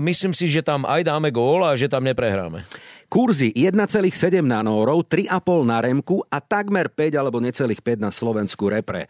myslím 0.00 0.32
si, 0.32 0.48
že 0.48 0.64
tam 0.64 0.88
aj 0.88 1.04
dáme 1.04 1.28
gól 1.28 1.68
a 1.68 1.76
že 1.76 1.92
tam 1.92 2.00
neprehráme. 2.08 2.64
Kurzy 3.12 3.52
1,7 3.52 4.44
na 4.44 4.64
Nórov, 4.64 5.04
3,5 5.04 5.68
na 5.68 5.84
Remku 5.84 6.24
a 6.28 6.40
takmer 6.40 6.88
5 6.92 7.12
alebo 7.20 7.44
necelých 7.44 7.80
5 7.84 8.04
na 8.04 8.12
Slovensku 8.12 8.68
repre. 8.72 9.08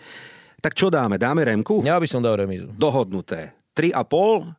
Tak 0.58 0.74
čo 0.74 0.90
dáme? 0.90 1.22
Dáme 1.22 1.46
Remku? 1.46 1.86
Ja 1.86 2.02
by 2.02 2.06
som 2.10 2.18
dal 2.18 2.34
remizu. 2.34 2.70
Dohodnuté. 2.74 3.54
3,5 3.78 4.58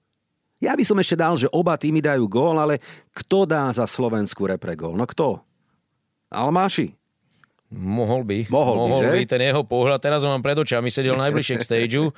ja 0.60 0.76
by 0.76 0.84
som 0.84 1.00
ešte 1.00 1.16
dal, 1.16 1.40
že 1.40 1.48
oba 1.56 1.80
týmy 1.80 2.04
dajú 2.04 2.28
gól, 2.28 2.60
ale 2.60 2.84
kto 3.16 3.48
dá 3.48 3.72
za 3.72 3.88
Slovensku 3.88 4.44
repre 4.44 4.76
gól? 4.76 5.00
No 5.00 5.08
kto? 5.08 5.40
Almáši? 6.30 7.00
Mohol 7.70 8.22
by. 8.26 8.38
Mohol, 8.50 8.76
Mohol 8.82 9.02
by, 9.06 9.14
by 9.14 9.24
ten 9.30 9.42
jeho 9.46 9.62
pohľad. 9.62 10.02
Teraz 10.02 10.26
ho 10.26 10.30
mám 10.34 10.42
pred 10.42 10.58
očami, 10.58 10.90
sedel 10.90 11.14
najbližšie 11.14 11.56
k 11.58 11.64
stageu. 11.66 12.06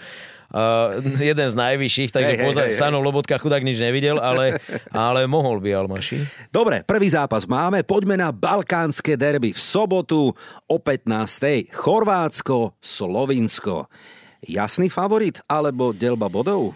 Uh, 0.52 1.00
jeden 1.16 1.48
z 1.48 1.56
najvyšších, 1.56 2.12
takže 2.12 2.36
hey, 2.36 2.44
poza, 2.44 2.68
hey, 2.68 2.76
stanul 2.76 3.00
Lobotka 3.00 3.40
chudák 3.40 3.64
nič 3.64 3.80
nevidel, 3.80 4.20
ale, 4.20 4.60
ale 4.92 5.24
mohol 5.24 5.64
by 5.64 5.80
Almaši. 5.80 6.28
Dobre, 6.52 6.84
prvý 6.84 7.08
zápas 7.08 7.48
máme. 7.48 7.88
Poďme 7.88 8.20
na 8.20 8.36
balkánske 8.36 9.16
derby 9.16 9.56
v 9.56 9.60
sobotu 9.64 10.36
o 10.68 10.76
15. 10.76 11.72
Chorvátsko, 11.72 12.76
Slovinsko. 12.84 13.88
Jasný 14.44 14.92
favorit 14.92 15.40
alebo 15.48 15.96
delba 15.96 16.28
bodov? 16.28 16.76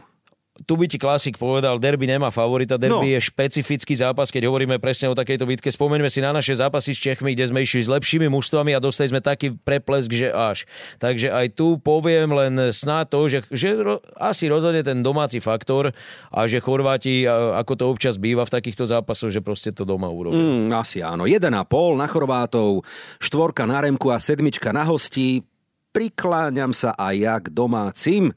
Tu 0.63 0.79
by 0.79 0.87
ti 0.87 0.95
klasik 0.95 1.35
povedal, 1.35 1.75
derby 1.75 2.07
nemá 2.07 2.31
favorita, 2.31 2.79
derby 2.79 3.11
no. 3.11 3.13
je 3.19 3.19
špecifický 3.19 3.91
zápas, 3.91 4.31
keď 4.31 4.47
hovoríme 4.47 4.79
presne 4.79 5.11
o 5.11 5.15
takejto 5.17 5.43
bitke. 5.43 5.67
Spomeňme 5.67 6.07
si 6.07 6.23
na 6.23 6.31
naše 6.31 6.55
zápasy 6.55 6.95
s 6.95 7.03
Čechmi, 7.03 7.35
kde 7.35 7.51
sme 7.51 7.67
išli 7.67 7.83
s 7.83 7.91
lepšími 7.91 8.31
mužstvami 8.31 8.71
a 8.71 8.79
dostali 8.79 9.11
sme 9.11 9.19
taký 9.19 9.51
preplesk, 9.51 10.15
že 10.15 10.31
až. 10.31 10.63
Takže 11.03 11.27
aj 11.27 11.59
tu 11.59 11.75
poviem 11.83 12.31
len 12.31 12.71
snáď 12.71 13.05
to, 13.11 13.19
že, 13.27 13.39
že 13.51 13.69
ro, 13.75 13.99
asi 14.15 14.47
rozhodne 14.47 14.79
ten 14.79 15.03
domáci 15.03 15.43
faktor 15.43 15.91
a 16.31 16.39
že 16.47 16.63
Chorváti, 16.63 17.27
ako 17.27 17.73
to 17.75 17.83
občas 17.91 18.15
býva 18.15 18.47
v 18.47 18.55
takýchto 18.55 18.87
zápasoch, 18.87 19.35
že 19.35 19.43
proste 19.43 19.75
to 19.75 19.83
doma 19.83 20.07
urobia. 20.07 20.39
Mm, 20.39 20.71
asi 20.71 21.03
áno. 21.03 21.27
1,5 21.27 21.51
na 21.99 22.07
Chorvátov, 22.07 22.79
štvorka 23.19 23.67
na 23.67 23.83
Remku 23.83 24.07
a 24.07 24.23
sedmička 24.23 24.71
na 24.71 24.87
hostí. 24.87 25.43
Prikláňam 25.91 26.71
sa 26.71 26.95
aj 26.95 27.15
ja 27.19 27.35
k 27.43 27.51
domácim. 27.51 28.31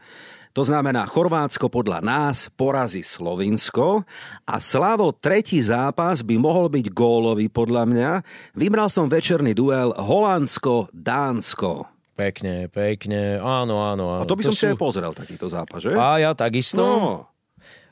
To 0.58 0.66
znamená, 0.66 1.06
Chorvátsko 1.06 1.70
podľa 1.70 2.02
nás 2.02 2.50
porazí 2.50 3.06
Slovinsko 3.06 4.02
a 4.42 4.58
Slavo 4.58 5.14
tretí 5.14 5.62
zápas 5.62 6.26
by 6.26 6.34
mohol 6.34 6.66
byť 6.66 6.90
gólový 6.90 7.46
podľa 7.46 7.86
mňa. 7.86 8.10
Vybral 8.58 8.90
som 8.90 9.06
večerný 9.06 9.54
duel 9.54 9.94
Holandsko-Dánsko. 9.94 11.86
Pekne, 12.18 12.66
pekne, 12.74 13.38
áno, 13.38 13.86
áno, 13.86 14.18
áno. 14.18 14.22
A 14.22 14.26
to 14.26 14.34
by 14.34 14.42
to 14.42 14.50
som 14.50 14.54
sú... 14.58 14.62
si 14.66 14.70
aj 14.74 14.82
pozrel 14.82 15.14
takýto 15.14 15.46
zápas, 15.46 15.78
že? 15.78 15.94
A 15.94 16.18
ja 16.18 16.34
takisto. 16.34 16.82
No. 16.82 17.27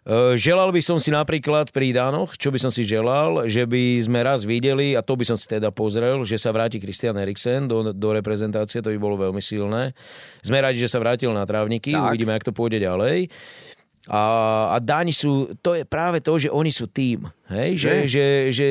Eh, 0.07 0.39
želal 0.39 0.71
by 0.71 0.79
som 0.79 1.03
si 1.03 1.11
napríklad 1.11 1.75
pri 1.75 1.91
Dánoch, 1.91 2.39
čo 2.39 2.55
by 2.55 2.63
som 2.63 2.71
si 2.71 2.87
želal, 2.87 3.51
že 3.51 3.67
by 3.67 3.99
sme 4.07 4.23
raz 4.23 4.47
videli, 4.47 4.95
a 4.95 5.03
to 5.03 5.19
by 5.19 5.27
som 5.27 5.35
si 5.35 5.51
teda 5.51 5.75
pozrel, 5.75 6.23
že 6.23 6.39
sa 6.39 6.55
vráti 6.55 6.79
Christian 6.79 7.19
Eriksen 7.19 7.67
do, 7.67 7.91
do 7.91 8.09
reprezentácie, 8.15 8.79
to 8.79 8.95
by 8.95 8.99
bolo 9.03 9.19
veľmi 9.19 9.43
silné. 9.43 9.99
Sme 10.47 10.63
radi, 10.63 10.79
že 10.79 10.87
sa 10.87 11.03
vrátil 11.03 11.35
na 11.35 11.43
trávniky, 11.43 11.91
tak. 11.91 12.07
uvidíme, 12.07 12.39
ako 12.39 12.47
to 12.47 12.55
pôjde 12.55 12.79
ďalej. 12.87 13.27
A, 14.07 14.23
a 14.71 14.77
Dáni 14.79 15.11
sú, 15.11 15.51
to 15.59 15.75
je 15.75 15.83
práve 15.83 16.23
to, 16.23 16.39
že 16.39 16.55
oni 16.55 16.71
sú 16.71 16.87
tým. 16.87 17.27
Hej? 17.51 17.75
Že, 17.75 17.95
že, 18.07 18.27
že, 18.55 18.67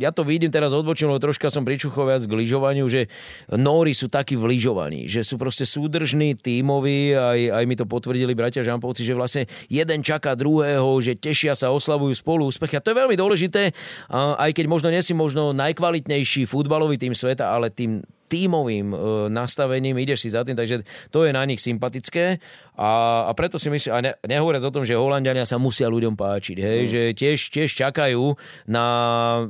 ja 0.00 0.10
to 0.10 0.24
vidím 0.24 0.48
teraz 0.48 0.72
odbočím, 0.72 1.12
lebo 1.12 1.20
troška 1.20 1.52
som 1.52 1.64
pričuchol 1.64 2.08
viac 2.10 2.24
k 2.24 2.32
lyžovaniu, 2.32 2.88
že 2.88 3.12
Nóri 3.52 3.92
sú 3.92 4.08
takí 4.08 4.34
v 4.34 4.56
lyžovaní, 4.56 5.04
že 5.06 5.20
sú 5.20 5.36
proste 5.36 5.68
súdržní, 5.68 6.34
tímoví, 6.38 7.12
aj, 7.12 7.40
aj 7.52 7.64
mi 7.68 7.76
to 7.76 7.84
potvrdili 7.84 8.32
bratia 8.32 8.64
Žampovci, 8.64 9.04
že 9.04 9.16
vlastne 9.16 9.42
jeden 9.68 10.00
čaká 10.00 10.32
druhého, 10.32 10.88
že 11.04 11.16
tešia 11.16 11.52
sa, 11.52 11.68
oslavujú 11.68 12.16
spolu 12.16 12.48
úspechy. 12.48 12.80
A 12.80 12.84
to 12.84 12.90
je 12.90 13.00
veľmi 13.00 13.16
dôležité, 13.16 13.76
aj 14.14 14.50
keď 14.56 14.64
možno 14.66 14.88
nie 14.88 15.04
si 15.04 15.12
možno 15.12 15.52
najkvalitnejší 15.52 16.48
futbalový 16.48 16.96
tým 16.96 17.12
sveta, 17.12 17.52
ale 17.52 17.68
tým 17.68 18.00
tímovým 18.28 18.92
e, 18.92 18.96
nastavením, 19.32 19.96
ideš 19.96 20.28
si 20.28 20.30
za 20.30 20.44
tým, 20.44 20.54
takže 20.54 20.84
to 21.08 21.24
je 21.24 21.32
na 21.32 21.42
nich 21.48 21.64
sympatické 21.64 22.36
a, 22.76 23.24
a 23.26 23.32
preto 23.34 23.58
si 23.58 23.72
myslím, 23.72 23.90
a 23.90 23.98
ne, 24.04 24.12
nehovoriac 24.22 24.62
o 24.68 24.70
tom, 24.70 24.84
že 24.86 24.94
Holandiania 24.94 25.48
sa 25.48 25.58
musia 25.58 25.88
ľuďom 25.88 26.14
páčiť, 26.14 26.56
hej, 26.60 26.80
mm. 26.84 26.90
že 26.92 27.00
tiež, 27.16 27.38
tiež 27.50 27.70
čakajú 27.74 28.36
na 28.68 28.86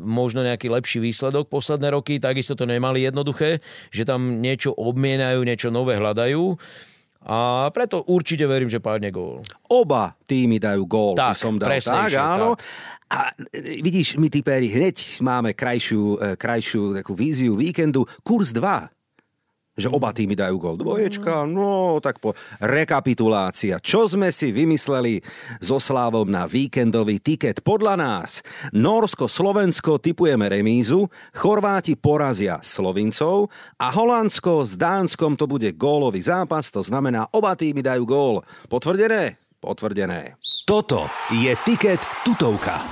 možno 0.09 0.41
nejaký 0.41 0.73
lepší 0.73 0.99
výsledok 1.05 1.53
posledné 1.53 1.93
roky, 1.93 2.17
takisto 2.17 2.57
to 2.57 2.65
nemali 2.65 3.05
jednoduché, 3.05 3.61
že 3.93 4.09
tam 4.09 4.41
niečo 4.41 4.73
obmienajú, 4.73 5.45
niečo 5.45 5.69
nové 5.69 6.01
hľadajú. 6.01 6.57
A 7.29 7.69
preto 7.75 8.07
určite 8.09 8.49
verím, 8.49 8.73
že 8.73 8.81
padne 8.81 9.13
gól. 9.13 9.45
Oba 9.69 10.17
týmy 10.25 10.57
dajú 10.57 10.83
gól, 10.89 11.13
tak, 11.19 11.37
som 11.37 11.61
dal. 11.61 11.77
Tak, 11.77 12.15
áno. 12.15 12.57
Tak. 12.57 12.65
A 13.09 13.19
e, 13.53 13.81
vidíš, 13.81 14.21
my 14.21 14.29
typéri 14.29 14.69
hneď 14.69 15.25
máme 15.25 15.57
krajšiu, 15.57 16.03
e, 16.21 16.37
krajšiu 16.37 17.01
takú 17.01 17.17
víziu 17.17 17.57
víkendu. 17.57 18.05
Kurs 18.21 18.53
2 18.53 18.98
že 19.79 19.87
oba 19.87 20.11
týmy 20.11 20.35
dajú 20.35 20.59
gol. 20.59 20.75
Dvoječka, 20.75 21.47
no 21.47 22.03
tak 22.03 22.19
po 22.19 22.35
rekapitulácia. 22.59 23.79
Čo 23.79 24.11
sme 24.11 24.35
si 24.35 24.51
vymysleli 24.51 25.23
so 25.63 25.79
Slávom 25.79 26.27
na 26.27 26.51
víkendový 26.51 27.23
tiket? 27.23 27.63
Podľa 27.63 27.95
nás 27.95 28.43
Norsko, 28.75 29.31
Slovensko 29.31 30.03
typujeme 30.03 30.51
remízu, 30.51 31.07
Chorváti 31.39 31.95
porazia 31.95 32.59
Slovincov 32.59 33.55
a 33.79 33.95
Holandsko 33.95 34.67
s 34.67 34.75
Dánskom 34.75 35.39
to 35.39 35.47
bude 35.47 35.71
gólový 35.79 36.19
zápas, 36.19 36.75
to 36.75 36.83
znamená 36.83 37.31
oba 37.31 37.55
týmy 37.55 37.81
dajú 37.81 38.03
gól. 38.03 38.37
Potvrdené? 38.67 39.39
Potvrdené. 39.63 40.35
Toto 40.67 41.07
je 41.31 41.55
tiket 41.63 42.03
tutovka. 42.27 42.83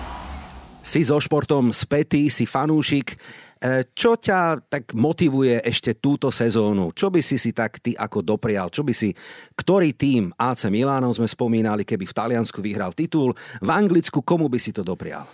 Si 0.87 1.03
so 1.03 1.18
športom 1.18 1.74
spätý, 1.74 2.30
si 2.30 2.47
fanúšik, 2.47 3.18
čo 3.97 4.21
ťa 4.21 4.69
tak 4.69 4.93
motivuje 4.93 5.64
ešte 5.64 5.97
túto 5.97 6.29
sezónu? 6.29 6.93
Čo 6.93 7.09
by 7.09 7.21
si 7.25 7.41
si 7.41 7.57
tak 7.57 7.81
ty 7.81 7.97
ako 7.97 8.21
doprial? 8.21 8.69
Čo 8.69 8.85
by 8.85 8.93
si, 8.93 9.11
ktorý 9.57 9.97
tým 9.97 10.29
AC 10.37 10.69
Milánov 10.69 11.17
sme 11.17 11.25
spomínali, 11.25 11.83
keby 11.83 12.05
v 12.05 12.17
Taliansku 12.17 12.61
vyhral 12.61 12.93
titul, 12.93 13.33
v 13.64 13.71
Anglicku 13.73 14.21
komu 14.21 14.53
by 14.53 14.61
si 14.61 14.77
to 14.77 14.85
doprial? 14.85 15.25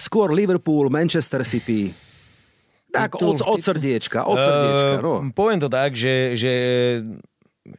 Skôr 0.00 0.32
Liverpool, 0.32 0.88
Manchester 0.88 1.44
City, 1.44 1.92
tak 2.88 3.14
titul, 3.14 3.36
od, 3.36 3.44
od 3.44 3.60
srdiečka, 3.60 4.24
od 4.24 4.38
srdiečka. 4.40 4.94
No. 5.04 5.14
Uh, 5.20 5.30
poviem 5.30 5.60
to 5.60 5.68
tak, 5.68 5.94
že, 5.94 6.34
že 6.34 6.52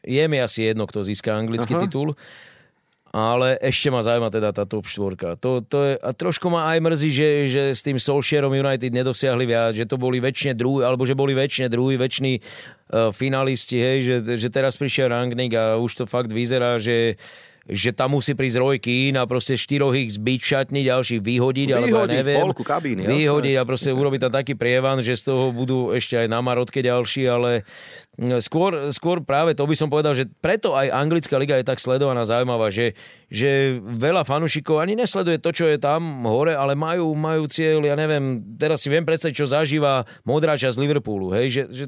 je 0.06 0.24
mi 0.30 0.38
asi 0.39 0.72
jedno, 0.72 0.88
kto 0.88 1.04
získa 1.04 1.34
anglický 1.36 1.74
Aha. 1.76 1.84
titul 1.89 2.14
ale 3.12 3.59
ešte 3.59 3.91
ma 3.91 3.99
zaujíma 3.99 4.32
teda 4.32 4.55
tá 4.55 4.64
top 4.64 4.88
štvorka. 4.88 5.36
To, 5.43 5.59
to 5.59 5.78
je, 5.84 5.93
a 5.99 6.09
trošku 6.16 6.47
ma 6.47 6.72
aj 6.72 6.80
mrzí, 6.80 7.09
že, 7.12 7.30
že 7.51 7.64
s 7.76 7.84
tým 7.84 7.99
Solskjaerom 7.99 8.55
United 8.55 8.88
nedosiahli 8.88 9.43
viac, 9.43 9.76
že 9.76 9.84
to 9.84 9.99
boli 9.99 10.24
väčšine 10.24 10.55
druhý, 10.55 10.88
alebo 10.88 11.03
že 11.03 11.12
boli 11.12 11.36
väčšine 11.36 11.68
druhý, 11.68 11.99
väčší 11.99 12.39
uh, 12.39 13.12
finalisti, 13.12 13.76
hej, 13.76 13.97
že, 14.07 14.16
že 14.39 14.47
teraz 14.47 14.80
prišiel 14.80 15.12
Rangnick 15.12 15.51
a 15.59 15.76
už 15.76 15.91
to 15.91 16.03
fakt 16.07 16.32
vyzerá, 16.32 16.80
že 16.80 17.20
že 17.70 17.93
tam 17.93 18.18
musí 18.18 18.34
prísť 18.34 18.57
Keane 18.82 19.22
a 19.22 19.30
proste 19.30 19.53
štyroch 19.53 19.93
ich 19.93 20.18
zbiť 20.18 20.39
šatni, 20.41 20.82
ďalších 20.82 21.22
vyhodiť, 21.22 21.68
vyhodiť 21.70 21.93
alebo 21.93 21.97
ja 22.09 22.09
neviem. 22.09 22.41
polku 22.41 22.66
kabíny. 22.66 23.05
Vyhodiť 23.05 23.53
jasné. 23.53 23.66
a 23.66 23.70
proste 23.70 23.89
urobiť 23.93 24.20
tam 24.26 24.34
taký 24.34 24.53
prievan, 24.57 24.97
že 25.05 25.14
z 25.14 25.30
toho 25.30 25.53
budú 25.53 25.93
ešte 25.93 26.18
aj 26.18 26.28
na 26.28 26.41
marotke 26.41 26.82
ďalší, 26.82 27.30
ale 27.30 27.62
skôr, 28.41 28.89
skôr 28.89 29.22
práve 29.22 29.53
to 29.53 29.70
by 29.70 29.76
som 29.78 29.93
povedal, 29.93 30.18
že 30.18 30.26
preto 30.41 30.74
aj 30.74 30.89
anglická 30.89 31.38
liga 31.38 31.53
je 31.62 31.66
tak 31.70 31.78
sledovaná 31.78 32.26
zaujímavá, 32.26 32.74
že, 32.74 32.97
že 33.30 33.78
veľa 33.78 34.26
fanúšikov 34.26 34.82
ani 34.82 34.97
nesleduje 34.97 35.38
to, 35.38 35.53
čo 35.53 35.66
je 35.70 35.78
tam 35.78 36.26
hore, 36.26 36.57
ale 36.57 36.74
majú, 36.74 37.14
majú 37.14 37.45
cieľ, 37.45 37.86
ja 37.86 37.93
neviem, 37.93 38.41
teraz 38.57 38.82
si 38.82 38.89
viem 38.89 39.05
predstaviť, 39.05 39.38
čo 39.38 39.45
zažíva 39.45 40.09
modrá 40.26 40.57
časť 40.57 40.82
Liverpoolu, 40.82 41.30
hej, 41.38 41.47
že, 41.53 41.64
že 41.70 41.86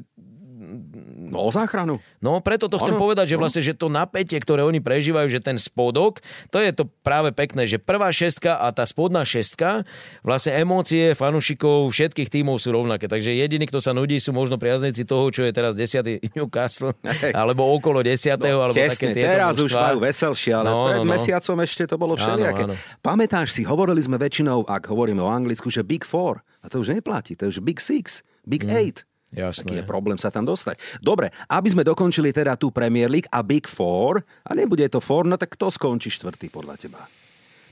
No 1.34 1.42
o 1.42 1.50
záchranu. 1.50 1.98
No 2.22 2.38
preto 2.38 2.70
to 2.70 2.78
chcem 2.78 2.94
Áno, 2.94 3.02
povedať, 3.02 3.34
že 3.34 3.36
no. 3.36 3.42
vlastne, 3.42 3.60
že 3.60 3.74
to 3.74 3.90
napätie, 3.90 4.38
ktoré 4.38 4.62
oni 4.62 4.78
prežívajú, 4.78 5.26
že 5.26 5.42
ten 5.42 5.58
spodok, 5.58 6.22
to 6.48 6.62
je 6.62 6.70
to 6.70 6.86
práve 7.02 7.34
pekné, 7.34 7.66
že 7.66 7.76
prvá 7.76 8.08
šestka 8.08 8.54
a 8.54 8.70
tá 8.70 8.86
spodná 8.86 9.26
šestka, 9.26 9.82
vlastne 10.22 10.54
emócie 10.54 11.12
fanúšikov 11.12 11.90
všetkých 11.90 12.30
tímov 12.30 12.62
sú 12.62 12.70
rovnaké. 12.70 13.10
Takže 13.10 13.34
jediný, 13.34 13.66
kto 13.66 13.82
sa 13.82 13.90
nudí, 13.90 14.16
sú 14.16 14.30
možno 14.30 14.54
priaznici 14.54 15.02
toho, 15.02 15.26
čo 15.28 15.42
je 15.42 15.50
teraz 15.50 15.74
10. 15.74 16.22
Newcastle, 16.38 16.94
Hej. 17.02 17.34
alebo 17.34 17.66
okolo 17.74 17.98
10. 18.00 18.30
alebo 18.38 18.70
také 18.70 18.86
Tesne, 18.86 19.10
tieto 19.12 19.26
teraz 19.26 19.54
už 19.58 19.74
mužstvá. 19.74 19.82
majú 19.90 19.98
veselšie, 20.06 20.52
ale 20.54 20.68
No, 20.70 20.78
pred 20.86 21.00
no, 21.00 21.04
no. 21.04 21.12
mesiacom 21.12 21.56
ešte 21.60 21.82
to 21.90 21.96
bolo 21.98 22.14
všelijaké. 22.14 22.62
Áno, 22.68 22.74
áno. 22.78 23.00
Pamätáš 23.00 23.50
si, 23.50 23.66
hovorili 23.66 23.98
sme 23.98 24.14
väčšinou, 24.16 24.70
ak 24.70 24.86
hovoríme 24.86 25.18
o 25.18 25.26
Anglicku, 25.26 25.66
že 25.66 25.82
Big 25.82 26.06
Four. 26.06 26.44
A 26.62 26.70
to 26.70 26.78
už 26.78 26.94
neplatí, 26.94 27.34
to 27.34 27.48
je 27.48 27.58
už 27.58 27.60
Big 27.60 27.82
Six, 27.82 28.22
Big 28.44 28.62
Eight. 28.64 29.02
Jasné. 29.34 29.66
Taký 29.66 29.74
je 29.82 29.84
problém 29.84 30.16
sa 30.16 30.30
tam 30.30 30.46
dostať. 30.46 31.02
Dobre, 31.02 31.34
aby 31.50 31.68
sme 31.68 31.82
dokončili 31.82 32.30
teda 32.30 32.54
tú 32.54 32.70
Premier 32.70 33.10
League 33.10 33.28
a 33.34 33.42
Big 33.42 33.66
Four, 33.66 34.22
a 34.46 34.50
nebude 34.54 34.86
to 34.88 35.02
Four, 35.02 35.26
no 35.26 35.34
tak 35.34 35.58
kto 35.58 35.68
skončí 35.74 36.08
štvrtý 36.14 36.48
podľa 36.54 36.78
teba? 36.78 37.02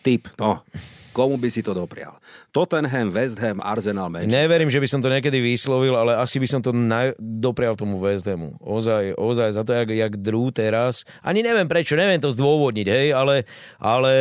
Typ, 0.03 0.27
no, 0.35 0.67
komu 1.15 1.39
by 1.39 1.47
si 1.47 1.63
to 1.63 1.71
doprial? 1.71 2.19
Tottenham, 2.51 3.15
West 3.15 3.39
Ham, 3.39 3.63
Arsenal, 3.63 4.11
Manchester. 4.11 4.35
Neverím, 4.35 4.67
že 4.67 4.83
by 4.83 4.89
som 4.91 4.99
to 4.99 5.07
niekedy 5.07 5.39
vyslovil, 5.39 5.95
ale 5.95 6.19
asi 6.19 6.43
by 6.43 6.49
som 6.51 6.59
to 6.59 6.75
naj... 6.75 7.15
doprial 7.23 7.79
tomu 7.79 8.03
West 8.03 8.27
Hamu. 8.27 8.59
Ozaj, 8.59 9.15
ozaj 9.15 9.55
za 9.55 9.63
to, 9.63 9.71
jak, 9.71 9.95
jak 9.95 10.13
drú 10.19 10.51
teraz. 10.51 11.07
Ani 11.23 11.47
neviem 11.47 11.71
prečo, 11.71 11.95
neviem 11.95 12.19
to 12.19 12.35
zdôvodniť, 12.35 12.87
hej, 12.91 13.07
ale, 13.15 13.47
ale, 13.79 14.13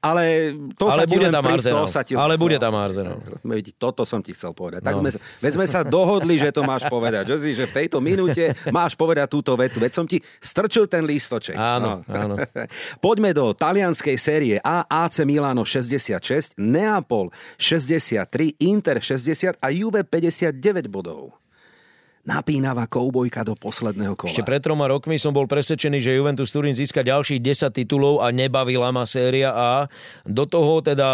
Ale 0.00 0.54
to 0.72 0.86
ale 0.86 0.94
sa 0.96 1.04
bude 1.04 1.26
tam 1.26 1.42
Arsenal. 1.44 1.74
to 1.76 1.86
sa 1.88 2.00
ti- 2.00 2.14
Ale 2.14 2.34
bude 2.34 2.54
No, 2.54 2.62
tam 2.62 2.74
Arsenal. 2.76 3.18
Toto 3.76 4.02
som 4.02 4.18
ti 4.18 4.30
chcel 4.30 4.50
povedať. 4.50 4.80
Tak 4.80 4.94
No. 4.94 5.00
sme, 5.00 5.10
sa- 5.10 5.20
veď 5.38 5.52
sme 5.52 5.66
sa 5.66 5.80
dohodli, 5.82 6.34
že 6.34 6.50
to 6.50 6.62
máš 6.62 6.86
povedať. 6.86 7.26
Že, 7.26 7.36
si, 7.36 7.50
že 7.52 7.64
v 7.64 7.74
tejto 7.74 7.98
minúte 7.98 8.42
máš 8.68 8.94
povedať 8.94 9.26
túto 9.28 9.54
vetu. 9.54 9.78
Veď 9.78 9.92
som 9.92 10.04
ti 10.04 10.18
strčil 10.38 10.86
ten 10.86 11.02
lístoček. 11.02 11.54
Áno, 11.54 12.02
áno. 12.04 12.34
Poďme 13.04 13.30
do 13.32 13.50
talianskej 13.50 14.14
série 14.14 14.56
A. 14.60 14.82
AC 14.84 15.22
Milano 15.24 15.62
66, 15.62 16.54
Neapol 16.56 17.30
63, 17.56 18.26
Inter 18.60 18.98
60 18.98 19.56
a 19.56 19.68
Juve 19.68 20.02
59 20.02 20.58
bodov. 20.86 21.37
Napínavá 22.26 22.90
koubojka 22.90 23.46
do 23.46 23.54
posledného 23.54 24.18
kola. 24.18 24.30
Ešte 24.30 24.44
pred 24.44 24.60
troma 24.60 24.90
rokmi 24.90 25.16
som 25.16 25.30
bol 25.30 25.46
presvedčený, 25.46 26.02
že 26.02 26.16
Juventus 26.16 26.50
Turín 26.50 26.74
získa 26.74 27.06
ďalších 27.06 27.40
10 27.40 27.72
titulov 27.72 28.20
a 28.20 28.34
nebavila 28.34 28.90
ma 28.90 29.06
séria 29.08 29.54
A. 29.54 29.86
Do 30.26 30.44
toho 30.44 30.82
teda 30.84 31.08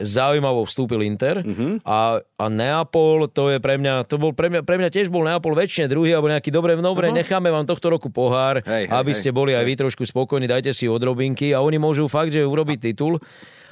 zaujímavo 0.00 0.64
vstúpil 0.64 1.04
Inter 1.04 1.44
uh-huh. 1.44 1.84
a, 1.84 2.24
a 2.24 2.44
Neapol, 2.48 3.28
to 3.28 3.52
je 3.52 3.60
pre 3.60 3.76
mňa, 3.76 4.08
to 4.08 4.16
bol 4.16 4.32
pre 4.32 4.48
mňa, 4.48 4.64
pre 4.64 4.80
mňa 4.80 4.88
tiež 4.88 5.12
bol 5.12 5.28
Neapol 5.28 5.52
väčšine 5.52 5.92
druhý 5.92 6.16
alebo 6.16 6.32
nejaký 6.32 6.48
dobre, 6.48 6.72
dobre, 6.80 7.12
uh-huh. 7.12 7.20
necháme 7.20 7.52
vám 7.52 7.68
tohto 7.68 7.92
roku 7.92 8.08
pohár, 8.08 8.64
Hej, 8.64 8.88
hej, 8.88 8.96
aby 8.96 9.12
hej. 9.12 9.18
ste 9.20 9.30
boli 9.30 9.52
aj 9.52 9.64
vy 9.68 9.74
trošku 9.76 10.02
spokojní, 10.08 10.48
dajte 10.48 10.72
si 10.72 10.88
odrobinky 10.88 11.52
a 11.52 11.60
oni 11.60 11.76
môžu 11.76 12.08
fakt, 12.08 12.32
že 12.32 12.40
urobiť 12.40 12.90
titul. 12.90 13.20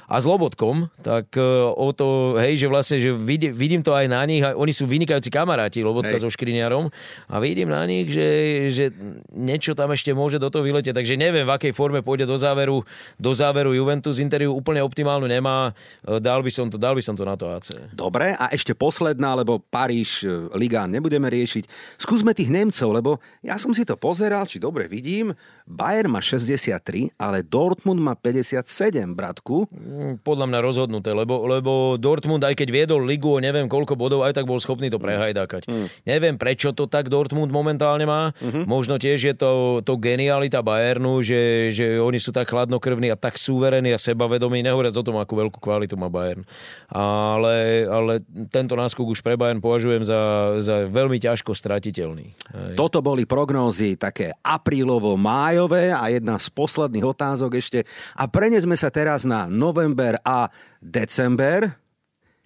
A 0.09 0.17
s 0.17 0.25
Lobotkom, 0.25 0.89
tak 1.05 1.37
e, 1.37 1.45
o 1.69 1.93
to, 1.93 2.35
hej, 2.41 2.65
že 2.65 2.67
vlastne, 2.67 2.97
že 2.97 3.13
vidím, 3.13 3.53
vidím 3.53 3.81
to 3.85 3.93
aj 3.93 4.09
na 4.09 4.25
nich, 4.25 4.41
a 4.41 4.57
oni 4.57 4.73
sú 4.73 4.89
vynikajúci 4.89 5.29
kamaráti, 5.29 5.85
Lobotka 5.85 6.17
Hej. 6.17 6.25
so 6.25 6.33
Škriniarom 6.33 6.89
a 7.29 7.35
vidím 7.37 7.69
na 7.69 7.85
nich, 7.85 8.09
že, 8.09 8.27
že 8.73 8.85
niečo 9.31 9.77
tam 9.77 9.93
ešte 9.93 10.09
môže 10.11 10.41
do 10.41 10.49
toho 10.49 10.65
vyletieť, 10.65 10.97
takže 10.97 11.13
neviem, 11.13 11.45
v 11.45 11.53
akej 11.53 11.73
forme 11.77 12.01
pôjde 12.01 12.25
do 12.25 12.35
záveru, 12.35 12.81
do 13.21 13.31
záveru 13.31 13.71
Juventus. 13.77 14.17
Interiu 14.17 14.51
úplne 14.51 14.81
optimálnu 14.81 15.29
nemá, 15.29 15.71
E, 16.09 16.19
dal 16.19 16.41
by 16.41 16.51
som 16.51 16.67
to, 16.71 16.79
dal 16.79 16.95
by 16.95 17.03
som 17.03 17.15
to 17.15 17.23
na 17.27 17.35
to 17.35 17.49
AC. 17.51 17.75
Dobre, 17.91 18.33
a 18.33 18.49
ešte 18.53 18.73
posledná, 18.73 19.35
lebo 19.35 19.59
Paríž, 19.59 20.23
e, 20.23 20.49
Ligán 20.55 20.89
nebudeme 20.89 21.27
riešiť. 21.27 21.97
Skúsme 21.99 22.31
tých 22.31 22.49
Nemcov, 22.49 22.89
lebo 22.89 23.11
ja 23.43 23.59
som 23.59 23.75
si 23.75 23.83
to 23.83 23.99
pozeral, 23.99 24.47
či 24.47 24.57
dobre 24.57 24.87
vidím. 24.87 25.35
Bayern 25.69 26.09
má 26.09 26.21
63, 26.23 27.13
ale 27.19 27.45
Dortmund 27.45 27.99
má 27.99 28.15
57, 28.17 28.65
bratku. 29.13 29.69
Mm, 29.69 29.98
Podľa 30.23 30.45
mňa 30.47 30.59
rozhodnuté, 30.63 31.11
lebo, 31.11 31.43
lebo 31.45 31.95
Dortmund, 31.99 32.43
aj 32.45 32.55
keď 32.55 32.69
viedol 32.71 33.01
ligu 33.03 33.27
o 33.27 33.39
neviem 33.41 33.67
koľko 33.67 33.99
bodov, 33.99 34.23
aj 34.23 34.37
tak 34.37 34.47
bol 34.47 34.57
schopný 34.61 34.87
to 34.87 35.01
prehajdákať. 35.01 35.67
Mm. 35.67 35.87
Neviem, 36.07 36.35
prečo 36.39 36.71
to 36.71 36.87
tak 36.87 37.11
Dortmund 37.11 37.51
momentálne 37.51 38.07
má. 38.07 38.31
Mm-hmm. 38.39 38.63
Možno 38.65 38.95
tiež 38.95 39.19
je 39.19 39.35
to, 39.35 39.81
to 39.83 39.99
genialita 39.99 40.63
Bayernu, 40.63 41.19
že, 41.19 41.69
že 41.75 41.99
oni 41.99 42.17
sú 42.17 42.31
tak 42.31 42.49
chladnokrvní 42.49 43.11
a 43.11 43.19
tak 43.19 43.35
súverení 43.35 43.91
a 43.91 43.99
sebavedomí, 43.99 44.63
nehovoriac 44.63 44.95
o 44.95 45.03
tom, 45.05 45.19
akú 45.19 45.37
veľkú 45.37 45.59
kvalitu 45.59 45.99
má 45.99 46.07
Bayern. 46.07 46.47
Ale, 46.89 47.85
ale 47.85 48.23
tento 48.49 48.73
náskok 48.73 49.05
už 49.05 49.19
pre 49.19 49.35
Bayern 49.35 49.61
považujem 49.61 50.07
za, 50.07 50.19
za 50.63 50.75
veľmi 50.87 51.19
ťažko 51.19 51.51
stratiteľný. 51.53 52.33
Hej. 52.33 52.73
Toto 52.79 53.03
boli 53.03 53.27
prognózy 53.27 53.99
také 53.99 54.33
aprílovo-májové 54.41 55.91
a 55.93 56.07
jedna 56.09 56.39
z 56.39 56.47
posledných 56.53 57.05
otázok 57.05 57.59
ešte. 57.59 57.79
A 58.15 58.25
prenesme 58.25 58.73
sa 58.79 58.89
teraz 58.89 59.27
na 59.27 59.45
november 59.89 60.21
a 60.21 60.49
december. 60.81 61.73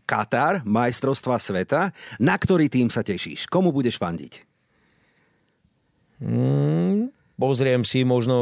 Katar, 0.03 0.67
majstrovstva 0.67 1.39
sveta. 1.39 1.95
Na 2.19 2.35
ktorý 2.35 2.67
tým 2.67 2.91
sa 2.91 3.03
tešíš? 3.03 3.47
Komu 3.47 3.71
budeš 3.71 3.95
fandiť? 3.95 4.43
pozriem 7.35 7.83
si 7.83 8.07
možno, 8.07 8.35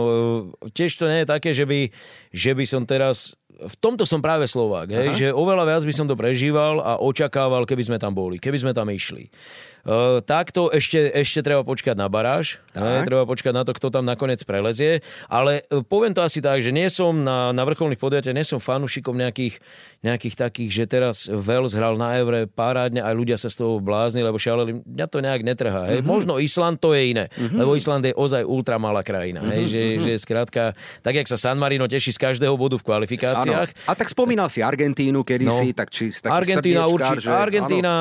e, 0.62 0.70
tiež 0.70 0.94
to 0.94 1.10
nie 1.10 1.26
je 1.26 1.32
také, 1.34 1.50
že 1.58 1.66
by, 1.66 1.90
že 2.30 2.52
by 2.54 2.66
som 2.70 2.86
teraz, 2.86 3.34
v 3.50 3.76
tomto 3.82 4.06
som 4.06 4.22
práve 4.22 4.46
Slovák, 4.46 4.94
hej, 4.94 5.10
že 5.18 5.28
oveľa 5.34 5.66
viac 5.66 5.84
by 5.86 5.94
som 5.96 6.06
to 6.06 6.14
prežíval 6.14 6.78
a 6.82 7.02
očakával, 7.02 7.66
keby 7.66 7.82
sme 7.90 7.98
tam 7.98 8.14
boli, 8.14 8.38
keby 8.38 8.62
sme 8.62 8.74
tam 8.78 8.90
išli. 8.90 9.34
Uh, 9.82 10.22
takto 10.22 10.70
ešte, 10.70 11.10
ešte 11.12 11.42
treba 11.42 11.62
počkať 11.62 11.98
na 11.98 12.06
baráž, 12.06 12.62
hej, 12.72 13.02
treba 13.02 13.26
počkať 13.26 13.50
na 13.50 13.64
to, 13.64 13.74
kto 13.74 13.90
tam 13.90 14.06
nakoniec 14.06 14.38
prelezie, 14.42 15.02
ale 15.26 15.66
e, 15.68 15.82
poviem 15.82 16.14
to 16.14 16.22
asi 16.22 16.38
tak, 16.38 16.62
že 16.62 16.70
nie 16.70 16.86
som 16.88 17.18
na, 17.18 17.50
na 17.50 17.66
vrcholných 17.66 17.98
podujatiach, 17.98 18.32
nie 18.32 18.46
som 18.46 18.62
fanúšikom 18.62 19.18
nejakých, 19.18 19.58
nejakých 20.00 20.36
takých, 20.38 20.70
že 20.72 20.84
teraz 20.86 21.26
Wales 21.26 21.74
hral 21.74 21.98
na 21.98 22.14
Evre 22.16 22.46
parádne 22.46 23.02
a 23.02 23.10
ľudia 23.10 23.36
sa 23.36 23.50
z 23.50 23.58
toho 23.58 23.82
blázni, 23.82 24.22
lebo 24.22 24.38
šialeli, 24.38 24.86
mňa 24.86 25.08
to 25.08 25.18
nejak 25.18 25.42
netrhá. 25.42 25.90
Hej. 25.90 26.06
Možno 26.06 26.38
Island 26.38 26.78
to 26.78 26.94
je 26.94 27.18
iné, 27.18 27.26
lebo 27.36 27.74
Island 27.74 28.06
je 28.06 28.14
ozaj 28.14 28.46
ultra 28.46 28.78
malá 28.78 29.02
krajina, 29.02 29.42
hej, 29.50 29.66
že, 29.66 29.82
že 30.00 30.12
skrátka, 30.22 30.78
tak 31.02 31.18
jak 31.18 31.26
sa 31.26 31.42
San 31.42 31.58
Marino 31.58 31.90
teší 31.90 32.14
z 32.14 32.22
každého 32.22 32.54
bodu 32.54 32.78
v 32.78 32.86
kvalifikáciách, 32.86 33.70
A 33.90 33.94
tak 33.98 34.08
spomínal 34.08 34.46
si 34.46 34.62
Argentínu 34.62 35.26
kedysi, 35.26 35.74
tak 35.74 35.90
či 35.90 36.14
taký 36.14 36.30
Argentína 36.32 36.86
určite. 36.86 37.18
že- 37.18 37.34
Argentína, 37.34 37.94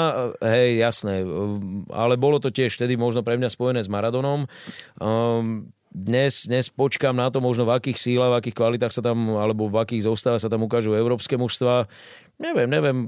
hej, 0.45 0.76
jasné. 0.78 1.24
Ale 1.91 2.14
bolo 2.21 2.43
to 2.43 2.51
tiež 2.51 2.77
vtedy 2.77 2.99
možno 2.99 3.25
pre 3.25 3.39
mňa 3.41 3.51
spojené 3.53 3.81
s 3.81 3.91
Maradonom. 3.91 4.47
Um, 4.99 5.71
dnes, 5.91 6.47
dnes 6.47 6.71
počkám 6.71 7.18
na 7.18 7.35
to 7.35 7.43
možno 7.43 7.66
v 7.66 7.75
akých 7.75 7.99
sílach, 7.99 8.31
v 8.31 8.39
akých 8.47 8.57
kvalitách 8.62 8.95
sa 8.95 9.03
tam, 9.03 9.35
alebo 9.35 9.66
v 9.66 9.83
akých 9.83 10.07
zostavách 10.07 10.43
sa 10.43 10.51
tam 10.51 10.62
ukážu 10.62 10.95
európske 10.95 11.35
mužstva. 11.35 11.91
Neviem, 12.39 12.71
neviem. 12.71 12.99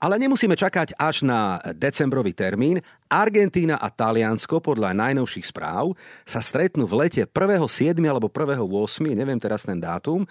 Ale 0.00 0.16
nemusíme 0.16 0.56
čakať 0.56 0.96
až 0.96 1.28
na 1.28 1.60
decembrový 1.76 2.32
termín. 2.32 2.80
Argentína 3.12 3.76
a 3.76 3.92
Taliansko 3.92 4.64
podľa 4.64 4.96
najnovších 4.96 5.44
správ 5.44 5.92
sa 6.24 6.40
stretnú 6.40 6.88
v 6.88 7.04
lete 7.04 7.22
1.7. 7.28 8.00
alebo 8.08 8.32
1.8. 8.32 8.64
Neviem 9.12 9.36
teraz 9.36 9.68
ten 9.68 9.76
dátum. 9.76 10.24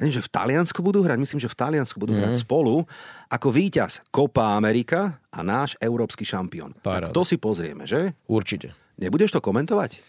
Neviem, 0.00 0.16
že 0.16 0.24
v 0.24 0.32
Taliansku 0.32 0.80
budú 0.80 1.04
hrať, 1.04 1.20
myslím, 1.20 1.40
že 1.44 1.52
v 1.52 1.56
Taliansku 1.60 2.00
budú 2.00 2.16
hrať 2.16 2.40
spolu 2.40 2.88
ako 3.28 3.48
víťaz 3.52 4.00
Copa 4.08 4.56
Amerika 4.56 5.20
a 5.28 5.44
náš 5.44 5.76
európsky 5.76 6.24
šampión. 6.24 6.72
Paráda. 6.80 7.12
Tak 7.12 7.20
to 7.20 7.22
si 7.28 7.36
pozrieme, 7.36 7.84
že? 7.84 8.16
Určite. 8.24 8.72
Nebudeš 8.96 9.36
to 9.36 9.44
komentovať? 9.44 10.00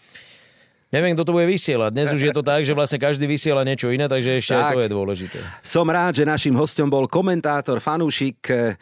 Neviem, 0.92 1.12
kto 1.16 1.24
to 1.28 1.36
bude 1.36 1.44
vysielať. 1.44 1.92
Dnes 1.92 2.08
už 2.12 2.20
je 2.20 2.32
to 2.32 2.44
tak, 2.44 2.64
že 2.64 2.76
vlastne 2.76 3.00
každý 3.00 3.24
vysiela 3.24 3.64
niečo 3.64 3.88
iné, 3.88 4.08
takže 4.08 4.40
ešte 4.40 4.52
aj 4.56 4.64
Tak. 4.64 4.74
to 4.76 4.84
je 4.84 4.90
dôležité. 4.92 5.38
Som 5.60 5.88
rád, 5.88 6.16
že 6.16 6.28
našim 6.28 6.52
hostom 6.52 6.88
bol 6.88 7.08
komentátor, 7.08 7.80
fanúšik 7.80 8.40
eh, 8.48 8.76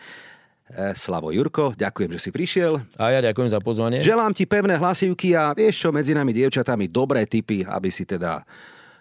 eh, 0.74 0.94
Slavo 0.94 1.30
Jurko. 1.30 1.74
Ďakujem, 1.74 2.10
že 2.18 2.22
si 2.22 2.30
prišiel. 2.34 2.82
A 2.98 3.14
ja 3.14 3.22
ďakujem 3.22 3.50
za 3.54 3.62
pozvanie. 3.62 4.02
Želám 4.02 4.34
ti 4.34 4.46
pevné 4.46 4.78
hlasivky 4.78 5.38
a 5.38 5.54
vieš 5.54 5.86
čo, 5.86 5.94
medzi 5.94 6.10
nami 6.10 6.34
dievčatami 6.34 6.90
dobré 6.90 7.30
tipy, 7.30 7.62
aby 7.62 7.94
si 7.94 8.02
teda 8.02 8.42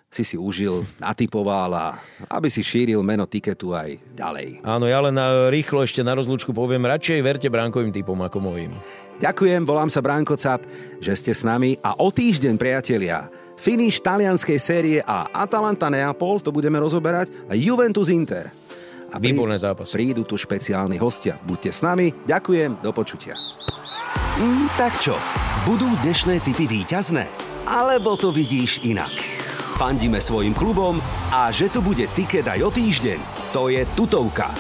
si 0.10 0.26
si 0.26 0.36
užil, 0.42 0.90
natypoval 0.98 1.70
a 1.78 1.88
aby 2.34 2.50
si 2.50 2.66
šíril 2.66 3.06
meno 3.06 3.30
tiketu 3.30 3.78
aj 3.78 3.94
ďalej. 4.18 4.66
Áno, 4.66 4.90
ja 4.90 4.98
len 5.06 5.14
na, 5.14 5.54
rýchlo 5.54 5.86
ešte 5.86 6.02
na 6.02 6.18
rozlúčku 6.18 6.50
poviem, 6.50 6.82
radšej 6.82 7.22
verte 7.22 7.46
bránkovým 7.46 7.94
typom 7.94 8.18
ako 8.26 8.42
mojim. 8.42 8.74
Ďakujem, 9.22 9.62
volám 9.70 9.92
sa 9.92 10.02
Bránko 10.02 10.34
Cap, 10.34 10.66
že 10.98 11.14
ste 11.14 11.32
s 11.38 11.46
nami 11.46 11.78
a 11.86 11.94
o 12.02 12.10
týždeň, 12.10 12.58
priatelia, 12.58 13.30
finish 13.54 14.02
talianskej 14.02 14.58
série 14.58 14.98
A 15.06 15.30
Atalanta 15.30 15.94
Neapol, 15.94 16.42
to 16.42 16.50
budeme 16.50 16.82
rozoberať, 16.82 17.30
a 17.46 17.54
Juventus 17.54 18.10
Inter. 18.10 18.50
A 19.10 19.18
Výborné 19.18 19.58
zápasy. 19.58 19.94
Prídu 19.98 20.22
tu 20.22 20.38
špeciálni 20.38 21.02
hostia. 21.02 21.38
Buďte 21.42 21.70
s 21.74 21.82
nami, 21.86 22.14
ďakujem, 22.26 22.82
do 22.82 22.90
počutia. 22.94 23.38
Mm, 24.42 24.70
tak 24.74 24.98
čo, 24.98 25.14
budú 25.70 25.86
dnešné 26.02 26.42
typy 26.42 26.66
výťazné? 26.66 27.28
Alebo 27.70 28.16
to 28.18 28.34
vidíš 28.34 28.82
inak? 28.88 29.39
Fandíme 29.80 30.20
svojim 30.20 30.52
klubom 30.52 31.00
a 31.32 31.56
že 31.56 31.72
tu 31.72 31.80
bude 31.80 32.04
tiket 32.12 32.44
aj 32.44 32.68
o 32.68 32.70
týždeň, 32.70 33.20
to 33.56 33.72
je 33.72 33.80
tutovka. 33.96 34.52